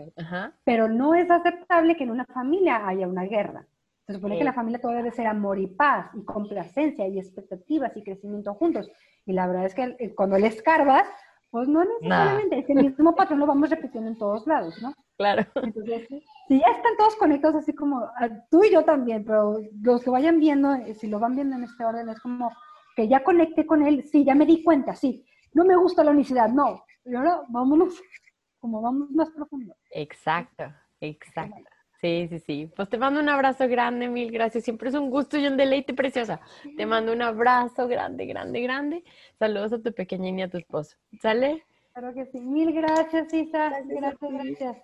pero 0.64 0.88
no 0.88 1.14
es 1.14 1.30
aceptable 1.30 1.96
que 1.96 2.04
en 2.04 2.10
una 2.10 2.26
familia 2.26 2.86
haya 2.86 3.08
una 3.08 3.24
guerra. 3.24 3.66
Se 4.12 4.18
supone 4.18 4.36
que 4.36 4.44
la 4.44 4.52
familia 4.52 4.78
todo 4.78 4.92
debe 4.92 5.10
ser 5.10 5.26
amor 5.26 5.58
y 5.58 5.66
paz 5.66 6.10
y 6.14 6.22
complacencia 6.24 7.08
y 7.08 7.18
expectativas 7.18 7.96
y 7.96 8.04
crecimiento 8.04 8.52
juntos. 8.54 8.90
Y 9.24 9.32
la 9.32 9.46
verdad 9.46 9.64
es 9.64 9.74
que 9.74 9.96
eh, 9.98 10.14
cuando 10.14 10.36
le 10.36 10.48
escarbas, 10.48 11.08
pues 11.50 11.66
no 11.66 11.82
necesariamente, 11.82 12.58
ese 12.58 12.74
mismo 12.74 13.14
patrón 13.16 13.40
lo 13.40 13.46
vamos 13.46 13.70
repitiendo 13.70 14.10
en 14.10 14.18
todos 14.18 14.46
lados, 14.46 14.80
¿no? 14.82 14.92
Claro. 15.16 15.46
Entonces, 15.62 16.08
si 16.46 16.60
ya 16.60 16.66
están 16.66 16.96
todos 16.98 17.16
conectados 17.16 17.56
así 17.56 17.74
como 17.74 18.00
ah, 18.18 18.28
tú 18.50 18.64
y 18.64 18.72
yo 18.72 18.84
también, 18.84 19.24
pero 19.24 19.58
los 19.82 20.04
que 20.04 20.10
vayan 20.10 20.38
viendo, 20.40 20.74
eh, 20.74 20.94
si 20.94 21.06
lo 21.06 21.18
van 21.18 21.34
viendo 21.34 21.56
en 21.56 21.64
este 21.64 21.84
orden, 21.84 22.10
es 22.10 22.20
como 22.20 22.50
que 22.94 23.08
ya 23.08 23.24
conecté 23.24 23.64
con 23.64 23.82
él, 23.82 24.04
sí, 24.04 24.24
ya 24.24 24.34
me 24.34 24.44
di 24.44 24.62
cuenta, 24.62 24.94
sí, 24.94 25.24
no 25.54 25.64
me 25.64 25.76
gusta 25.76 26.04
la 26.04 26.10
unicidad, 26.10 26.50
no, 26.50 26.84
pero 27.02 27.18
ahora 27.18 27.40
vámonos, 27.48 28.02
como 28.60 28.82
vamos 28.82 29.10
más 29.10 29.30
profundo. 29.30 29.74
Exacto, 29.90 30.64
exacto. 31.00 31.71
Sí, 32.02 32.26
sí, 32.28 32.40
sí. 32.40 32.70
Pues 32.74 32.88
te 32.88 32.98
mando 32.98 33.20
un 33.20 33.28
abrazo 33.28 33.68
grande, 33.68 34.08
mil 34.08 34.32
gracias. 34.32 34.64
Siempre 34.64 34.88
es 34.88 34.96
un 34.96 35.08
gusto 35.08 35.38
y 35.38 35.46
un 35.46 35.56
deleite 35.56 35.94
preciosa. 35.94 36.40
Te 36.76 36.84
mando 36.84 37.12
un 37.12 37.22
abrazo 37.22 37.86
grande, 37.86 38.26
grande, 38.26 38.60
grande. 38.60 39.04
Saludos 39.38 39.72
a 39.72 39.80
tu 39.80 39.94
pequeña 39.94 40.30
y 40.30 40.42
a 40.42 40.50
tu 40.50 40.58
esposo. 40.58 40.96
¿Sale? 41.20 41.64
Claro 41.92 42.12
que 42.12 42.26
sí. 42.26 42.40
Mil 42.40 42.72
gracias, 42.72 43.32
Isa. 43.32 43.68
Gracias, 43.84 44.18
gracias. 44.20 44.76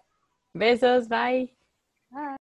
Besos, 0.55 1.09
bye. 1.09 1.53
Bye. 2.11 2.38